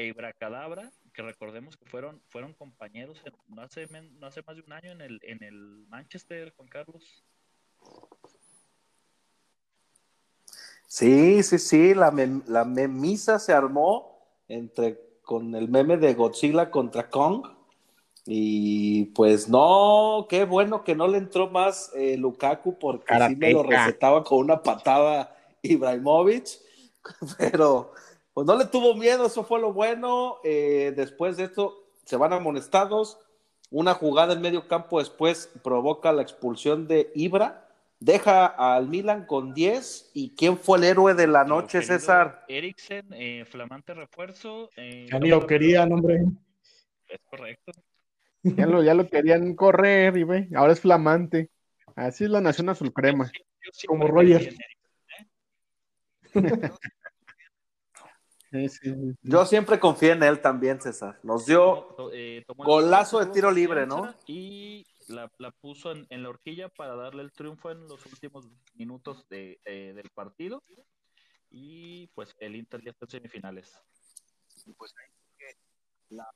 que 1.15 1.23
recordemos 1.23 1.77
que 1.77 1.87
fueron, 1.87 2.21
fueron 2.29 2.53
compañeros 2.53 3.23
no, 3.49 3.62
hace, 3.62 3.87
no 3.87 4.27
hace 4.27 4.43
más 4.43 4.57
de 4.57 4.62
un 4.62 4.73
año 4.73 4.93
en 4.93 5.01
el, 5.01 5.21
en 5.23 5.43
el 5.43 5.87
Manchester, 5.89 6.53
Juan 6.57 6.69
Carlos. 6.69 7.25
Sí, 10.87 11.43
sí, 11.43 11.59
sí, 11.59 11.95
la, 11.95 12.12
la 12.47 12.65
memisa 12.65 13.39
se 13.39 13.53
armó 13.53 14.15
entre 14.49 15.01
con 15.23 15.55
el 15.55 15.69
meme 15.69 15.97
de 15.97 16.15
Godzilla 16.15 16.71
contra 16.71 17.09
Kong. 17.09 17.47
Y 18.27 19.07
pues 19.07 19.49
no, 19.49 20.27
qué 20.29 20.45
bueno 20.45 20.83
que 20.83 20.95
no 20.95 21.07
le 21.07 21.19
entró 21.19 21.51
más 21.51 21.91
eh, 21.95 22.17
Lukaku 22.17 22.79
porque 22.79 23.15
sí 23.29 23.37
me 23.37 23.53
lo 23.53 23.62
recetaba 23.62 24.25
con 24.25 24.39
una 24.39 24.62
patada 24.62 25.37
Ibrahimovic, 25.61 26.49
pero 27.39 27.93
pues 28.35 28.47
no 28.49 28.57
le 28.57 28.66
tuvo 28.66 28.97
miedo, 28.97 29.26
eso 29.26 29.45
fue 29.45 29.61
lo 29.61 29.72
bueno. 29.72 30.39
Eh, 30.43 30.93
después 30.97 31.37
de 31.37 31.45
esto 31.45 31.87
se 32.05 32.16
van 32.16 32.32
amonestados. 32.32 33.18
Una 33.70 33.95
jugada 33.95 34.35
en 34.35 34.43
medio 34.43 34.66
campo 34.66 34.99
después 34.99 35.51
provoca 35.62 36.12
la 36.12 36.22
expulsión 36.22 36.89
de 36.89 37.12
Ibra. 37.14 37.68
Deja 38.01 38.47
al 38.47 38.89
Milan 38.89 39.24
con 39.26 39.55
10. 39.55 40.11
¿Y 40.14 40.35
quién 40.35 40.59
fue 40.59 40.78
el 40.78 40.85
héroe 40.85 41.14
de 41.14 41.28
la 41.28 41.45
noche, 41.45 41.80
César? 41.80 42.45
Eriksen, 42.49 43.07
eh, 43.12 43.45
flamante 43.47 43.95
refuerzo. 43.95 44.68
Eh, 44.76 45.07
ya 45.11 45.18
ni 45.20 45.28
lo 45.28 45.47
querían, 45.47 45.93
hombre. 45.93 46.24
Es 47.09 47.20
correcto. 47.30 47.72
Ya 48.43 48.66
lo, 48.66 48.82
ya 48.82 48.93
lo 48.93 49.09
querían 49.09 49.55
correr, 49.55 50.18
y 50.18 50.24
ve, 50.24 50.49
ahora 50.55 50.74
es 50.74 50.80
flamante. 50.80 51.49
Así 51.95 52.24
es 52.24 52.30
la 52.30 52.43
Nación 52.43 52.68
Azul 52.68 52.93
Crema. 52.93 53.30
Como 53.87 54.07
Roger. 54.07 54.55
Yo 59.22 59.46
siempre 59.46 59.80
confié 59.80 60.12
en 60.12 60.22
él 60.22 60.40
también, 60.40 60.80
César. 60.80 61.18
Nos 61.22 61.46
dio 61.46 61.96
eh, 62.12 62.44
golazo 62.57 63.18
de 63.18 63.26
tiro 63.26 63.50
libre, 63.50 63.86
¿no? 63.86 64.14
Y 64.26 64.86
la, 65.09 65.28
puso 65.61 65.92
en, 65.92 66.22
la 66.22 66.28
horquilla 66.28 66.68
para 66.68 66.94
darle 66.94 67.22
el 67.22 67.32
triunfo 67.32 67.70
en 67.70 67.86
los 67.88 68.05
últimos 68.07 68.48
minutos 68.74 69.28
de, 69.28 69.61
eh, 69.64 69.92
del 69.94 70.11
partido. 70.11 70.62
Y 71.50 72.09
pues 72.09 72.34
el 72.38 72.57
Inter 72.57 72.82
ya 72.82 72.90
está 72.90 73.07
en 73.07 73.11
semifinales. 73.11 73.80
Y 74.66 74.72
pues 74.72 74.94
ahí 74.96 75.11
sigue 75.26 75.59
la, 76.11 76.28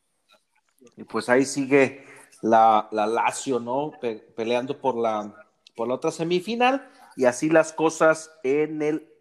pues 1.08 1.28
ahí 1.28 1.44
sigue 1.44 2.04
la, 2.42 2.88
Lazio, 2.92 3.60
¿no? 3.60 3.92
peleando 4.36 4.80
por 4.80 4.96
la, 4.96 5.46
por 5.76 5.88
la 5.88 5.94
otra 5.94 6.10
semifinal. 6.10 6.90
Y 7.16 7.26
así 7.26 7.48
las 7.48 7.72
cosas 7.72 8.32
en 8.42 8.82
el 8.82 9.12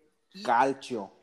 calcio 0.44 1.17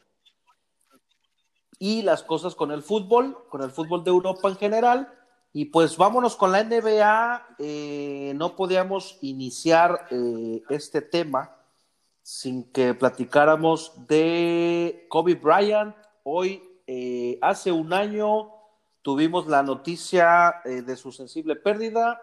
y 1.85 2.01
las 2.01 2.23
cosas 2.23 2.55
con 2.55 2.71
el 2.73 2.83
fútbol, 2.83 3.37
con 3.51 3.63
el 3.63 3.71
fútbol 3.71 4.03
de 4.05 4.11
Europa 4.11 4.49
en 4.49 4.57
general. 4.57 5.13
Y 5.53 5.67
pues 5.67 5.99
vámonos 5.99 6.35
con 6.35 6.51
la 6.51 6.65
NBA. 6.65 7.57
Eh, 7.59 8.33
no 8.37 8.57
podíamos 8.57 9.19
iniciar 9.21 10.07
eh, 10.11 10.63
este 10.71 11.03
tema 11.03 11.55
sin 12.23 12.73
que 12.73 12.95
platicáramos 12.95 13.93
de 14.09 15.05
Kobe 15.11 15.35
Bryant. 15.35 15.95
Hoy, 16.23 16.63
eh, 16.87 17.39
hace 17.43 17.71
un 17.71 17.93
año, 17.93 18.51
tuvimos 19.03 19.47
la 19.47 19.63
noticia 19.63 20.63
de 20.65 20.97
su 20.97 21.13
sensible 21.13 21.55
pérdida, 21.55 22.19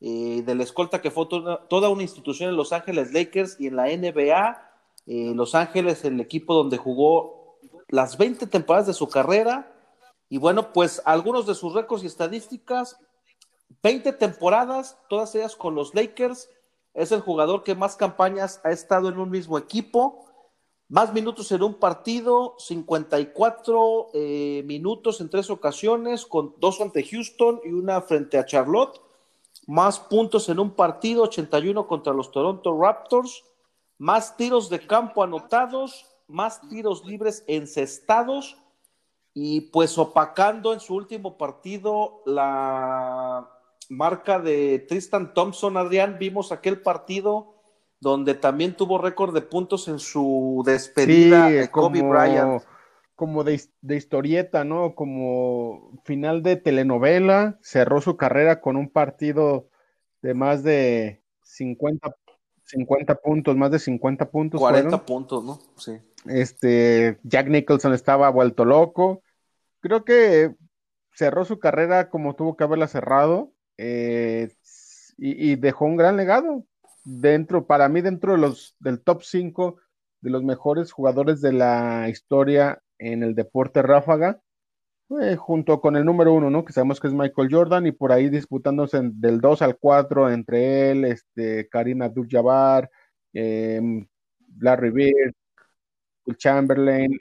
de 0.00 0.54
la 0.54 0.62
escolta 0.62 1.02
que 1.02 1.10
fue 1.10 1.26
toda 1.26 1.90
una 1.90 2.02
institución 2.02 2.48
en 2.48 2.56
Los 2.56 2.72
Ángeles 2.72 3.12
Lakers 3.12 3.60
y 3.60 3.66
en 3.66 3.76
la 3.76 3.88
NBA. 3.88 5.34
Los 5.34 5.54
Ángeles, 5.54 6.02
el 6.06 6.18
equipo 6.20 6.54
donde 6.54 6.78
jugó 6.78 7.43
las 7.94 8.18
20 8.18 8.48
temporadas 8.48 8.88
de 8.88 8.92
su 8.92 9.08
carrera. 9.08 9.72
Y 10.28 10.38
bueno, 10.38 10.72
pues 10.72 11.00
algunos 11.04 11.46
de 11.46 11.54
sus 11.54 11.74
récords 11.74 12.02
y 12.02 12.08
estadísticas, 12.08 12.98
20 13.82 14.12
temporadas, 14.14 14.98
todas 15.08 15.32
ellas 15.36 15.54
con 15.54 15.76
los 15.76 15.94
Lakers, 15.94 16.50
es 16.92 17.12
el 17.12 17.20
jugador 17.20 17.62
que 17.62 17.76
más 17.76 17.94
campañas 17.94 18.60
ha 18.64 18.70
estado 18.72 19.08
en 19.08 19.18
un 19.18 19.30
mismo 19.30 19.58
equipo, 19.58 20.26
más 20.88 21.12
minutos 21.12 21.52
en 21.52 21.62
un 21.62 21.74
partido, 21.74 22.56
54 22.58 24.08
eh, 24.12 24.62
minutos 24.66 25.20
en 25.20 25.30
tres 25.30 25.48
ocasiones, 25.48 26.26
con 26.26 26.54
dos 26.58 26.80
ante 26.80 27.04
Houston 27.04 27.60
y 27.64 27.70
una 27.70 28.00
frente 28.00 28.38
a 28.38 28.44
Charlotte, 28.44 29.00
más 29.68 30.00
puntos 30.00 30.48
en 30.48 30.58
un 30.58 30.72
partido, 30.72 31.22
81 31.22 31.86
contra 31.86 32.12
los 32.12 32.32
Toronto 32.32 32.76
Raptors, 32.76 33.44
más 33.98 34.36
tiros 34.36 34.68
de 34.68 34.84
campo 34.84 35.22
anotados, 35.22 36.13
más 36.28 36.60
tiros 36.68 37.04
libres 37.04 37.44
encestados 37.46 38.56
y 39.34 39.62
pues 39.72 39.98
opacando 39.98 40.72
en 40.72 40.80
su 40.80 40.94
último 40.94 41.36
partido 41.36 42.22
la 42.24 43.50
marca 43.88 44.38
de 44.38 44.78
Tristan 44.88 45.34
Thompson, 45.34 45.76
Adrián, 45.76 46.16
vimos 46.18 46.52
aquel 46.52 46.80
partido 46.80 47.54
donde 48.00 48.34
también 48.34 48.76
tuvo 48.76 48.98
récord 48.98 49.34
de 49.34 49.40
puntos 49.40 49.88
en 49.88 49.98
su 49.98 50.62
despedida 50.64 51.48
de 51.48 51.68
Kobe 51.70 52.02
Bryant. 52.02 52.62
Como 53.16 53.44
de, 53.44 53.60
historieta, 53.90 54.64
¿no? 54.64 54.96
Como 54.96 55.92
final 56.04 56.42
de 56.42 56.56
telenovela, 56.56 57.58
cerró 57.62 58.00
su 58.00 58.16
carrera 58.16 58.60
con 58.60 58.76
un 58.76 58.88
partido 58.88 59.68
de 60.20 60.34
más 60.34 60.64
de 60.64 61.22
50, 61.44 62.14
50 62.64 63.14
puntos, 63.14 63.56
más 63.56 63.70
de 63.70 63.78
50 63.78 64.30
puntos. 64.30 64.60
40 64.60 65.06
puntos, 65.06 65.44
¿no? 65.44 65.60
Sí. 65.76 65.92
Este, 66.26 67.18
Jack 67.22 67.48
Nicholson 67.48 67.92
estaba 67.92 68.30
vuelto 68.30 68.64
loco. 68.64 69.22
Creo 69.80 70.04
que 70.04 70.54
cerró 71.14 71.44
su 71.44 71.58
carrera 71.58 72.10
como 72.10 72.34
tuvo 72.34 72.56
que 72.56 72.64
haberla 72.64 72.88
cerrado 72.88 73.52
eh, 73.78 74.50
y, 75.16 75.56
dejó 75.56 75.84
un 75.86 75.96
gran 75.96 76.16
legado 76.16 76.64
dentro, 77.04 77.66
para 77.66 77.88
mí, 77.88 78.00
dentro 78.00 78.32
de 78.32 78.38
los 78.38 78.74
del 78.80 79.00
top 79.02 79.22
5 79.22 79.76
de 80.20 80.30
los 80.30 80.42
mejores 80.42 80.92
jugadores 80.92 81.40
de 81.40 81.52
la 81.52 82.08
historia 82.08 82.82
en 82.98 83.22
el 83.22 83.34
deporte 83.34 83.82
ráfaga, 83.82 84.40
eh, 85.20 85.36
junto 85.36 85.80
con 85.80 85.96
el 85.96 86.04
número 86.04 86.32
uno, 86.32 86.50
¿no? 86.50 86.64
Que 86.64 86.72
sabemos 86.72 87.00
que 87.00 87.08
es 87.08 87.14
Michael 87.14 87.48
Jordan, 87.50 87.86
y 87.86 87.92
por 87.92 88.12
ahí 88.12 88.28
disputándose 88.30 89.00
del 89.02 89.40
2 89.40 89.62
al 89.62 89.76
4 89.78 90.30
entre 90.30 90.90
él, 90.90 91.04
este, 91.04 91.68
Karim 91.68 92.02
Abdul-Jabbar, 92.02 92.90
em, 93.32 94.06
Larry 94.60 94.90
Bird, 94.90 95.34
Will 96.26 96.36
Chamberlain, 96.36 97.18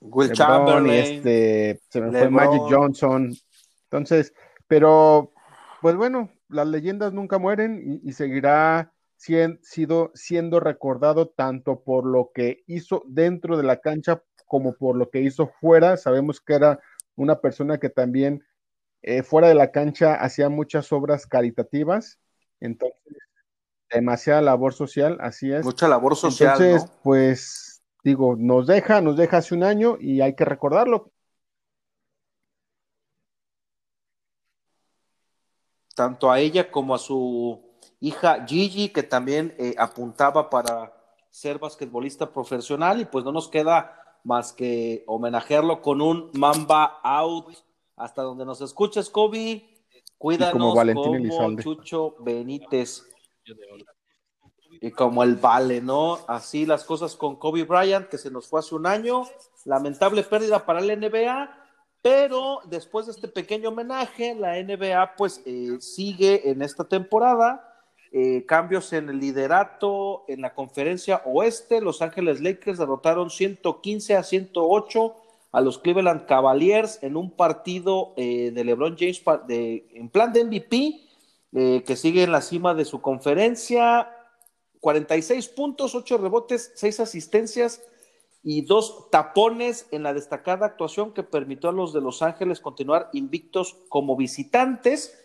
Will 0.00 0.32
Chamberlain, 0.32 0.90
este, 0.90 1.80
se 1.88 2.00
me 2.00 2.10
fue 2.10 2.30
Magic 2.30 2.62
Johnson. 2.68 3.34
Entonces, 3.84 4.34
pero, 4.66 5.32
pues 5.80 5.96
bueno, 5.96 6.30
las 6.48 6.66
leyendas 6.66 7.12
nunca 7.12 7.38
mueren 7.38 8.00
y, 8.02 8.12
seguirá 8.12 8.92
siendo, 9.16 10.10
siendo 10.14 10.60
recordado 10.60 11.28
tanto 11.28 11.82
por 11.82 12.06
lo 12.06 12.30
que 12.34 12.62
hizo 12.66 13.02
dentro 13.06 13.56
de 13.56 13.62
la 13.62 13.80
cancha 13.80 14.22
como 14.46 14.74
por 14.74 14.96
lo 14.96 15.10
que 15.10 15.20
hizo 15.20 15.48
fuera. 15.60 15.96
Sabemos 15.96 16.40
que 16.40 16.54
era 16.54 16.80
una 17.16 17.40
persona 17.40 17.78
que 17.78 17.88
también 17.88 18.44
eh, 19.02 19.22
fuera 19.22 19.48
de 19.48 19.54
la 19.54 19.70
cancha 19.70 20.14
hacía 20.14 20.48
muchas 20.48 20.92
obras 20.92 21.26
caritativas. 21.26 22.20
Entonces, 22.60 23.00
demasiada 23.90 24.42
labor 24.42 24.72
social, 24.72 25.18
así 25.20 25.52
es. 25.52 25.64
Mucha 25.64 25.88
labor 25.88 26.16
social. 26.16 26.60
Entonces, 26.60 26.90
pues 27.02 27.65
digo, 28.06 28.36
nos 28.36 28.68
deja, 28.68 29.00
nos 29.00 29.16
deja 29.16 29.38
hace 29.38 29.52
un 29.52 29.64
año 29.64 29.96
y 30.00 30.20
hay 30.20 30.36
que 30.36 30.44
recordarlo. 30.44 31.10
Tanto 35.96 36.30
a 36.30 36.38
ella 36.38 36.70
como 36.70 36.94
a 36.94 36.98
su 36.98 37.60
hija 37.98 38.46
Gigi, 38.46 38.90
que 38.90 39.02
también 39.02 39.56
eh, 39.58 39.74
apuntaba 39.76 40.48
para 40.50 40.94
ser 41.30 41.58
basquetbolista 41.58 42.32
profesional, 42.32 43.00
y 43.00 43.06
pues 43.06 43.24
no 43.24 43.32
nos 43.32 43.48
queda 43.48 44.00
más 44.22 44.52
que 44.52 45.02
homenajearlo 45.08 45.82
con 45.82 46.00
un 46.00 46.30
Mamba 46.34 47.00
Out. 47.02 47.56
Hasta 47.96 48.22
donde 48.22 48.44
nos 48.44 48.60
escuches, 48.60 49.10
Kobe. 49.10 49.84
Cuídanos 50.16 50.52
como, 50.52 50.74
como 50.74 51.56
Chucho 51.56 52.14
Benítez 52.20 53.02
y 54.80 54.90
como 54.90 55.22
el 55.22 55.36
vale, 55.36 55.80
¿no? 55.80 56.18
Así 56.26 56.66
las 56.66 56.84
cosas 56.84 57.16
con 57.16 57.36
Kobe 57.36 57.64
Bryant, 57.64 58.08
que 58.08 58.18
se 58.18 58.30
nos 58.30 58.48
fue 58.48 58.60
hace 58.60 58.74
un 58.74 58.86
año, 58.86 59.24
lamentable 59.64 60.22
pérdida 60.22 60.64
para 60.64 60.80
el 60.80 61.00
NBA, 61.00 61.50
pero 62.06 62.60
después 62.66 63.06
de 63.06 63.12
este 63.12 63.26
pequeño 63.26 63.70
homenaje, 63.70 64.36
la 64.36 64.62
NBA 64.62 65.16
pues 65.16 65.42
eh, 65.44 65.76
sigue 65.80 66.50
en 66.50 66.62
esta 66.62 66.84
temporada. 66.84 67.72
Eh, 68.12 68.46
cambios 68.46 68.92
en 68.92 69.08
el 69.08 69.18
liderato 69.18 70.24
en 70.28 70.40
la 70.40 70.54
conferencia 70.54 71.22
oeste. 71.24 71.80
Los 71.80 72.02
Ángeles 72.02 72.40
Lakers 72.40 72.78
derrotaron 72.78 73.28
115 73.28 74.16
a 74.16 74.22
108 74.22 75.16
a 75.50 75.60
los 75.60 75.80
Cleveland 75.80 76.26
Cavaliers 76.26 77.02
en 77.02 77.16
un 77.16 77.32
partido 77.32 78.14
eh, 78.16 78.52
de 78.54 78.62
LeBron 78.62 78.96
James 78.96 79.20
de, 79.48 79.88
en 79.92 80.08
plan 80.08 80.32
de 80.32 80.44
MVP, 80.44 81.00
que 81.84 81.96
sigue 81.96 82.22
en 82.22 82.30
la 82.30 82.42
cima 82.42 82.74
de 82.74 82.84
su 82.84 83.00
conferencia. 83.00 84.15
46 84.80 85.48
puntos, 85.48 85.94
8 85.94 86.18
rebotes, 86.18 86.72
6 86.74 87.00
asistencias 87.00 87.82
y 88.42 88.62
dos 88.62 89.10
tapones 89.10 89.86
en 89.90 90.02
la 90.02 90.14
destacada 90.14 90.66
actuación 90.66 91.12
que 91.12 91.22
permitió 91.22 91.70
a 91.70 91.72
los 91.72 91.92
de 91.92 92.00
Los 92.00 92.22
Ángeles 92.22 92.60
continuar 92.60 93.10
invictos 93.12 93.76
como 93.88 94.16
visitantes. 94.16 95.18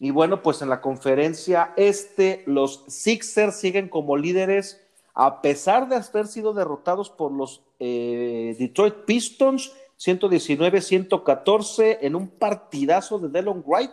Y 0.00 0.10
bueno, 0.10 0.42
pues 0.42 0.60
en 0.60 0.68
la 0.68 0.80
conferencia 0.80 1.72
este, 1.76 2.42
los 2.46 2.84
Sixers 2.88 3.56
siguen 3.56 3.88
como 3.88 4.16
líderes 4.16 4.80
a 5.14 5.40
pesar 5.40 5.88
de 5.88 5.96
haber 5.96 6.26
sido 6.26 6.52
derrotados 6.52 7.10
por 7.10 7.30
los 7.30 7.62
eh, 7.78 8.56
Detroit 8.58 9.04
Pistons 9.06 9.72
119-114 9.98 11.98
en 12.00 12.16
un 12.16 12.28
partidazo 12.28 13.20
de 13.20 13.28
Delon 13.28 13.62
Wright, 13.64 13.92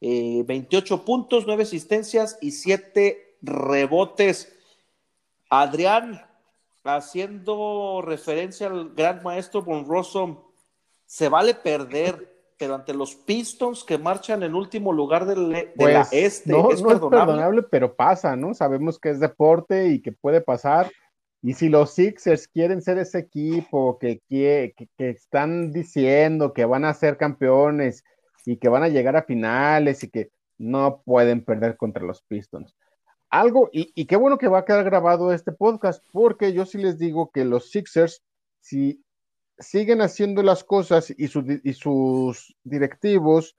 28 0.00 0.94
eh, 0.94 0.98
puntos, 1.04 1.44
9 1.46 1.62
asistencias 1.62 2.38
y 2.40 2.52
7 2.52 3.23
rebotes. 3.44 4.52
Adrián, 5.50 6.20
haciendo 6.82 8.02
referencia 8.02 8.66
al 8.66 8.94
gran 8.94 9.22
maestro 9.22 9.62
Von 9.62 9.86
se 11.06 11.28
vale 11.28 11.54
perder, 11.54 12.52
pero 12.58 12.74
ante 12.74 12.94
los 12.94 13.14
Pistons 13.14 13.84
que 13.84 13.98
marchan 13.98 14.42
en 14.42 14.54
último 14.54 14.92
lugar 14.92 15.26
del, 15.26 15.50
de 15.50 15.64
la 15.64 15.72
pues, 15.76 16.08
este, 16.12 16.52
no, 16.52 16.70
es, 16.70 16.82
perdonable? 16.82 17.62
pero 17.62 17.94
pasa, 17.94 18.36
¿no? 18.36 18.54
Sabemos 18.54 18.98
que 18.98 19.10
es 19.10 19.20
deporte 19.20 19.88
y 19.88 20.00
que 20.00 20.12
puede 20.12 20.40
pasar. 20.40 20.90
Y 21.42 21.52
si 21.54 21.68
los 21.68 21.92
Sixers 21.92 22.48
quieren 22.48 22.80
ser 22.80 22.96
ese 22.98 23.18
equipo 23.18 23.98
que, 23.98 24.22
que, 24.28 24.74
que 24.96 25.10
están 25.10 25.72
diciendo 25.72 26.54
que 26.54 26.64
van 26.64 26.86
a 26.86 26.94
ser 26.94 27.18
campeones 27.18 28.02
y 28.46 28.56
que 28.56 28.70
van 28.70 28.82
a 28.82 28.88
llegar 28.88 29.14
a 29.16 29.24
finales 29.24 30.02
y 30.02 30.10
que 30.10 30.30
no 30.56 31.02
pueden 31.04 31.44
perder 31.44 31.76
contra 31.76 32.02
los 32.02 32.22
Pistons 32.22 32.74
algo, 33.40 33.68
y, 33.72 34.06
qué 34.06 34.16
bueno 34.16 34.38
que 34.38 34.48
va 34.48 34.60
a 34.60 34.64
quedar 34.64 34.84
grabado 34.84 35.32
este 35.32 35.50
podcast, 35.50 36.04
porque 36.12 36.52
yo 36.52 36.66
sí 36.66 36.78
les 36.78 36.98
digo 36.98 37.30
que 37.32 37.44
los 37.44 37.70
Sixers, 37.70 38.22
si 38.60 39.04
siguen 39.58 40.02
haciendo 40.02 40.42
las 40.42 40.62
cosas 40.62 41.12
y, 41.16 41.26
sus 41.26 42.56
directivos 42.62 43.56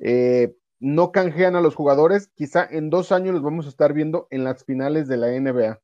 eh, 0.00 0.54
no 0.78 1.10
canjean 1.10 1.56
a 1.56 1.60
los 1.60 1.74
jugadores, 1.74 2.28
quizá 2.36 2.64
en 2.64 2.90
dos 2.90 3.10
años 3.10 3.34
los 3.34 3.42
vamos 3.42 3.66
a 3.66 3.70
estar 3.70 3.92
viendo 3.92 4.28
en 4.30 4.44
las 4.44 4.64
finales 4.64 5.08
de 5.08 5.16
la 5.16 5.28
NBA. 5.28 5.80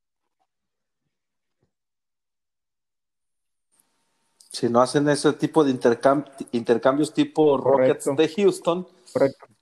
Si 4.53 4.69
no 4.69 4.81
hacen 4.81 5.09
ese 5.09 5.33
tipo 5.33 5.65
de 5.65 5.73
intercambios 6.53 7.13
tipo 7.13 7.59
Rockets 7.59 8.09
de 8.17 8.29
Houston, 8.29 8.87
Correcto 9.13 9.54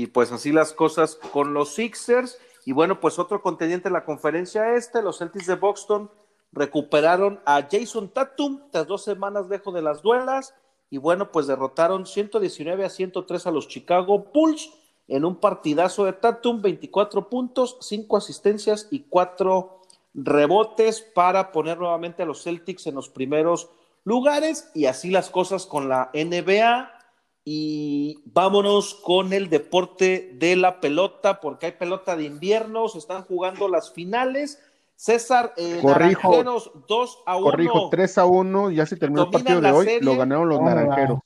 y 0.00 0.06
pues 0.06 0.32
así 0.32 0.50
las 0.50 0.72
cosas 0.72 1.16
con 1.16 1.52
los 1.52 1.74
Sixers. 1.74 2.38
Y 2.64 2.72
bueno, 2.72 3.00
pues 3.00 3.18
otro 3.18 3.42
contendiente 3.42 3.88
en 3.88 3.92
la 3.92 4.06
conferencia 4.06 4.74
este, 4.74 5.02
los 5.02 5.18
Celtics 5.18 5.46
de 5.46 5.56
Boston 5.56 6.10
recuperaron 6.52 7.40
a 7.44 7.68
Jason 7.70 8.08
Tatum 8.08 8.62
tras 8.70 8.86
dos 8.86 9.04
semanas 9.04 9.48
lejos 9.50 9.74
de 9.74 9.82
las 9.82 10.00
duelas. 10.00 10.54
Y 10.88 10.96
bueno, 10.96 11.30
pues 11.30 11.46
derrotaron 11.46 12.06
119 12.06 12.82
a 12.82 12.88
103 12.88 13.46
a 13.46 13.50
los 13.50 13.68
Chicago 13.68 14.30
Bulls 14.32 14.72
en 15.06 15.26
un 15.26 15.36
partidazo 15.36 16.06
de 16.06 16.14
Tatum, 16.14 16.62
24 16.62 17.28
puntos, 17.28 17.76
5 17.82 18.16
asistencias 18.16 18.88
y 18.90 19.00
4 19.00 19.82
rebotes 20.14 21.02
para 21.02 21.52
poner 21.52 21.76
nuevamente 21.76 22.22
a 22.22 22.26
los 22.26 22.42
Celtics 22.42 22.86
en 22.86 22.94
los 22.94 23.10
primeros 23.10 23.68
lugares. 24.04 24.70
Y 24.74 24.86
así 24.86 25.10
las 25.10 25.28
cosas 25.28 25.66
con 25.66 25.90
la 25.90 26.10
NBA. 26.14 26.99
Y 27.44 28.22
vámonos 28.26 28.94
con 28.94 29.32
el 29.32 29.48
deporte 29.48 30.32
de 30.34 30.56
la 30.56 30.80
pelota, 30.80 31.40
porque 31.40 31.66
hay 31.66 31.72
pelota 31.72 32.14
de 32.14 32.24
invierno, 32.24 32.88
se 32.88 32.98
están 32.98 33.24
jugando 33.24 33.68
las 33.68 33.92
finales. 33.92 34.60
César, 34.94 35.54
eh, 35.56 35.80
Naranjeros 35.82 36.70
2 36.86 37.22
a 37.24 37.36
1. 37.36 37.44
Corrijo, 37.44 37.88
3 37.90 38.18
a 38.18 38.24
1, 38.26 38.70
ya 38.72 38.84
se 38.84 38.96
terminó 38.96 39.22
el 39.24 39.30
partido 39.30 39.60
de 39.62 39.72
hoy, 39.72 40.00
lo 40.00 40.16
ganaron 40.16 40.48
los 40.48 40.60
Naranjeros. 40.60 41.20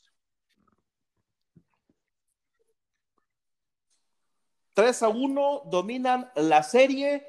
3 4.75 5.03
a 5.03 5.09
1, 5.09 5.63
dominan 5.67 6.31
la 6.37 6.63
serie, 6.63 7.27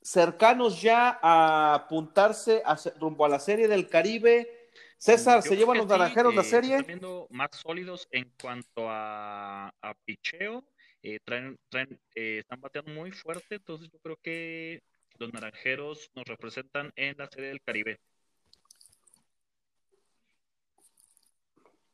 cercanos 0.00 0.80
ya 0.80 1.18
a 1.20 1.74
apuntarse 1.74 2.62
rumbo 3.00 3.24
a 3.24 3.28
la 3.28 3.40
serie 3.40 3.66
del 3.66 3.88
Caribe 3.88 4.61
César, 5.02 5.42
¿se 5.42 5.56
llevan 5.56 5.78
los 5.78 5.88
naranjeros 5.88 6.32
la 6.32 6.44
serie? 6.44 6.74
Están 6.76 6.86
viendo 6.86 7.26
más 7.30 7.50
sólidos 7.50 8.06
en 8.12 8.32
cuanto 8.40 8.88
a, 8.88 9.66
a 9.66 9.94
picheo. 10.04 10.64
Eh, 11.02 11.18
traen, 11.24 11.58
traen, 11.68 11.98
eh, 12.14 12.38
están 12.38 12.60
bateando 12.60 12.92
muy 12.92 13.10
fuerte, 13.10 13.56
entonces 13.56 13.90
yo 13.90 13.98
creo 13.98 14.16
que 14.22 14.80
los 15.18 15.32
naranjeros 15.32 16.08
nos 16.14 16.24
representan 16.26 16.92
en 16.94 17.16
la 17.18 17.26
serie 17.26 17.48
del 17.48 17.60
Caribe. 17.60 17.98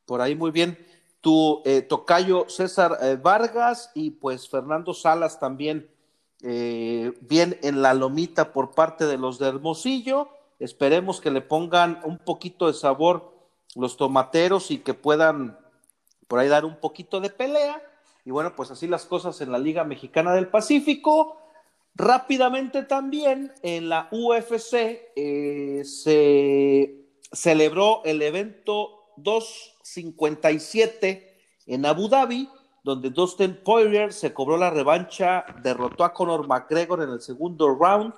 Por 0.05 0.21
ahí 0.21 0.35
muy 0.35 0.51
bien. 0.51 0.77
tu 1.23 1.63
eh, 1.65 1.81
tocayo 1.81 2.47
César 2.51 2.99
eh, 3.01 3.17
Vargas 3.17 3.91
y 3.95 4.11
pues 4.11 4.51
Fernando 4.51 4.93
Salas 4.93 5.41
también 5.41 5.91
eh, 6.43 7.15
bien 7.23 7.59
en 7.63 7.81
la 7.81 7.95
lomita 7.95 8.53
por 8.53 8.73
parte 8.73 9.07
de 9.07 9.17
los 9.17 9.39
de 9.39 9.49
Hermosillo. 9.49 10.29
Esperemos 10.59 11.21
que 11.21 11.31
le 11.31 11.41
pongan 11.41 12.01
un 12.05 12.19
poquito 12.19 12.67
de 12.67 12.75
sabor 12.75 13.39
los 13.75 13.97
tomateros 13.97 14.71
y 14.71 14.79
que 14.79 14.95
puedan 14.95 15.59
por 16.27 16.39
ahí 16.39 16.49
dar 16.49 16.65
un 16.65 16.77
poquito 16.77 17.21
de 17.21 17.29
pelea. 17.31 17.83
Y 18.25 18.31
bueno, 18.31 18.55
pues 18.55 18.71
así 18.71 18.87
las 18.87 19.07
cosas 19.07 19.41
en 19.41 19.53
la 19.53 19.59
Liga 19.59 19.85
Mexicana 19.85 20.35
del 20.35 20.49
Pacífico. 20.49 21.37
Rápidamente 21.95 22.83
también 22.83 23.53
en 23.63 23.89
la 23.89 24.09
UFC 24.13 24.75
eh, 25.17 25.83
se 25.85 27.07
celebró 27.33 28.03
el 28.05 28.23
evento 28.23 29.13
257 29.17 31.37
en 31.67 31.87
Abu 31.87 32.09
Dhabi, 32.09 32.49
donde 32.85 33.11
Dustin 33.11 33.59
Poirier 33.65 34.13
se 34.13 34.33
cobró 34.33 34.57
la 34.57 34.71
revancha, 34.71 35.45
derrotó 35.63 36.05
a 36.05 36.13
Conor 36.13 36.47
McGregor 36.47 37.03
en 37.03 37.11
el 37.11 37.21
segundo 37.21 37.75
round. 37.75 38.15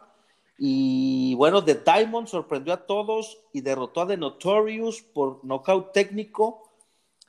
Y 0.62 1.34
bueno, 1.36 1.64
The 1.64 1.76
Diamond 1.76 2.28
sorprendió 2.28 2.74
a 2.74 2.84
todos 2.84 3.38
y 3.50 3.62
derrotó 3.62 4.02
a 4.02 4.06
The 4.06 4.18
Notorious 4.18 5.00
por 5.00 5.42
nocaut 5.42 5.90
técnico. 5.94 6.62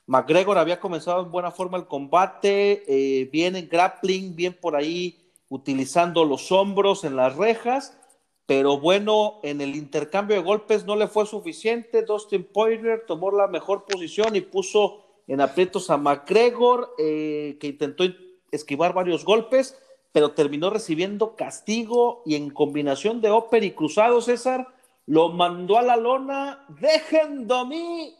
McGregor 0.06 0.58
había 0.58 0.78
comenzado 0.78 1.22
en 1.22 1.32
buena 1.32 1.50
forma 1.50 1.78
el 1.78 1.86
combate, 1.86 2.84
eh, 2.86 3.30
bien 3.32 3.56
en 3.56 3.70
grappling, 3.70 4.36
bien 4.36 4.52
por 4.60 4.76
ahí 4.76 5.32
utilizando 5.48 6.26
los 6.26 6.52
hombros 6.52 7.04
en 7.04 7.16
las 7.16 7.34
rejas, 7.34 7.96
pero 8.44 8.78
bueno, 8.78 9.40
en 9.42 9.62
el 9.62 9.76
intercambio 9.76 10.36
de 10.36 10.42
golpes 10.42 10.84
no 10.84 10.94
le 10.94 11.06
fue 11.08 11.24
suficiente. 11.24 12.02
Dustin 12.02 12.44
Poirier 12.44 13.04
tomó 13.06 13.30
la 13.30 13.46
mejor 13.46 13.86
posición 13.86 14.36
y 14.36 14.42
puso 14.42 15.06
en 15.26 15.40
aprietos 15.40 15.88
a 15.88 15.96
McGregor, 15.96 16.94
eh, 16.98 17.56
que 17.58 17.68
intentó 17.68 18.04
esquivar 18.50 18.92
varios 18.92 19.24
golpes, 19.24 19.81
pero 20.12 20.32
terminó 20.32 20.70
recibiendo 20.70 21.36
castigo 21.36 22.22
y 22.26 22.36
en 22.36 22.50
combinación 22.50 23.20
de 23.20 23.30
ópera 23.30 23.64
y 23.64 23.72
cruzado, 23.72 24.20
César, 24.20 24.68
lo 25.06 25.30
mandó 25.30 25.78
a 25.78 25.82
la 25.82 25.96
lona, 25.96 26.64
dejen 26.68 27.48
de 27.48 27.64
mí, 27.64 28.14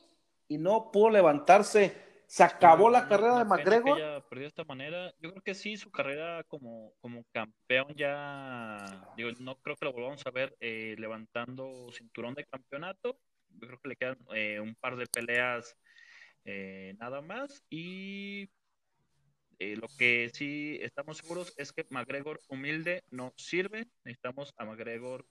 y 0.53 0.59
no 0.59 0.91
pudo 0.91 1.11
levantarse. 1.11 1.97
Se 2.27 2.43
acabó 2.43 2.89
la 2.89 3.09
carrera 3.09 3.39
de 3.39 3.45
McGregor. 3.45 4.25
perdió 4.29 4.45
de 4.45 4.49
esta 4.49 4.65
manera. 4.65 5.13
Yo 5.21 5.31
creo 5.31 5.43
que 5.43 5.55
sí, 5.55 5.77
su 5.77 5.91
carrera 5.91 6.45
como, 6.45 6.93
como 7.01 7.25
campeón 7.31 7.95
ya, 7.95 9.13
digo, 9.17 9.31
no 9.41 9.57
creo 9.57 9.77
que 9.77 9.85
lo 9.85 9.93
volvamos 9.93 10.27
a 10.27 10.31
ver 10.31 10.57
eh, 10.61 10.95
levantando 10.99 11.91
cinturón 11.93 12.35
de 12.35 12.47
campeonato. 12.47 13.19
Yo 13.51 13.67
creo 13.67 13.79
que 13.81 13.89
le 13.89 13.97
quedan 13.97 14.19
eh, 14.35 14.61
un 14.61 14.75
par 14.75 14.97
de 14.97 15.07
peleas 15.07 15.77
eh, 16.47 16.95
nada 16.99 17.21
más. 17.21 17.63
Y 17.69 18.49
lo 19.59 19.89
que 19.99 20.31
sí 20.33 20.79
estamos 20.83 21.19
seguros 21.19 21.53
es 21.57 21.73
que 21.73 21.87
McGregor 21.91 22.41
humilde 22.49 23.05
no 23.11 23.33
sirve. 23.37 23.89
Necesitamos 24.05 24.53
a 24.57 24.65
McGregor 24.65 25.27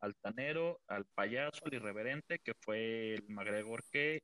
altanero, 0.00 0.80
al 0.86 1.04
payaso, 1.06 1.60
al 1.66 1.74
irreverente, 1.74 2.38
que 2.38 2.54
fue 2.60 3.14
el 3.14 3.24
McGregor 3.28 3.82
que 3.90 4.22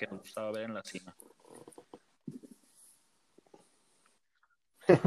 que 0.00 0.06
nos 0.06 0.20
gustaba 0.20 0.50
ver 0.52 0.62
en 0.62 0.74
la 0.74 0.82
cima. 0.82 1.14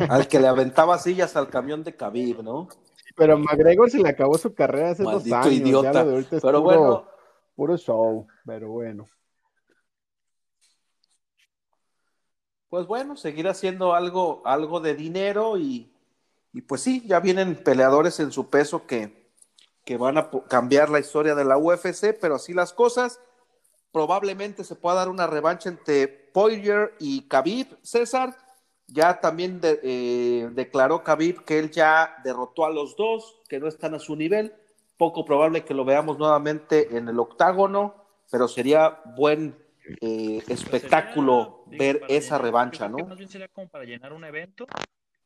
Al 0.08 0.28
que 0.28 0.40
le 0.40 0.48
aventaba 0.48 0.98
sillas 1.00 1.36
al 1.36 1.50
camión 1.50 1.84
de 1.84 1.96
Khabib, 1.96 2.44
¿no? 2.44 2.68
Pero 3.16 3.38
McGregor 3.38 3.90
se 3.90 4.00
le 4.00 4.10
acabó 4.10 4.38
su 4.38 4.54
carrera 4.54 4.92
hace 4.92 5.04
dos 5.04 5.26
años. 5.32 5.52
idiota. 5.52 6.06
pero 6.42 6.62
bueno. 6.62 7.08
Puro 7.56 7.78
show, 7.78 8.28
pero 8.46 8.70
bueno. 8.70 9.06
Pues 12.74 12.88
bueno, 12.88 13.16
seguir 13.16 13.48
haciendo 13.48 13.94
algo, 13.94 14.42
algo 14.46 14.80
de 14.80 14.96
dinero 14.96 15.60
y, 15.60 15.94
y 16.54 16.62
pues 16.62 16.82
sí, 16.82 17.04
ya 17.06 17.20
vienen 17.20 17.56
peleadores 17.64 18.20
en 18.20 18.32
su 18.32 18.50
peso 18.50 18.88
que, 18.88 19.30
que 19.86 19.96
van 19.96 20.18
a 20.18 20.32
cambiar 20.50 20.90
la 20.90 21.00
historia 21.00 21.36
de 21.36 21.46
la 21.46 21.60
UFC, 21.60 22.18
pero 22.20 22.34
así 22.34 22.52
las 22.52 22.74
cosas 22.74 23.20
probablemente 23.92 24.64
se 24.64 24.74
pueda 24.74 24.96
dar 24.96 25.10
una 25.10 25.28
revancha 25.28 25.70
entre 25.70 26.08
Poirier 26.08 26.96
y 27.00 27.28
Khabib. 27.28 27.78
César 27.84 28.36
ya 28.88 29.22
también 29.22 29.60
eh, 29.62 30.50
declaró 30.54 31.04
Khabib 31.04 31.46
que 31.46 31.60
él 31.60 31.70
ya 31.70 32.16
derrotó 32.24 32.66
a 32.66 32.72
los 32.72 32.96
dos, 32.96 33.40
que 33.50 33.60
no 33.60 33.68
están 33.68 33.94
a 33.94 34.00
su 34.00 34.16
nivel. 34.16 34.52
Poco 34.98 35.26
probable 35.26 35.64
que 35.64 35.76
lo 35.76 35.86
veamos 35.86 36.18
nuevamente 36.18 36.98
en 36.98 37.08
el 37.08 37.20
octágono, 37.20 37.94
pero 38.32 38.48
sería 38.48 39.00
buen 39.16 39.62
eh, 40.02 40.42
pues 40.48 40.62
espectáculo 40.62 41.63
ver 41.78 42.02
esa 42.08 42.38
revancha, 42.38 42.88
¿no? 42.88 42.98
Más 43.06 43.18
bien 43.18 43.30
sería 43.30 43.48
como 43.48 43.68
para 43.68 43.86
llenar 43.86 44.14
un 44.14 44.24
evento, 44.24 44.66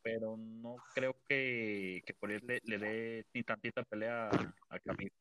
pero 0.01 0.37
no 0.37 0.77
creo 0.93 1.15
que, 1.27 2.03
que 2.05 2.13
por 2.13 2.31
él 2.31 2.43
le, 2.63 2.77
dé 2.77 3.25
ni 3.33 3.43
tantita 3.43 3.83
pelea 3.83 4.29
a 4.69 4.79
Khabib. 4.79 5.11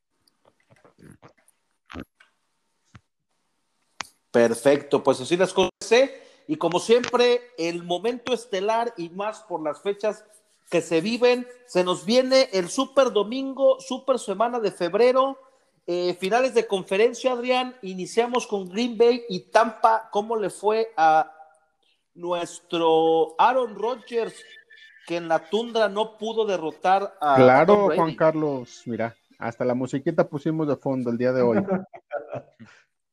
Perfecto, 4.31 5.03
pues 5.03 5.21
así 5.21 5.37
las 5.37 5.53
cosas. 5.53 5.71
Y 6.49 6.57
como 6.57 6.79
siempre, 6.79 7.41
el 7.59 7.83
momento 7.83 8.33
estelar 8.33 8.93
y 8.97 9.09
más 9.11 9.41
por 9.41 9.63
las 9.63 9.81
fechas 9.83 10.25
que 10.71 10.81
se 10.81 11.01
viven, 11.01 11.47
se 11.67 11.85
nos 11.85 12.05
viene 12.05 12.49
el 12.53 12.69
Super 12.69 13.13
Domingo, 13.13 13.81
Super 13.81 14.19
Semana 14.19 14.61
de 14.61 14.71
Febrero, 14.71 15.39
eh, 15.87 16.15
finales 16.15 16.55
de 16.55 16.67
conferencia, 16.67 17.33
Adrián. 17.33 17.77
Iniciamos 17.83 18.47
con 18.47 18.69
Green 18.69 18.99
Bay 18.99 19.23
y 19.29 19.51
Tampa. 19.51 20.09
¿Cómo 20.11 20.37
le 20.37 20.51
fue 20.51 20.93
a 20.97 21.33
nuestro 22.17 23.35
Aaron 23.39 23.75
Rodgers, 23.75 24.35
que 25.07 25.17
en 25.17 25.29
la 25.29 25.39
tundra 25.39 25.89
no 25.89 26.17
pudo 26.17 26.45
derrotar 26.47 27.15
a. 27.21 27.37
Claro, 27.37 27.91
Juan 27.95 28.17
Carlos, 28.17 28.83
mira, 28.87 29.15
hasta 29.39 29.65
la 29.65 29.75
musiquita 29.75 30.29
pusimos 30.29 30.67
de 30.67 30.77
fondo 30.77 31.11
el 31.11 31.19
día 31.19 31.33
de 31.33 31.43
hoy. 31.43 31.59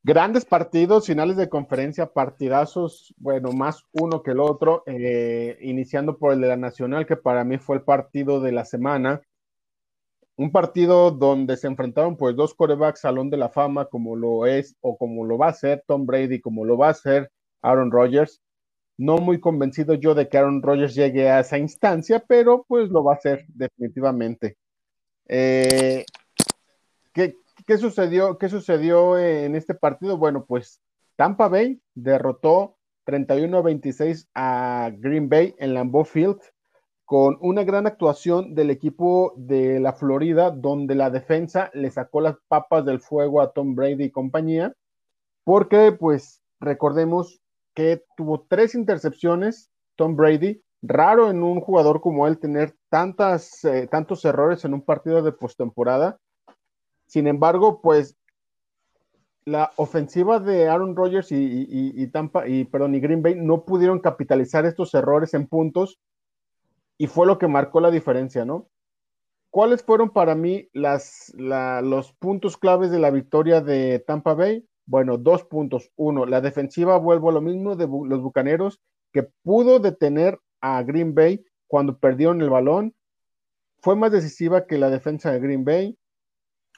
Grandes 0.02 0.44
partidos, 0.44 1.06
finales 1.06 1.36
de 1.36 1.48
conferencia, 1.48 2.12
partidazos, 2.12 3.14
bueno, 3.16 3.52
más 3.52 3.84
uno 3.92 4.22
que 4.22 4.32
el 4.32 4.40
otro, 4.40 4.82
eh, 4.84 5.56
iniciando 5.62 6.18
por 6.18 6.34
el 6.34 6.42
de 6.42 6.48
la 6.48 6.56
Nacional, 6.58 7.06
que 7.06 7.16
para 7.16 7.42
mí 7.42 7.56
fue 7.56 7.76
el 7.76 7.82
partido 7.82 8.40
de 8.40 8.52
la 8.52 8.66
semana. 8.66 9.22
Un 10.36 10.50
partido 10.50 11.10
donde 11.12 11.56
se 11.56 11.68
enfrentaron 11.68 12.16
pues 12.16 12.34
dos 12.34 12.54
corebacks 12.54 13.00
salón 13.00 13.30
de 13.30 13.36
la 13.36 13.50
fama, 13.50 13.86
como 13.86 14.16
lo 14.16 14.46
es 14.46 14.76
o 14.80 14.96
como 14.98 15.24
lo 15.24 15.38
va 15.38 15.48
a 15.48 15.54
ser 15.54 15.84
Tom 15.86 16.06
Brady, 16.06 16.40
como 16.40 16.64
lo 16.64 16.76
va 16.76 16.88
a 16.88 16.94
ser 16.94 17.30
Aaron 17.62 17.90
Rodgers. 17.90 18.40
No 18.96 19.18
muy 19.18 19.40
convencido 19.40 19.94
yo 19.94 20.14
de 20.14 20.28
que 20.28 20.38
Aaron 20.38 20.62
Rodgers 20.62 20.94
llegue 20.94 21.30
a 21.30 21.40
esa 21.40 21.58
instancia, 21.58 22.24
pero 22.26 22.64
pues 22.68 22.90
lo 22.90 23.04
va 23.04 23.12
a 23.12 23.16
hacer 23.16 23.44
definitivamente. 23.48 24.56
Eh, 25.28 26.04
¿qué, 27.12 27.36
¿Qué 27.66 27.78
sucedió, 27.78 28.38
¿Qué 28.38 28.48
sucedió 28.48 29.18
en 29.18 29.54
este 29.54 29.74
partido? 29.74 30.18
Bueno, 30.18 30.44
pues 30.46 30.80
Tampa 31.16 31.48
Bay 31.48 31.80
derrotó 31.94 32.76
31 33.04 33.56
a 33.56 33.62
26 33.62 34.28
a 34.34 34.90
Green 34.98 35.28
Bay 35.28 35.54
en 35.58 35.74
Lambeau 35.74 36.04
Field 36.04 36.40
con 37.04 37.36
una 37.40 37.64
gran 37.64 37.86
actuación 37.86 38.54
del 38.54 38.70
equipo 38.70 39.34
de 39.36 39.78
la 39.80 39.92
Florida, 39.92 40.50
donde 40.50 40.94
la 40.94 41.10
defensa 41.10 41.70
le 41.74 41.90
sacó 41.90 42.20
las 42.20 42.36
papas 42.48 42.84
del 42.84 43.00
fuego 43.00 43.40
a 43.40 43.52
Tom 43.52 43.74
Brady 43.74 44.04
y 44.04 44.10
compañía, 44.10 44.74
porque 45.44 45.92
pues 45.92 46.40
recordemos 46.60 47.40
que 47.74 48.02
tuvo 48.16 48.46
tres 48.48 48.74
intercepciones 48.74 49.70
Tom 49.96 50.16
Brady, 50.16 50.62
raro 50.82 51.30
en 51.30 51.42
un 51.42 51.60
jugador 51.60 52.00
como 52.00 52.26
él 52.26 52.38
tener 52.38 52.74
tantas, 52.88 53.64
eh, 53.64 53.86
tantos 53.90 54.24
errores 54.24 54.64
en 54.64 54.74
un 54.74 54.82
partido 54.82 55.22
de 55.22 55.32
postemporada, 55.32 56.18
sin 57.06 57.26
embargo, 57.26 57.80
pues 57.80 58.16
la 59.44 59.72
ofensiva 59.76 60.40
de 60.40 60.68
Aaron 60.68 60.96
Rodgers 60.96 61.28
y, 61.30 62.06
Tampa 62.08 62.48
y 62.48 62.64
perdón 62.64 62.94
y 62.94 63.00
Green 63.00 63.22
Bay 63.22 63.34
no 63.34 63.64
pudieron 63.64 64.00
capitalizar 64.00 64.64
estos 64.64 64.94
errores 64.94 65.34
en 65.34 65.46
puntos 65.46 65.98
y 66.98 67.06
fue 67.06 67.26
lo 67.26 67.38
que 67.38 67.48
marcó 67.48 67.80
la 67.80 67.90
diferencia, 67.90 68.44
¿no? 68.44 68.68
¿Cuáles 69.50 69.82
fueron 69.84 70.10
para 70.10 70.34
mí 70.34 70.68
las, 70.72 71.32
los 71.36 72.12
puntos 72.14 72.56
claves 72.56 72.90
de 72.90 72.98
la 72.98 73.10
victoria 73.10 73.60
de 73.60 74.00
Tampa 74.00 74.34
Bay? 74.34 74.66
Bueno, 74.86 75.16
dos 75.16 75.44
puntos. 75.44 75.92
Uno, 75.96 76.26
la 76.26 76.40
defensiva, 76.40 76.98
vuelvo 76.98 77.30
a 77.30 77.32
lo 77.34 77.40
mismo 77.40 77.76
de 77.76 77.86
los 77.86 78.20
Bucaneros, 78.20 78.80
que 79.12 79.22
pudo 79.42 79.78
detener 79.78 80.40
a 80.60 80.82
Green 80.82 81.14
Bay 81.14 81.44
cuando 81.68 81.98
perdieron 81.98 82.42
el 82.42 82.50
balón. 82.50 82.94
Fue 83.78 83.94
más 83.94 84.10
decisiva 84.10 84.66
que 84.66 84.76
la 84.76 84.90
defensa 84.90 85.30
de 85.30 85.38
Green 85.40 85.64
Bay 85.64 85.96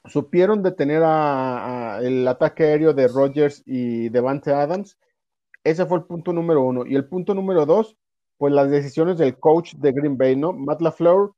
supieron 0.09 0.63
detener 0.63 1.03
a, 1.05 2.01
el 2.03 2.27
ataque 2.29 2.65
aéreo 2.65 2.93
de 2.93 3.09
Rodgers 3.09 3.63
y 3.67 4.09
Devante 4.09 4.53
Adams. 4.53 4.99
Ese 5.65 5.87
fue 5.87 5.99
el 5.99 6.05
punto 6.05 6.33
número 6.33 6.63
uno. 6.63 6.87
Y 6.87 6.95
el 6.95 7.09
punto 7.09 7.35
número 7.35 7.67
dos, 7.67 7.97
pues 8.39 8.53
las 8.53 8.71
decisiones 8.71 9.19
del 9.19 9.39
coach 9.39 9.75
de 9.75 9.93
Green 9.93 10.17
Bay, 10.17 10.37
¿no? 10.37 10.53
Matt 10.53 10.81
LaFleur, 10.81 11.33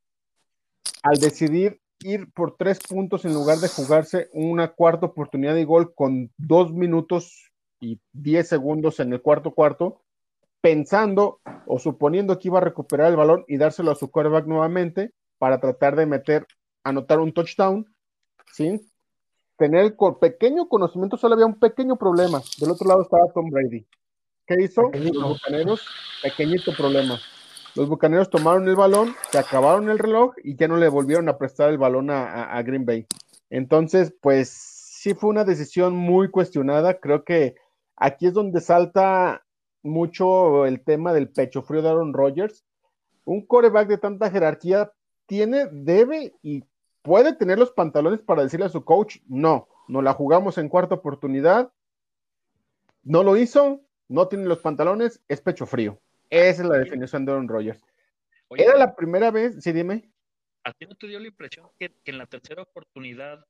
al 1.03 1.17
decidir 1.19 1.81
ir 2.01 2.31
por 2.33 2.57
tres 2.57 2.79
puntos 2.79 3.25
en 3.25 3.35
lugar 3.35 3.59
de 3.59 3.69
jugarse 3.69 4.29
una 4.33 4.69
cuarta 4.69 5.07
oportunidad 5.07 5.55
de 5.55 5.65
gol 5.65 5.95
con 5.95 6.31
dos 6.37 6.73
minutos 6.73 7.51
y 7.81 8.01
10 8.13 8.49
segundos 8.49 9.01
en 9.01 9.13
el 9.13 9.23
cuarto 9.23 9.53
cuarto, 9.53 10.03
pensando 10.61 11.41
o 11.67 11.79
suponiendo 11.79 12.39
que 12.39 12.49
iba 12.49 12.59
a 12.59 12.63
recuperar 12.63 13.09
el 13.11 13.17
balón 13.17 13.45
y 13.47 13.57
dárselo 13.57 13.91
a 13.91 13.97
su 13.97 14.11
quarterback 14.11 14.47
nuevamente 14.47 15.13
para 15.39 15.61
tratar 15.61 15.97
de 15.97 16.07
meter, 16.07 16.47
anotar 16.83 17.21
un 17.21 17.33
touchdown, 17.33 17.87
sin 18.53 18.81
tener 19.57 19.85
el 19.85 19.97
pequeño 20.21 20.69
conocimiento, 20.69 21.17
solo 21.17 21.35
había 21.35 21.47
un 21.47 21.59
pequeño 21.59 21.97
problema. 21.97 22.41
Del 22.61 22.71
otro 22.71 22.89
lado 22.89 23.03
estaba 23.03 23.33
Tom 23.33 23.51
Brady. 23.51 23.87
¿Qué 24.49 24.65
hizo? 24.65 24.91
Los 24.93 25.39
bucaneros, 25.39 25.87
pequeñito 26.23 26.73
problema. 26.73 27.21
Los 27.75 27.89
bucaneros 27.89 28.31
tomaron 28.31 28.67
el 28.69 28.75
balón, 28.75 29.15
se 29.31 29.39
acabaron 29.39 29.89
el 29.91 29.99
reloj 29.99 30.35
y 30.43 30.57
ya 30.57 30.67
no 30.67 30.79
le 30.79 30.89
volvieron 30.89 31.29
a 31.29 31.39
prestar 31.39 31.71
el 31.71 31.79
balón 31.79 32.11
a 32.11 32.61
Green 32.63 32.85
Bay. 32.85 33.07
Entonces, 33.51 34.13
pues 34.21 34.49
sí 34.99 35.15
fue 35.15 35.31
una 35.31 35.45
decisión 35.45 35.95
muy 35.95 36.31
cuestionada. 36.31 36.99
Creo 36.99 37.25
que 37.25 37.55
aquí 37.97 38.27
es 38.27 38.35
donde 38.35 38.61
salta 38.61 39.45
mucho 39.83 40.67
el 40.67 40.83
tema 40.83 41.13
del 41.13 41.29
pecho 41.29 41.63
frío 41.63 41.83
de 41.83 41.91
Aaron 41.91 42.13
Rodgers. 42.13 42.65
Un 43.25 43.47
coreback 43.47 43.89
de 43.89 43.99
tanta 43.99 44.31
jerarquía 44.31 44.93
tiene, 45.27 45.67
debe 45.71 46.35
y 46.43 46.65
puede 47.03 47.35
tener 47.35 47.59
los 47.59 47.71
pantalones 47.71 48.21
para 48.21 48.43
decirle 48.43 48.67
a 48.67 48.71
su 48.71 48.85
coach, 48.85 49.19
no, 49.29 49.69
no 49.87 50.03
la 50.03 50.15
jugamos 50.15 50.59
en 50.59 50.69
cuarta 50.69 50.97
oportunidad, 50.97 51.71
no 53.05 53.23
lo 53.23 53.37
hizo, 53.37 53.81
no 54.09 54.29
tiene 54.29 54.47
los 54.47 54.59
pantalones, 54.59 55.23
es 55.29 55.41
pecho 55.41 55.67
frío. 55.67 56.01
Esa 56.31 56.63
es 56.63 56.69
la 56.69 56.79
definición 56.79 57.25
de 57.25 57.33
Aaron 57.33 57.49
Rodgers. 57.49 57.81
Era 58.51 58.77
la 58.77 58.95
primera 58.95 59.31
vez, 59.31 59.63
sí, 59.63 59.73
dime. 59.73 60.11
¿A 60.65 60.73
ti 60.73 60.87
no 60.87 60.95
te 60.95 61.07
dio 61.07 61.19
la 61.19 61.29
impresión 61.29 61.69
que, 61.79 61.93
en 62.05 62.19
la 62.19 62.27
tercera 62.27 62.63
oportunidad 62.63 63.45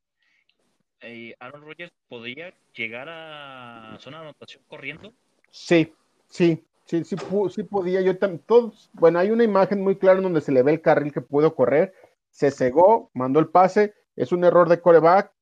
eh, 1.00 1.34
Aaron 1.38 1.62
Rodgers 1.62 1.92
podría 2.08 2.52
llegar 2.74 3.08
a 3.08 3.96
zona 4.00 4.18
de 4.18 4.24
anotación 4.24 4.62
corriendo? 4.66 5.12
Sí, 5.50 5.92
sí, 6.28 6.64
sí, 6.84 7.04
sí, 7.04 7.16
sí 7.50 7.62
podía. 7.62 8.00
Yo 8.00 8.18
también, 8.18 8.42
todos, 8.46 8.90
bueno, 8.92 9.18
hay 9.18 9.30
una 9.30 9.44
imagen 9.44 9.80
muy 9.80 9.96
clara 9.96 10.20
donde 10.20 10.40
se 10.40 10.52
le 10.52 10.62
ve 10.62 10.72
el 10.72 10.82
carril 10.82 11.12
que 11.12 11.20
pudo 11.20 11.54
correr, 11.54 11.94
se 12.30 12.50
cegó, 12.50 13.10
mandó 13.14 13.40
el 13.40 13.48
pase, 13.48 13.94
es 14.16 14.32
un 14.32 14.44
error 14.44 14.68
de 14.68 14.80
coreback 14.80 15.32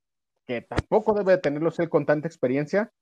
que 0.46 0.62
tampoco 0.62 1.12
debe 1.12 1.38
tenerlo 1.38 1.72
él 1.76 1.88
con 1.88 2.06
tanta 2.06 2.28
experiencia. 2.28 2.92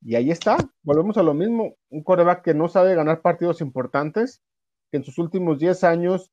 Y 0.00 0.14
ahí 0.14 0.30
está, 0.30 0.56
volvemos 0.82 1.16
a 1.18 1.22
lo 1.22 1.34
mismo, 1.34 1.74
un 1.90 2.02
coreback 2.02 2.42
que 2.42 2.54
no 2.54 2.68
sabe 2.68 2.94
ganar 2.94 3.20
partidos 3.20 3.60
importantes, 3.60 4.42
que 4.90 4.98
en 4.98 5.04
sus 5.04 5.18
últimos 5.18 5.58
10 5.58 5.84
años 5.84 6.30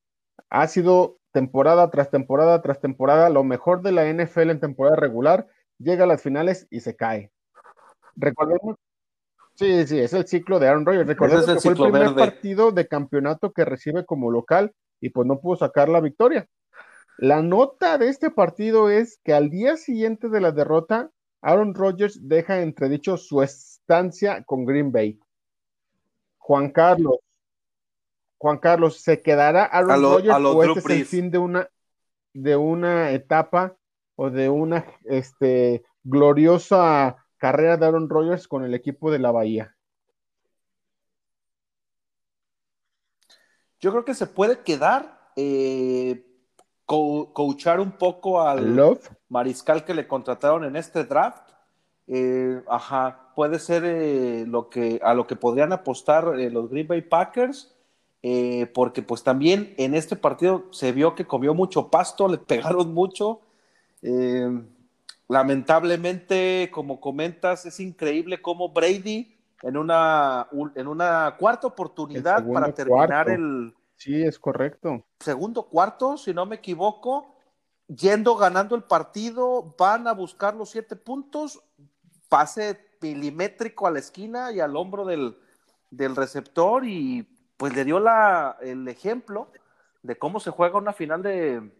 ha 0.50 0.68
sido 0.68 1.18
temporada 1.32 1.90
tras 1.90 2.12
temporada 2.12 2.62
tras 2.62 2.80
temporada 2.80 3.30
lo 3.30 3.44
mejor 3.44 3.82
de 3.82 3.92
la 3.92 4.06
NFL 4.08 4.52
en 4.52 4.60
temporada 4.60 4.96
regular, 4.96 5.48
llega 5.80 6.04
a 6.04 6.08
las 6.08 6.22
finales 6.22 6.68
y 6.70 6.82
se 6.82 6.96
cae. 6.96 7.32
Recordemos, 8.16 8.78
Sí, 9.56 9.88
sí, 9.88 10.00
es 10.00 10.12
el 10.14 10.28
ciclo 10.28 10.60
de 10.60 10.68
Aaron 10.68 10.86
Rodgers. 10.86 11.08
Recordemos 11.08 11.46
que 11.46 11.60
fue 11.62 11.72
el 11.72 11.78
primer 11.78 12.14
partido 12.14 12.72
de 12.72 12.88
campeonato 12.88 13.54
que 13.54 13.64
recibe 13.64 14.06
como 14.06 14.30
local 14.30 14.74
y 15.00 15.12
pues 15.12 15.26
no 15.26 15.40
pudo 15.40 15.56
sacar 15.56 15.88
la 15.88 16.02
victoria. 16.02 16.48
La 17.18 17.42
nota 17.42 17.98
de 17.98 18.10
este 18.10 18.30
partido 18.30 18.90
es 18.90 19.20
que 19.24 19.34
al 19.34 19.50
día 19.50 19.78
siguiente 19.78 20.28
de 20.28 20.42
la 20.42 20.52
derrota, 20.52 21.10
Aaron 21.46 21.76
Rodgers 21.76 22.28
deja 22.28 22.62
entredicho 22.62 23.18
su 23.18 23.44
estancia 23.44 24.44
con 24.44 24.66
Green 24.66 24.92
Bay. 24.92 25.20
Juan 26.40 26.72
Carlos, 26.72 27.18
Juan 28.40 28.58
Carlos, 28.58 29.00
¿se 29.00 29.22
quedará 29.22 29.66
Aaron 29.66 30.02
Rodgers 30.02 30.38
o 30.44 30.64
este 30.64 30.80
es 30.80 30.90
el 30.90 31.06
fin 31.06 31.30
de 31.30 31.38
una, 31.38 31.70
de 32.34 32.56
una 32.56 33.12
etapa 33.12 33.78
o 34.16 34.32
de 34.32 34.50
una 34.50 34.86
este, 35.04 35.84
gloriosa 36.04 37.24
carrera 37.38 37.78
de 37.78 37.86
Aaron 37.86 38.10
Rodgers 38.10 38.48
con 38.48 38.64
el 38.64 38.74
equipo 38.74 39.12
de 39.12 39.20
la 39.20 39.32
Bahía? 39.32 39.76
Yo 43.80 43.92
creo 43.92 44.04
que 44.04 44.16
se 44.16 44.26
puede 44.26 44.62
quedar, 44.64 45.30
eh, 45.36 46.26
coachar 46.86 47.80
un 47.80 47.92
poco 47.94 48.42
al 48.42 49.00
mariscal 49.30 49.84
que 49.86 49.94
le 49.94 50.08
contrataron 50.08 50.64
en 50.66 50.76
este 50.76 51.04
draft. 51.04 51.52
Eh, 52.08 52.62
ajá, 52.68 53.32
puede 53.36 53.58
ser 53.60 53.84
eh, 53.86 54.46
lo 54.48 54.70
que, 54.70 55.00
a 55.04 55.14
lo 55.14 55.26
que 55.26 55.36
podrían 55.36 55.74
apostar 55.74 56.26
los 56.26 56.70
Green 56.70 56.88
Bay 56.88 57.02
Packers, 57.02 57.74
porque 58.74 59.04
pues 59.04 59.24
también 59.24 59.74
en 59.78 59.94
este 59.94 60.16
partido 60.16 60.66
se 60.72 60.92
vio 60.92 61.14
que 61.14 61.26
comió 61.26 61.54
mucho 61.54 61.90
pasto, 61.90 62.28
le 62.28 62.38
pegaron 62.38 62.94
mucho. 62.94 63.42
Lamentablemente, 65.28 66.70
como 66.72 67.00
comentas, 67.00 67.66
es 67.66 67.80
increíble 67.80 68.42
cómo 68.42 68.70
Brady 68.70 69.36
en 69.64 69.78
una, 69.78 70.48
en 70.76 70.88
una 70.88 71.36
cuarta 71.40 71.68
oportunidad 71.68 72.46
para 72.52 72.72
terminar 72.72 73.30
el... 73.30 73.74
Sí, 73.98 74.24
es 74.24 74.40
correcto. 74.40 75.06
Segundo 75.20 75.64
cuarto, 75.64 76.18
si 76.18 76.34
no 76.34 76.46
me 76.46 76.58
equivoco, 76.58 77.36
yendo 77.88 78.36
ganando 78.36 78.76
el 78.76 78.84
partido, 78.84 79.76
van 79.78 80.08
a 80.08 80.14
buscar 80.14 80.56
los 80.56 80.70
siete 80.70 80.96
puntos, 80.96 81.62
pase 82.30 82.80
milimétrico 83.02 83.88
a 83.88 83.92
la 83.92 84.00
esquina 84.00 84.52
y 84.52 84.60
al 84.60 84.76
hombro 84.76 85.06
del, 85.06 85.38
del 85.92 86.16
receptor 86.16 86.86
y 86.86 87.28
pues 87.58 87.76
le 87.76 87.86
dio 87.86 88.00
la, 88.00 88.58
el 88.62 88.88
ejemplo 88.88 89.52
de 90.02 90.18
cómo 90.18 90.40
se 90.40 90.52
juega 90.52 90.78
una 90.78 90.94
final 90.94 91.22
de, 91.22 91.72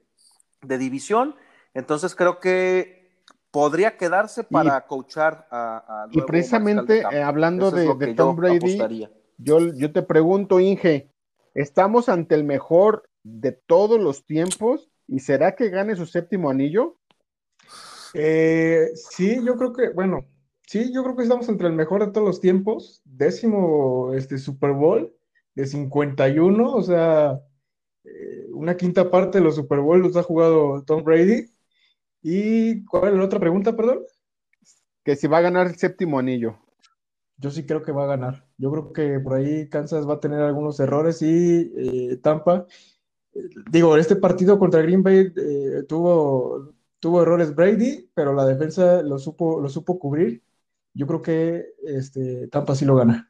de 0.62 0.78
división. 0.78 1.36
Entonces 1.74 2.16
creo 2.16 2.40
que 2.40 3.22
podría 3.52 3.98
quedarse 3.98 4.44
para 4.44 4.86
coachar 4.86 5.48
a, 5.52 6.08
Y 6.12 6.22
precisamente 6.22 7.00
eh, 7.12 7.24
hablando 7.24 7.72
de, 7.72 8.14
Tom 8.14 8.36
Brady, 8.36 9.08
yo, 9.38 9.60
yo, 9.74 9.92
te 9.92 10.02
pregunto, 10.02 10.60
Inge, 10.60 11.15
¿estamos 11.56 12.08
ante 12.08 12.36
el 12.36 12.44
mejor 12.44 13.10
de 13.24 13.52
todos 13.52 14.00
los 14.00 14.26
tiempos? 14.26 14.92
¿Y 15.08 15.20
será 15.20 15.56
que 15.56 15.70
gane 15.70 15.96
su 15.96 16.06
séptimo 16.06 16.52
anillo? 16.52 17.00
Eh, 18.14 18.90
sí, 18.94 19.44
yo 19.44 19.58
creo 19.58 19.74
que, 19.74 19.90
bueno, 19.90 20.26
sí, 20.68 20.94
yo 20.94 21.04
creo 21.04 21.16
que 21.16 21.24
estamos 21.24 21.50
entre 21.50 21.68
el 21.68 21.74
mejor 21.74 22.06
de 22.06 22.12
todos 22.12 22.28
los 22.28 22.40
tiempos, 22.40 23.02
décimo 23.04 24.14
este, 24.14 24.38
Super 24.38 24.72
Bowl 24.72 25.12
de 25.56 25.66
51, 25.66 26.72
o 26.72 26.84
sea, 26.84 27.42
eh, 28.04 28.46
una 28.52 28.78
quinta 28.78 29.10
parte 29.10 29.40
de 29.40 29.44
los 29.44 29.56
Super 29.56 29.80
Bowl 29.80 30.02
los 30.02 30.16
ha 30.16 30.24
jugado 30.24 30.84
Tom 30.84 31.04
Brady 31.04 31.56
¿Y 32.28 32.84
cuál 32.86 33.14
es 33.14 33.20
la 33.20 33.26
otra 33.26 33.40
pregunta, 33.40 33.76
perdón? 33.76 34.00
Que 35.04 35.16
si 35.16 35.28
va 35.28 35.38
a 35.38 35.42
ganar 35.42 35.68
el 35.68 35.76
séptimo 35.76 36.18
anillo. 36.18 36.58
Yo 37.38 37.52
sí 37.52 37.68
creo 37.68 37.84
que 37.84 37.92
va 37.92 38.06
a 38.06 38.08
ganar. 38.08 38.45
Yo 38.58 38.72
creo 38.72 38.94
que 38.94 39.20
por 39.20 39.34
ahí 39.34 39.68
Kansas 39.70 40.08
va 40.08 40.16
a 40.16 40.20
tener 40.20 40.40
algunos 40.42 40.80
errores 40.80 41.22
y 41.22 41.72
eh, 41.76 42.18
Tampa. 42.18 42.66
digo, 43.70 43.98
este 43.98 44.16
partido 44.16 44.58
contra 44.58 44.82
Green 44.82 45.04
Bay 45.04 45.34
eh, 45.36 45.84
tuvo, 45.88 46.74
tuvo 47.00 47.22
errores 47.22 47.54
Brady, 47.54 48.10
pero 48.14 48.34
la 48.34 48.46
defensa 48.46 49.02
lo 49.02 49.20
supo, 49.20 49.60
lo 49.60 49.70
supo 49.70 50.00
cubrir. 50.00 50.42
Yo 50.94 51.08
creo 51.08 51.22
que 51.22 51.66
este, 51.84 52.48
Tampa 52.48 52.76
sí 52.76 52.86
lo 52.86 52.96
gana. 52.96 53.30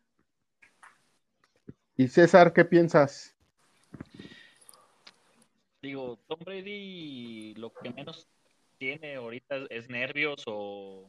¿Y 1.97 2.07
César, 2.07 2.53
qué 2.53 2.65
piensas? 2.65 3.35
Digo, 5.81 6.19
Tom 6.27 6.39
Brady 6.43 7.53
lo 7.55 7.73
que 7.73 7.89
menos 7.91 8.27
tiene 8.77 9.15
ahorita 9.15 9.55
es 9.69 9.89
nervios 9.89 10.43
o 10.45 11.07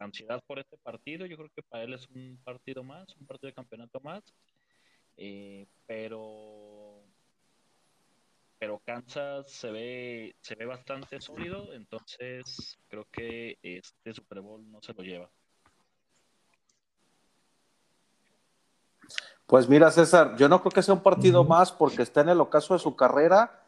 ansiedad 0.00 0.42
por 0.46 0.58
este 0.58 0.76
partido. 0.78 1.26
Yo 1.26 1.36
creo 1.36 1.50
que 1.54 1.62
para 1.62 1.84
él 1.84 1.94
es 1.94 2.08
un 2.08 2.38
partido 2.44 2.82
más, 2.82 3.14
un 3.16 3.26
partido 3.26 3.48
de 3.48 3.54
campeonato 3.54 4.00
más. 4.00 4.22
Eh, 5.16 5.66
pero 5.86 7.02
pero 8.58 8.78
Kansas 8.84 9.50
se 9.50 9.70
ve 9.70 10.36
se 10.40 10.54
ve 10.54 10.66
bastante 10.66 11.20
sólido, 11.20 11.72
entonces 11.72 12.78
creo 12.88 13.06
que 13.10 13.58
este 13.62 14.12
Super 14.14 14.40
Bowl 14.40 14.70
no 14.70 14.80
se 14.82 14.92
lo 14.92 15.02
lleva. 15.02 15.30
Pues 19.46 19.68
mira, 19.68 19.90
César, 19.90 20.36
yo 20.36 20.48
no 20.48 20.60
creo 20.60 20.70
que 20.70 20.82
sea 20.82 20.94
un 20.94 21.02
partido 21.02 21.42
más 21.42 21.72
porque 21.72 22.02
está 22.02 22.20
en 22.20 22.28
el 22.28 22.40
ocaso 22.40 22.74
de 22.74 22.80
su 22.80 22.94
carrera 22.94 23.60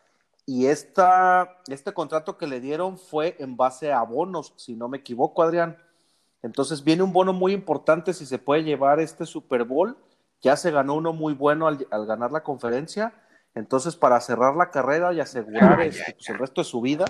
y 0.47 0.67
esta, 0.67 1.61
este 1.69 1.93
contrato 1.93 2.37
que 2.37 2.47
le 2.47 2.61
dieron 2.61 2.99
fue 2.99 3.37
en 3.41 3.57
base 3.57 3.93
a 3.93 4.03
bonos, 4.03 4.53
si 4.57 4.75
no 4.75 4.89
me 4.89 4.99
equivoco, 4.99 5.43
Adrián. 5.43 5.77
Entonces 6.43 6.83
viene 6.83 7.03
un 7.03 7.13
bono 7.13 7.33
muy 7.33 7.53
importante 7.53 8.13
si 8.13 8.27
se 8.27 8.39
puede 8.39 8.65
llevar 8.65 9.01
este 9.01 9.27
Super 9.27 9.65
Bowl. 9.65 9.97
Ya 10.41 10.57
se 10.57 10.71
ganó 10.71 10.95
uno 10.95 11.13
muy 11.13 11.35
bueno 11.35 11.69
al, 11.69 11.87
ganar 12.07 12.33
la 12.33 12.43
conferencia. 12.43 13.15
Entonces, 13.55 13.97
para 13.97 14.21
cerrar 14.21 14.57
la 14.57 14.71
carrera 14.71 15.13
y 15.13 15.21
asegurar 15.21 15.81
este, 15.83 16.15
pues, 16.15 16.29
el 16.31 16.39
resto 16.39 16.63
de 16.63 16.65
su 16.65 16.81
vida, 16.81 17.05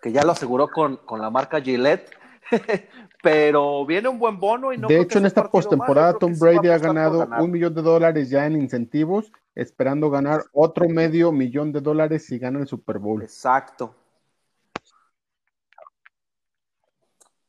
que 0.00 0.10
ya 0.10 0.24
lo 0.24 0.32
aseguró 0.32 0.68
con, 0.68 0.96
con 0.96 1.20
la 1.20 1.30
marca 1.30 1.60
Gillette, 1.60 2.10
pero 3.22 3.86
viene 3.86 4.08
un 4.08 4.18
buen 4.18 4.40
bono. 4.40 4.72
Y 4.72 4.78
no 4.78 4.88
de 4.88 5.00
hecho, 5.00 5.18
en 5.18 5.26
esta 5.26 5.48
postemporada, 5.48 6.14
Tom 6.14 6.34
Brady 6.36 6.68
ha 6.68 6.78
ganado 6.78 7.28
un 7.38 7.50
millón 7.50 7.74
de 7.74 7.82
dólares 7.82 8.30
ya 8.30 8.46
en 8.46 8.60
incentivos 8.60 9.30
esperando 9.54 10.10
ganar 10.10 10.44
otro 10.52 10.88
medio 10.88 11.30
millón 11.30 11.72
de 11.72 11.80
dólares 11.80 12.26
si 12.26 12.38
gana 12.38 12.60
el 12.60 12.66
Super 12.66 12.98
Bowl. 12.98 13.22
Exacto. 13.22 13.94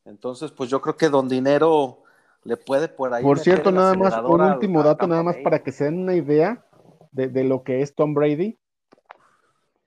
Entonces, 0.06 0.51
pues 0.51 0.70
yo 0.70 0.82
creo 0.82 0.97
que 0.97 1.10
don 1.10 1.30
dinero 1.30 2.04
le 2.43 2.58
puede 2.58 2.89
por 2.89 3.14
ahí. 3.14 3.24
Por 3.24 3.39
cierto, 3.39 3.72
nada 3.72 3.95
más, 3.95 4.16
un 4.24 4.41
último 4.41 4.84
dato, 4.84 5.08
nada 5.08 5.24
más 5.24 5.38
para 5.38 5.64
que 5.64 5.72
se 5.72 5.86
den 5.86 5.99
una 5.99 6.16
idea 6.16 6.66
de, 7.12 7.30
de 7.30 7.43
lo 7.43 7.64
que 7.64 7.82
es 7.82 7.95
Tom 7.95 8.14
Brady. 8.14 8.60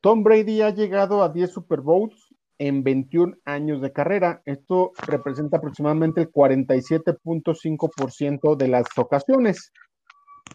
Tom 0.01 0.23
Brady 0.23 0.63
ha 0.63 0.71
llegado 0.71 1.23
a 1.23 1.29
10 1.29 1.51
Super 1.51 1.81
Bowls 1.81 2.35
en 2.59 2.83
21 2.83 3.37
años 3.45 3.83
de 3.83 3.93
carrera. 3.93 4.43
Esto 4.45 4.91
representa 5.07 5.59
aproximadamente 5.59 6.23
el 6.23 6.33
47.5% 6.33 8.57
de 8.57 8.69
las 8.69 8.87
ocasiones. 8.97 9.73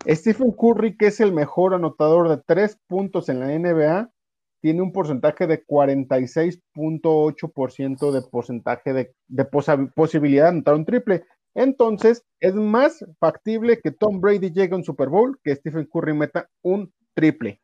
Stephen 0.08 0.52
Curry, 0.52 0.98
que 0.98 1.08
es 1.08 1.20
el 1.20 1.34
mejor 1.34 1.74
anotador 1.74 2.30
de 2.30 2.38
tres 2.38 2.78
puntos 2.88 3.28
en 3.30 3.40
la 3.40 3.48
NBA, 3.48 4.12
tiene 4.62 4.82
un 4.82 4.92
porcentaje 4.92 5.48
de 5.48 5.66
46.8% 5.66 8.12
de 8.12 8.22
porcentaje 8.22 8.94
de, 8.94 9.14
de 9.28 9.46
posa- 9.46 9.92
posibilidad 9.96 10.44
de 10.46 10.50
anotar 10.50 10.76
un 10.76 10.86
triple. 10.86 11.24
Entonces, 11.54 12.24
es 12.40 12.54
más 12.56 13.04
factible 13.20 13.80
que 13.82 13.92
Tom 13.92 14.22
Brady 14.22 14.52
llegue 14.52 14.74
a 14.74 14.78
un 14.78 14.84
Super 14.84 15.10
Bowl 15.10 15.40
que 15.44 15.56
Stephen 15.56 15.88
Curry 15.92 16.14
meta 16.14 16.50
un 16.62 16.94
triple. 17.14 17.60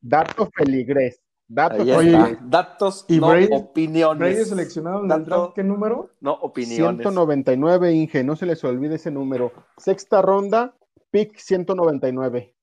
Dato 0.00 0.48
feligrés. 0.54 1.20
Datos, 1.50 3.06
¿y 3.08 3.18
no 3.20 3.28
Brady- 3.28 3.48
opiniones. 3.52 4.18
Brady 4.18 4.44
seleccionado 4.44 4.98
en 4.98 5.04
el 5.04 5.08
Dato- 5.08 5.24
draft, 5.24 5.54
¿qué 5.54 5.64
número? 5.64 6.10
No 6.20 6.34
opiniones. 6.34 6.98
199, 6.98 7.92
Inge, 7.94 8.22
no 8.22 8.36
se 8.36 8.44
les 8.44 8.62
olvide 8.64 8.96
ese 8.96 9.10
número. 9.10 9.50
Sexta 9.78 10.20
ronda, 10.20 10.76
pick 11.10 11.38
199. 11.38 12.54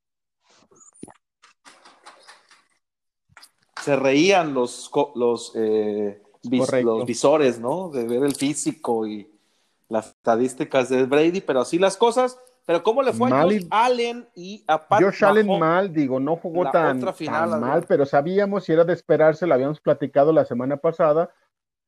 Se 3.86 3.96
reían 3.96 4.54
los, 4.56 4.90
eh, 5.54 6.20
vis- 6.44 6.60
los 6.84 7.06
visores, 7.06 7.60
¿no? 7.60 7.90
De 7.90 8.08
ver 8.08 8.24
el 8.24 8.34
físico 8.34 9.06
y 9.06 9.30
las 9.90 10.08
estadísticas 10.08 10.90
de 10.90 11.06
Brady, 11.06 11.42
pero 11.42 11.62
así 11.62 11.78
las 11.78 11.96
cosas. 11.96 12.40
Pero 12.66 12.82
¿cómo 12.82 13.04
le 13.04 13.14
fue 13.14 13.30
a 13.30 13.44
Josh 13.44 13.62
y- 13.62 13.68
Allen 13.70 14.28
y 14.34 14.64
a 14.66 14.88
Pat 14.88 15.04
Josh 15.04 15.24
Allen 15.24 15.48
mal, 15.60 15.94
digo, 15.94 16.20
no 16.20 16.36
jugó 16.36 16.64
tan, 16.72 17.00
final, 17.14 17.52
tan 17.52 17.60
mal, 17.60 17.86
pero 17.88 18.08
sabíamos 18.08 18.64
si 18.64 18.72
era 18.74 18.84
de 18.84 18.94
esperarse, 18.94 19.46
lo 19.46 19.54
habíamos 19.54 19.80
platicado 19.80 20.34
la 20.34 20.46
semana 20.46 20.78
pasada. 20.78 21.30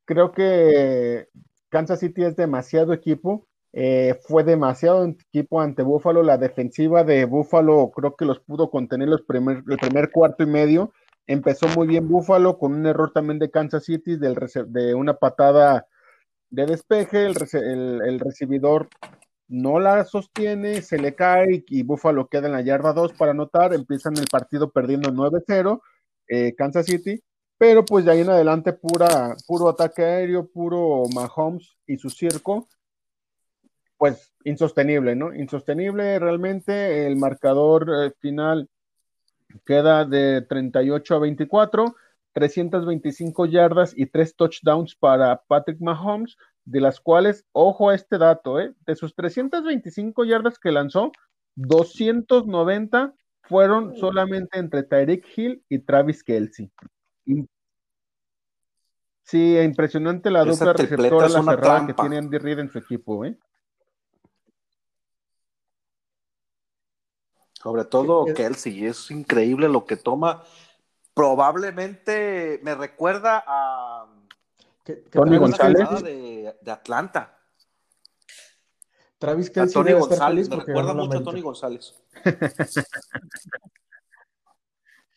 Creo 0.05 0.31
que 0.33 1.29
Kansas 1.69 1.99
City 1.99 2.23
es 2.25 2.35
demasiado 2.35 2.93
equipo, 2.93 3.47
eh, 3.73 4.19
fue 4.27 4.43
demasiado 4.43 5.03
equipo 5.03 5.59
ante 5.61 5.81
Buffalo. 5.81 6.21
La 6.21 6.37
defensiva 6.37 7.03
de 7.03 7.25
Buffalo 7.25 7.89
creo 7.89 8.15
que 8.15 8.25
los 8.25 8.39
pudo 8.39 8.69
contener 8.69 9.09
los 9.09 9.23
primer, 9.23 9.63
el 9.67 9.77
primer 9.79 10.11
cuarto 10.11 10.43
y 10.43 10.45
medio. 10.45 10.93
Empezó 11.27 11.67
muy 11.69 11.87
bien 11.87 12.07
Buffalo 12.07 12.57
con 12.57 12.73
un 12.73 12.85
error 12.85 13.11
también 13.13 13.37
de 13.37 13.51
Kansas 13.51 13.83
City 13.83 14.17
de 14.17 14.95
una 14.95 15.13
patada 15.15 15.85
de 16.49 16.65
despeje, 16.65 17.25
el 17.25 18.19
recibidor 18.19 18.89
no 19.47 19.79
la 19.79 20.03
sostiene, 20.05 20.81
se 20.81 20.97
le 20.97 21.15
cae 21.15 21.63
y 21.67 21.83
Buffalo 21.83 22.27
queda 22.27 22.47
en 22.47 22.53
la 22.53 22.61
yarda 22.61 22.93
2 22.93 23.13
para 23.13 23.31
anotar, 23.31 23.73
empiezan 23.73 24.17
el 24.17 24.27
partido 24.29 24.71
perdiendo 24.71 25.11
9-0, 25.11 25.81
eh, 26.27 26.53
Kansas 26.55 26.85
City, 26.85 27.23
pero 27.57 27.85
pues 27.85 28.05
de 28.05 28.11
ahí 28.11 28.21
en 28.21 28.29
adelante 28.29 28.73
pura, 28.73 29.35
puro 29.47 29.69
ataque 29.69 30.03
aéreo, 30.03 30.47
puro 30.47 31.03
Mahomes 31.13 31.77
y 31.85 31.97
su 31.97 32.09
circo, 32.09 32.67
pues 33.97 34.33
insostenible, 34.43 35.15
¿no? 35.15 35.33
Insostenible 35.33 36.19
realmente, 36.19 37.07
el 37.07 37.15
marcador 37.15 37.89
eh, 37.89 38.11
final 38.19 38.69
queda 39.65 40.05
de 40.05 40.41
38 40.41 41.15
a 41.15 41.19
24, 41.19 41.95
325 42.33 43.45
yardas 43.45 43.93
y 43.95 44.05
3 44.05 44.35
touchdowns 44.35 44.95
para 44.95 45.41
Patrick 45.47 45.81
Mahomes, 45.81 46.37
de 46.65 46.81
las 46.81 46.99
cuales, 46.99 47.45
ojo 47.51 47.89
a 47.89 47.95
este 47.95 48.17
dato, 48.17 48.59
¿eh? 48.59 48.73
de 48.85 48.95
sus 48.95 49.15
325 49.15 50.25
yardas 50.25 50.59
que 50.59 50.71
lanzó, 50.71 51.11
290 51.55 53.13
fueron 53.43 53.95
solamente 53.95 54.59
entre 54.59 54.83
Tyreek 54.83 55.25
Hill 55.35 55.63
y 55.69 55.79
Travis 55.79 56.23
Kelsey. 56.23 56.71
Sí, 59.23 59.57
impresionante 59.57 60.29
la 60.29 60.43
Esa 60.43 60.51
dupla 60.51 60.73
receptora 60.73 61.27
la 61.27 61.43
cerrada 61.43 61.87
que 61.87 61.93
trampa. 61.93 62.03
tiene 62.03 62.17
Andy 62.17 62.37
Reid 62.37 62.59
en 62.59 62.69
su 62.69 62.77
equipo, 62.77 63.25
¿eh? 63.25 63.37
Sobre 67.67 67.83
todo 67.85 68.27
es- 68.27 68.33
Kelsey, 68.33 68.85
es 68.85 69.11
increíble 69.11 69.67
lo 69.67 69.85
que 69.85 69.97
toma. 69.97 70.43
Probablemente 71.13 72.59
me 72.63 72.75
recuerda 72.75 73.43
a 73.45 74.05
¿Qué- 74.85 75.03
qué 75.03 75.09
Tony 75.19 75.37
González. 75.37 76.01
de, 76.01 76.55
de 76.61 76.71
Atlanta. 76.71 77.37
Travis 79.17 79.49
A 79.49 79.53
Kelsey 79.53 79.73
Tony 79.73 79.93
González, 79.99 80.49
me 80.49 80.55
recuerda 80.57 80.93
mucho 80.93 81.17
a. 81.17 81.23
Tony 81.23 81.41
González. 81.41 81.93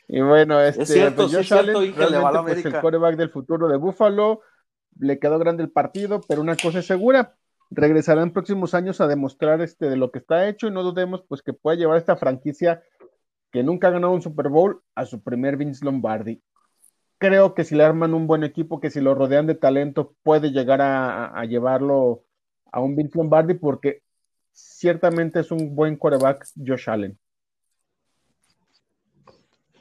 Y 0.09 0.20
bueno, 0.22 0.61
este, 0.61 0.86
cierto, 0.86 1.16
pues 1.22 1.30
sí 1.30 1.36
es 1.38 1.46
cierto, 1.46 1.78
Allen, 1.78 1.90
Inge, 1.90 2.11
le 2.11 2.18
va 2.18 2.30
a 2.30 2.32
la 2.32 2.42
realmente, 2.42 2.62
pues, 2.62 2.74
el 2.74 2.80
quarterback 2.80 3.16
del 3.16 3.30
futuro 3.30 3.68
de 3.68 3.76
Buffalo, 3.76 4.40
le 4.98 5.20
quedó 5.20 5.38
grande 5.38 5.62
el 5.62 5.70
partido, 5.70 6.20
pero 6.26 6.40
una 6.40 6.57
cosa 6.57 6.80
es 6.80 6.86
segura, 6.86 7.36
regresará 7.70 8.22
en 8.22 8.32
próximos 8.32 8.74
años 8.74 9.00
a 9.00 9.06
demostrar 9.06 9.60
este, 9.60 9.88
de 9.88 9.96
lo 9.96 10.10
que 10.10 10.18
está 10.18 10.48
hecho 10.48 10.66
y 10.66 10.72
no 10.72 10.82
dudemos 10.82 11.22
pues 11.28 11.42
que 11.42 11.52
pueda 11.52 11.76
llevar 11.76 11.98
esta 11.98 12.16
franquicia 12.16 12.82
que 13.52 13.62
nunca 13.62 13.88
ha 13.88 13.92
ganado 13.92 14.12
un 14.12 14.22
Super 14.22 14.48
Bowl 14.48 14.82
a 14.94 15.06
su 15.06 15.22
primer 15.22 15.56
Vince 15.56 15.84
Lombardi. 15.84 16.42
Creo 17.18 17.54
que 17.54 17.64
si 17.64 17.74
le 17.74 17.84
arman 17.84 18.14
un 18.14 18.26
buen 18.26 18.44
equipo, 18.44 18.80
que 18.80 18.90
si 18.90 19.00
lo 19.00 19.14
rodean 19.14 19.46
de 19.46 19.54
talento, 19.54 20.14
puede 20.22 20.52
llegar 20.52 20.80
a, 20.82 21.44
llevarlo 21.44 22.24
a 22.72 22.80
un 22.80 22.96
Vince 22.96 23.18
Lombardi 23.18 23.54
porque 23.54 24.02
ciertamente 24.52 25.40
es 25.40 25.50
un 25.50 25.74
buen 25.74 25.96
quarterback 25.96 26.46
Josh 26.56 26.88
Allen. 26.88 27.18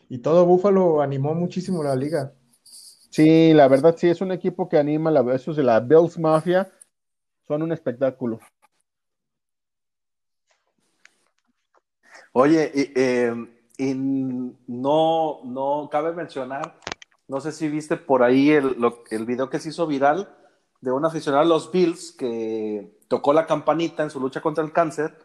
Y 0.09 0.19
todo 0.19 0.45
Buffalo 0.45 1.01
animó 1.01 1.35
muchísimo 1.35 1.83
la 1.83 1.95
liga. 1.95 2.33
Sí, 2.63 3.53
la 3.53 3.67
verdad 3.67 3.95
sí, 3.97 4.07
es 4.07 4.21
un 4.21 4.31
equipo 4.31 4.67
que 4.67 4.77
anima, 4.77 5.11
la, 5.11 5.33
esos 5.33 5.55
de 5.55 5.63
la 5.63 5.79
Bills 5.79 6.17
Mafia 6.17 6.69
son 7.49 7.63
un 7.63 7.71
espectáculo. 7.71 8.39
Oye, 12.33 12.71
y, 12.73 12.91
eh, 12.95 13.33
y 13.77 13.93
no, 13.95 15.39
no 15.43 15.89
cabe 15.91 16.13
mencionar, 16.13 16.79
no 17.27 17.41
sé 17.41 17.51
si 17.51 17.67
viste 17.69 17.97
por 17.97 18.23
ahí 18.23 18.51
el, 18.51 18.75
lo- 18.79 19.03
el 19.09 19.25
video 19.25 19.49
que 19.49 19.59
se 19.59 19.69
hizo 19.69 19.87
viral 19.87 20.29
de 20.81 20.91
un 20.91 21.05
aficionado 21.05 21.43
a 21.43 21.47
los 21.47 21.71
Bills 21.71 22.11
que 22.11 22.97
tocó 23.07 23.33
la 23.33 23.45
campanita 23.45 24.03
en 24.03 24.09
su 24.09 24.19
lucha 24.19 24.41
contra 24.41 24.63
el 24.63 24.71
cáncer 24.71 25.17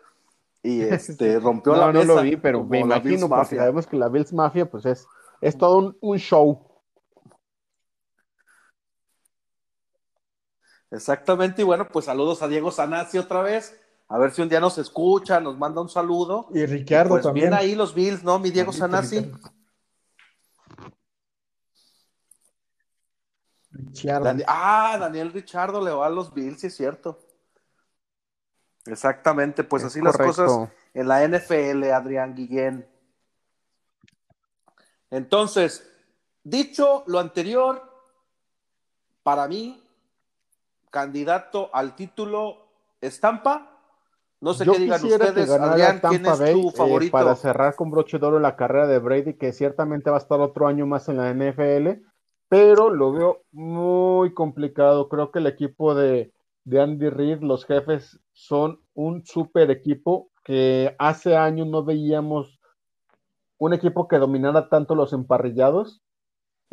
y 0.62 0.81
este, 0.83 1.39
rompió 1.39 1.75
No, 1.75 1.81
la 1.81 1.87
no 1.93 2.01
mesa. 2.01 2.14
lo 2.14 2.22
vi, 2.22 2.37
pero 2.37 2.64
me 2.64 2.81
imagino 2.81 3.29
porque 3.29 3.57
sabemos 3.57 3.87
que 3.87 3.97
la 3.97 4.09
Bills 4.09 4.33
Mafia 4.33 4.66
pues 4.70 4.87
es, 4.87 5.07
es 5.41 5.57
todo 5.59 5.79
un, 5.79 5.97
un 6.01 6.18
show. 6.18 6.74
Exactamente, 10.91 11.62
y 11.62 11.64
bueno, 11.64 11.89
pues 11.89 12.05
saludos 12.05 12.43
a 12.43 12.49
Diego 12.49 12.70
Sanasi 12.70 13.18
otra 13.18 13.43
vez. 13.43 13.80
A 14.09 14.18
ver 14.18 14.32
si 14.32 14.43
un 14.43 14.49
día 14.49 14.61
nos 14.61 14.78
escucha, 14.78 15.41
nos 15.41 15.59
manda 15.59 15.80
un 15.80 15.89
saludo. 15.89 16.49
Y 16.53 16.64
Ricciardo 16.66 17.11
pues 17.11 17.22
también. 17.24 17.47
bien 17.51 17.55
ahí 17.55 17.74
los 17.74 17.95
Bills, 17.95 18.22
¿no? 18.22 18.39
Mi 18.39 18.51
Diego 18.51 18.72
Sanasi. 18.72 19.20
Ricciardo. 19.20 19.51
Ricciardo. 23.70 24.24
Dani- 24.26 24.45
ah, 24.47 24.97
Daniel 25.01 25.32
Richardo 25.32 25.82
le 25.82 25.91
va 25.91 26.07
a 26.07 26.11
los 26.11 26.32
Bills, 26.32 26.61
sí 26.61 26.68
es 26.68 26.76
cierto. 26.76 27.18
Exactamente, 28.87 29.64
pues 29.64 29.82
Es 29.82 29.87
así 29.89 30.03
las 30.03 30.16
cosas 30.16 30.68
en 30.93 31.09
la 31.09 31.24
NFL, 31.26 31.91
Adrián 31.93 32.35
Guillén. 32.35 32.87
Entonces, 35.11 35.91
dicho 36.43 37.03
lo 37.07 37.18
anterior, 37.18 37.82
para 39.22 39.49
mí, 39.49 39.82
candidato 40.95 41.70
al 41.72 41.97
título 41.97 42.68
estampa. 43.01 43.80
No 44.40 44.55
sé 44.55 44.64
Yo 44.64 44.74
qué 44.74 44.78
digan 44.78 45.05
ustedes, 45.05 45.51
Adrián, 45.51 46.01
¿quién 46.09 46.24
es 46.24 46.38
Bay 46.38 46.53
tu 46.53 46.68
eh, 46.68 46.72
favorito? 46.72 47.11
para 47.11 47.34
cerrar 47.34 47.74
con 47.74 47.90
broche 47.90 48.20
de 48.20 48.26
oro 48.26 48.38
la 48.38 48.55
carrera 48.55 48.86
de 48.86 49.01
Brady, 49.01 49.34
que 49.34 49.53
ciertamente 49.53 50.11
va 50.11 50.18
a 50.18 50.20
estar 50.20 50.38
otro 50.40 50.68
año 50.68 50.86
más 50.86 51.09
en 51.09 51.16
la 51.16 51.34
NFL, 51.34 52.01
pero 52.49 52.90
lo 52.90 53.12
veo 53.12 53.42
muy 53.51 54.32
complicado. 54.34 55.09
Creo 55.09 55.32
que 55.32 55.40
el 55.40 55.49
equipo 55.49 55.97
de, 55.97 56.32
de 56.62 56.80
Andy 56.80 57.09
Reid, 57.09 57.40
los 57.40 57.64
jefes, 57.64 58.20
son 58.32 58.80
un 58.95 59.26
super 59.26 59.72
equipo 59.72 60.30
que 60.45 60.95
hace 61.01 61.36
años 61.36 61.66
no 61.66 61.82
veíamos 61.82 62.61
un 63.59 63.72
equipo 63.72 64.07
que 64.07 64.18
dominara 64.18 64.68
tanto 64.68 64.95
los 64.95 65.12
emparrillados. 65.12 66.03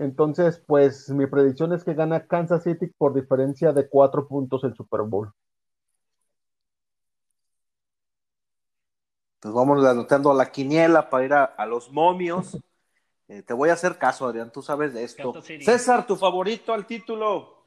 Entonces, 0.01 0.57
pues 0.65 1.11
mi 1.11 1.27
predicción 1.27 1.73
es 1.73 1.83
que 1.83 1.93
gana 1.93 2.25
Kansas 2.25 2.63
City 2.63 2.87
por 2.87 3.13
diferencia 3.13 3.71
de 3.71 3.87
cuatro 3.87 4.27
puntos 4.27 4.63
el 4.63 4.73
Super 4.73 5.01
Bowl. 5.01 5.31
Pues 9.39 9.53
vamos 9.53 9.85
anotando 9.85 10.33
la 10.33 10.51
quiniela 10.51 11.07
para 11.07 11.25
ir 11.25 11.33
a, 11.33 11.43
a 11.43 11.65
los 11.67 11.91
momios. 11.91 12.57
Eh, 13.27 13.43
te 13.43 13.53
voy 13.53 13.69
a 13.69 13.73
hacer 13.73 13.97
caso, 13.97 14.27
Adrián, 14.27 14.51
tú 14.51 14.61
sabes 14.61 14.93
de 14.93 15.05
esto. 15.05 15.33
César, 15.41 16.05
tu 16.05 16.17
favorito 16.17 16.73
al 16.73 16.85
título. 16.85 17.63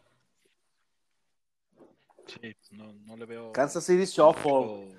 Sí, 2.26 2.54
no, 2.72 2.92
no 2.92 3.16
le 3.16 3.24
veo. 3.24 3.50
Kansas 3.50 3.82
City 3.82 4.04
Shuffle. 4.04 4.94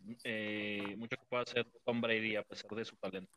mucho, 0.00 0.22
eh, 0.24 0.94
mucho 0.96 1.18
que 1.18 1.24
pueda 1.28 1.42
hacer 1.42 1.66
Tom 1.84 2.00
Brady 2.00 2.36
a 2.36 2.42
pesar 2.42 2.70
de 2.70 2.86
su 2.86 2.96
talento. 2.96 3.30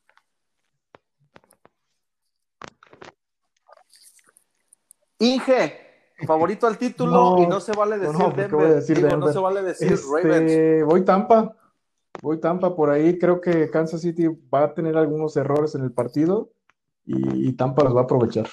Inge, 5.20 5.80
favorito 6.26 6.68
al 6.68 6.78
título 6.78 7.12
No, 7.36 7.44
y 7.44 7.48
no 7.48 7.60
se 7.60 7.74
vale 7.74 7.98
decir 7.98 8.18
no, 8.20 8.30
Denver. 8.30 8.52
voy 8.52 8.66
a 8.66 8.74
decir 8.76 8.98
Digo, 8.98 9.18
no 9.18 9.32
se 9.32 9.40
vale 9.40 9.62
decir 9.64 9.94
Este, 9.94 10.08
Ravens. 10.24 10.86
voy 10.86 11.04
Tampa. 11.06 11.56
Voy 12.22 12.40
Tampa 12.40 12.76
por 12.76 12.90
ahí. 12.90 13.18
Creo 13.20 13.40
que 13.42 13.70
Kansas 13.70 14.02
City 14.02 14.28
va 14.54 14.64
a 14.64 14.74
tener 14.74 14.98
algunos 14.98 15.36
errores 15.38 15.76
en 15.76 15.84
el 15.84 15.92
partido 15.92 16.50
y, 17.06 17.50
y 17.50 17.54
Tampa 17.54 17.84
los 17.84 17.96
va 17.96 18.02
a 18.02 18.04
aprovechar. 18.04 18.48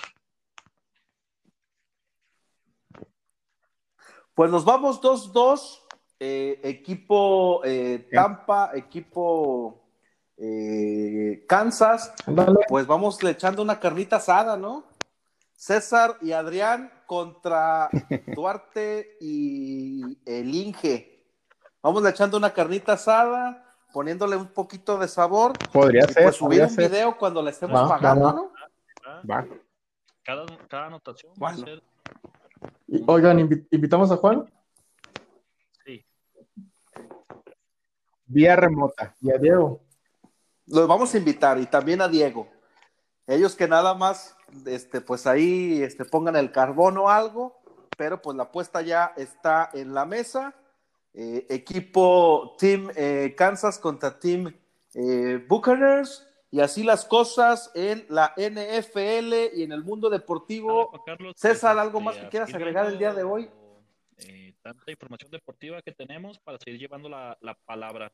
Pues 4.34 4.50
nos 4.50 4.64
vamos 4.64 5.00
2-2. 5.00 5.80
eh, 6.20 6.60
equipo 6.64 7.60
eh, 7.64 8.08
Tampa, 8.12 8.70
equipo 8.74 9.82
eh, 10.36 11.44
Kansas. 11.48 12.12
Pues 12.68 12.86
vamos 12.86 13.22
le 13.22 13.30
echando 13.30 13.62
una 13.62 13.78
carnita 13.78 14.16
asada, 14.16 14.56
¿no? 14.56 14.84
César 15.56 16.16
y 16.20 16.32
Adrián 16.32 16.92
contra 17.06 17.88
Duarte 18.34 19.16
y 19.20 20.18
el 20.26 20.54
Inge. 20.54 21.24
Vamos 21.82 22.02
le 22.02 22.10
echando 22.10 22.36
una 22.36 22.52
carnita 22.52 22.94
asada, 22.94 23.74
poniéndole 23.92 24.36
un 24.36 24.48
poquito 24.48 24.98
de 24.98 25.08
sabor. 25.08 25.52
Podría 25.72 26.04
y 26.08 26.12
ser, 26.12 26.22
pues 26.24 26.36
subir 26.36 26.48
podría 26.60 26.64
un 26.66 26.70
ser. 26.70 26.90
video 26.90 27.16
cuando 27.18 27.42
le 27.42 27.50
estemos 27.50 27.80
Va, 27.82 27.88
pagando, 27.88 28.24
va. 28.26 28.32
¿no? 28.32 28.52
Va. 29.30 29.46
Cada, 30.22 30.46
cada 30.68 30.86
anotación 30.86 31.32
va 31.32 31.50
a 31.50 31.52
Bueno. 31.52 31.66
ser. 31.66 31.82
Oigan, 33.06 33.38
invi- 33.38 33.66
invitamos 33.70 34.10
a 34.10 34.16
Juan 34.16 34.50
Sí, 35.84 36.04
Vía 38.26 38.56
remota. 38.56 39.14
y 39.20 39.30
a 39.30 39.36
Diego. 39.38 39.80
Los 40.66 40.88
vamos 40.88 41.12
a 41.14 41.18
invitar 41.18 41.58
y 41.58 41.66
también 41.66 42.00
a 42.00 42.08
Diego. 42.08 42.48
Ellos 43.26 43.56
que 43.56 43.68
nada 43.68 43.94
más, 43.94 44.36
este, 44.66 45.00
pues 45.00 45.26
ahí 45.26 45.82
este, 45.82 46.04
pongan 46.04 46.36
el 46.36 46.52
carbón 46.52 46.98
o 46.98 47.08
algo, 47.08 47.60
pero 47.96 48.20
pues 48.20 48.36
la 48.36 48.44
apuesta 48.44 48.82
ya 48.82 49.12
está 49.16 49.70
en 49.72 49.94
la 49.94 50.04
mesa. 50.04 50.54
Eh, 51.14 51.46
equipo 51.48 52.56
Team 52.58 52.90
eh, 52.96 53.34
Kansas 53.36 53.78
contra 53.78 54.18
Team 54.18 54.52
eh, 54.94 55.44
Buccaneers 55.48 56.26
y 56.50 56.60
así 56.60 56.82
las 56.82 57.04
cosas 57.04 57.70
en 57.74 58.04
la 58.08 58.34
NFL 58.36 59.56
y 59.56 59.62
en 59.62 59.72
el 59.72 59.84
mundo 59.84 60.10
deportivo. 60.10 60.90
Carlos, 61.06 61.34
César, 61.36 61.74
pues, 61.74 61.86
¿algo 61.86 62.00
más 62.00 62.16
este, 62.16 62.26
que 62.26 62.30
quieras 62.30 62.54
agregar 62.54 62.86
el 62.86 62.98
día 62.98 63.14
de 63.14 63.22
hoy? 63.22 63.48
eh, 64.18 64.54
tanta 64.62 64.90
información 64.90 65.30
deportiva 65.30 65.82
que 65.82 65.92
tenemos 65.92 66.38
para 66.38 66.58
seguir 66.58 66.80
llevando 66.80 67.08
la, 67.08 67.36
la 67.40 67.54
palabra. 67.54 68.12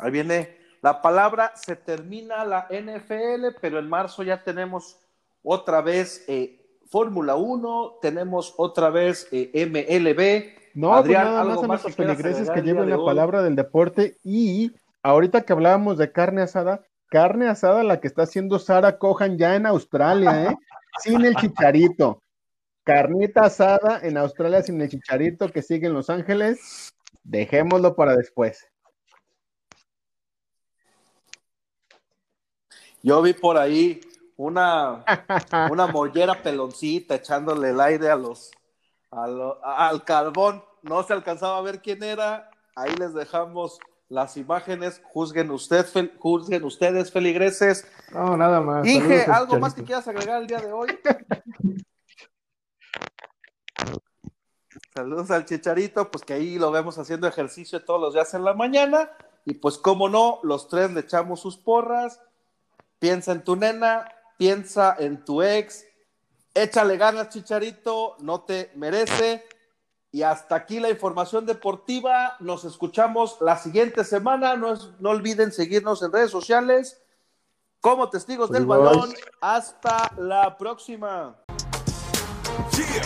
Ahí 0.00 0.10
viene 0.10 0.56
la 0.80 1.02
palabra, 1.02 1.52
se 1.56 1.76
termina 1.76 2.44
la 2.44 2.68
NFL, 2.70 3.56
pero 3.60 3.78
en 3.78 3.88
marzo 3.88 4.22
ya 4.22 4.42
tenemos 4.42 4.98
otra 5.42 5.80
vez 5.80 6.24
eh, 6.28 6.58
Fórmula 6.88 7.36
1, 7.36 7.98
tenemos 8.00 8.54
otra 8.56 8.90
vez 8.90 9.28
eh, 9.32 9.50
MLB. 9.66 10.58
No, 10.74 10.94
Adrián, 10.94 11.22
pues 11.22 11.32
nada 11.32 11.40
¿algo 11.40 11.62
más 11.62 11.80
a 11.80 11.88
nuestros 11.88 12.08
agregar 12.08 12.54
que 12.54 12.62
lleven 12.62 12.90
la 12.90 13.04
palabra 13.04 13.42
del 13.42 13.56
deporte. 13.56 14.16
Y 14.22 14.72
ahorita 15.02 15.42
que 15.42 15.52
hablábamos 15.52 15.98
de 15.98 16.12
carne 16.12 16.42
asada, 16.42 16.84
carne 17.08 17.48
asada 17.48 17.82
la 17.82 18.00
que 18.00 18.06
está 18.06 18.22
haciendo 18.22 18.58
Sara 18.58 18.98
Cohan 18.98 19.38
ya 19.38 19.56
en 19.56 19.66
Australia, 19.66 20.50
¿eh? 20.50 20.56
Sin 21.02 21.24
el 21.24 21.34
chicharito. 21.36 22.22
Carnita 22.84 23.42
asada 23.42 24.00
en 24.02 24.16
Australia 24.16 24.62
sin 24.62 24.80
el 24.80 24.88
chicharito 24.88 25.50
que 25.50 25.60
sigue 25.60 25.88
en 25.88 25.92
Los 25.92 26.08
Ángeles. 26.08 26.94
Dejémoslo 27.22 27.94
para 27.94 28.16
después. 28.16 28.66
Yo 33.02 33.22
vi 33.22 33.32
por 33.32 33.56
ahí 33.58 34.00
una, 34.36 35.04
una 35.70 35.86
mollera 35.86 36.42
peloncita 36.42 37.14
echándole 37.16 37.70
el 37.70 37.80
aire 37.80 38.10
a 38.10 38.16
los, 38.16 38.50
a 39.10 39.26
lo- 39.26 39.64
a- 39.64 39.88
al 39.88 40.04
carbón. 40.04 40.62
No 40.82 41.02
se 41.02 41.12
alcanzaba 41.12 41.58
a 41.58 41.62
ver 41.62 41.80
quién 41.82 42.02
era. 42.02 42.50
Ahí 42.76 42.94
les 42.96 43.14
dejamos 43.14 43.78
las 44.08 44.36
imágenes. 44.36 45.00
Juzguen, 45.12 45.50
usted, 45.50 45.84
fel- 45.86 46.12
juzguen 46.18 46.64
ustedes, 46.64 47.10
feligreses. 47.12 47.86
No, 48.12 48.36
nada 48.36 48.60
más. 48.60 48.86
Inge, 48.86 49.20
Saludos 49.24 49.28
a 49.28 49.36
¿algo 49.36 49.58
más 49.58 49.74
que 49.74 49.84
quieras 49.84 50.06
agregar 50.08 50.40
el 50.42 50.46
día 50.46 50.60
de 50.60 50.72
hoy? 50.72 50.88
Saludos 54.94 55.30
al 55.30 55.44
Chicharito, 55.44 56.10
pues 56.10 56.24
que 56.24 56.34
ahí 56.34 56.58
lo 56.58 56.70
vemos 56.70 56.98
haciendo 56.98 57.26
ejercicio 57.28 57.84
todos 57.84 58.00
los 58.00 58.14
días 58.14 58.32
en 58.34 58.44
la 58.44 58.54
mañana. 58.54 59.10
Y 59.44 59.54
pues, 59.54 59.78
como 59.78 60.08
no, 60.08 60.40
los 60.42 60.68
tres 60.68 60.90
le 60.92 61.00
echamos 61.00 61.40
sus 61.40 61.56
porras. 61.56 62.20
Piensa 62.98 63.32
en 63.32 63.44
tu 63.44 63.56
nena, 63.56 64.08
piensa 64.36 64.96
en 64.98 65.24
tu 65.24 65.42
ex. 65.42 65.84
Échale 66.54 66.96
ganas, 66.96 67.28
Chicharito, 67.28 68.16
no 68.20 68.40
te 68.42 68.72
merece. 68.74 69.44
Y 70.10 70.22
hasta 70.22 70.54
aquí 70.56 70.80
la 70.80 70.90
información 70.90 71.44
deportiva. 71.46 72.36
Nos 72.40 72.64
escuchamos 72.64 73.36
la 73.40 73.58
siguiente 73.58 74.04
semana. 74.04 74.56
No, 74.56 74.72
es- 74.72 74.88
no 74.98 75.10
olviden 75.10 75.52
seguirnos 75.52 76.02
en 76.02 76.12
redes 76.12 76.30
sociales 76.30 77.00
como 77.80 78.08
testigos 78.10 78.50
del 78.50 78.66
balón. 78.66 79.14
Hasta 79.40 80.10
la 80.16 80.56
próxima. 80.56 81.36
Yeah. 82.72 83.02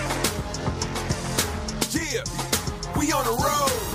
Yeah. 1.91 2.25
We 2.97 3.13
on 3.13 3.25
the 3.25 3.31
road. 3.43 3.92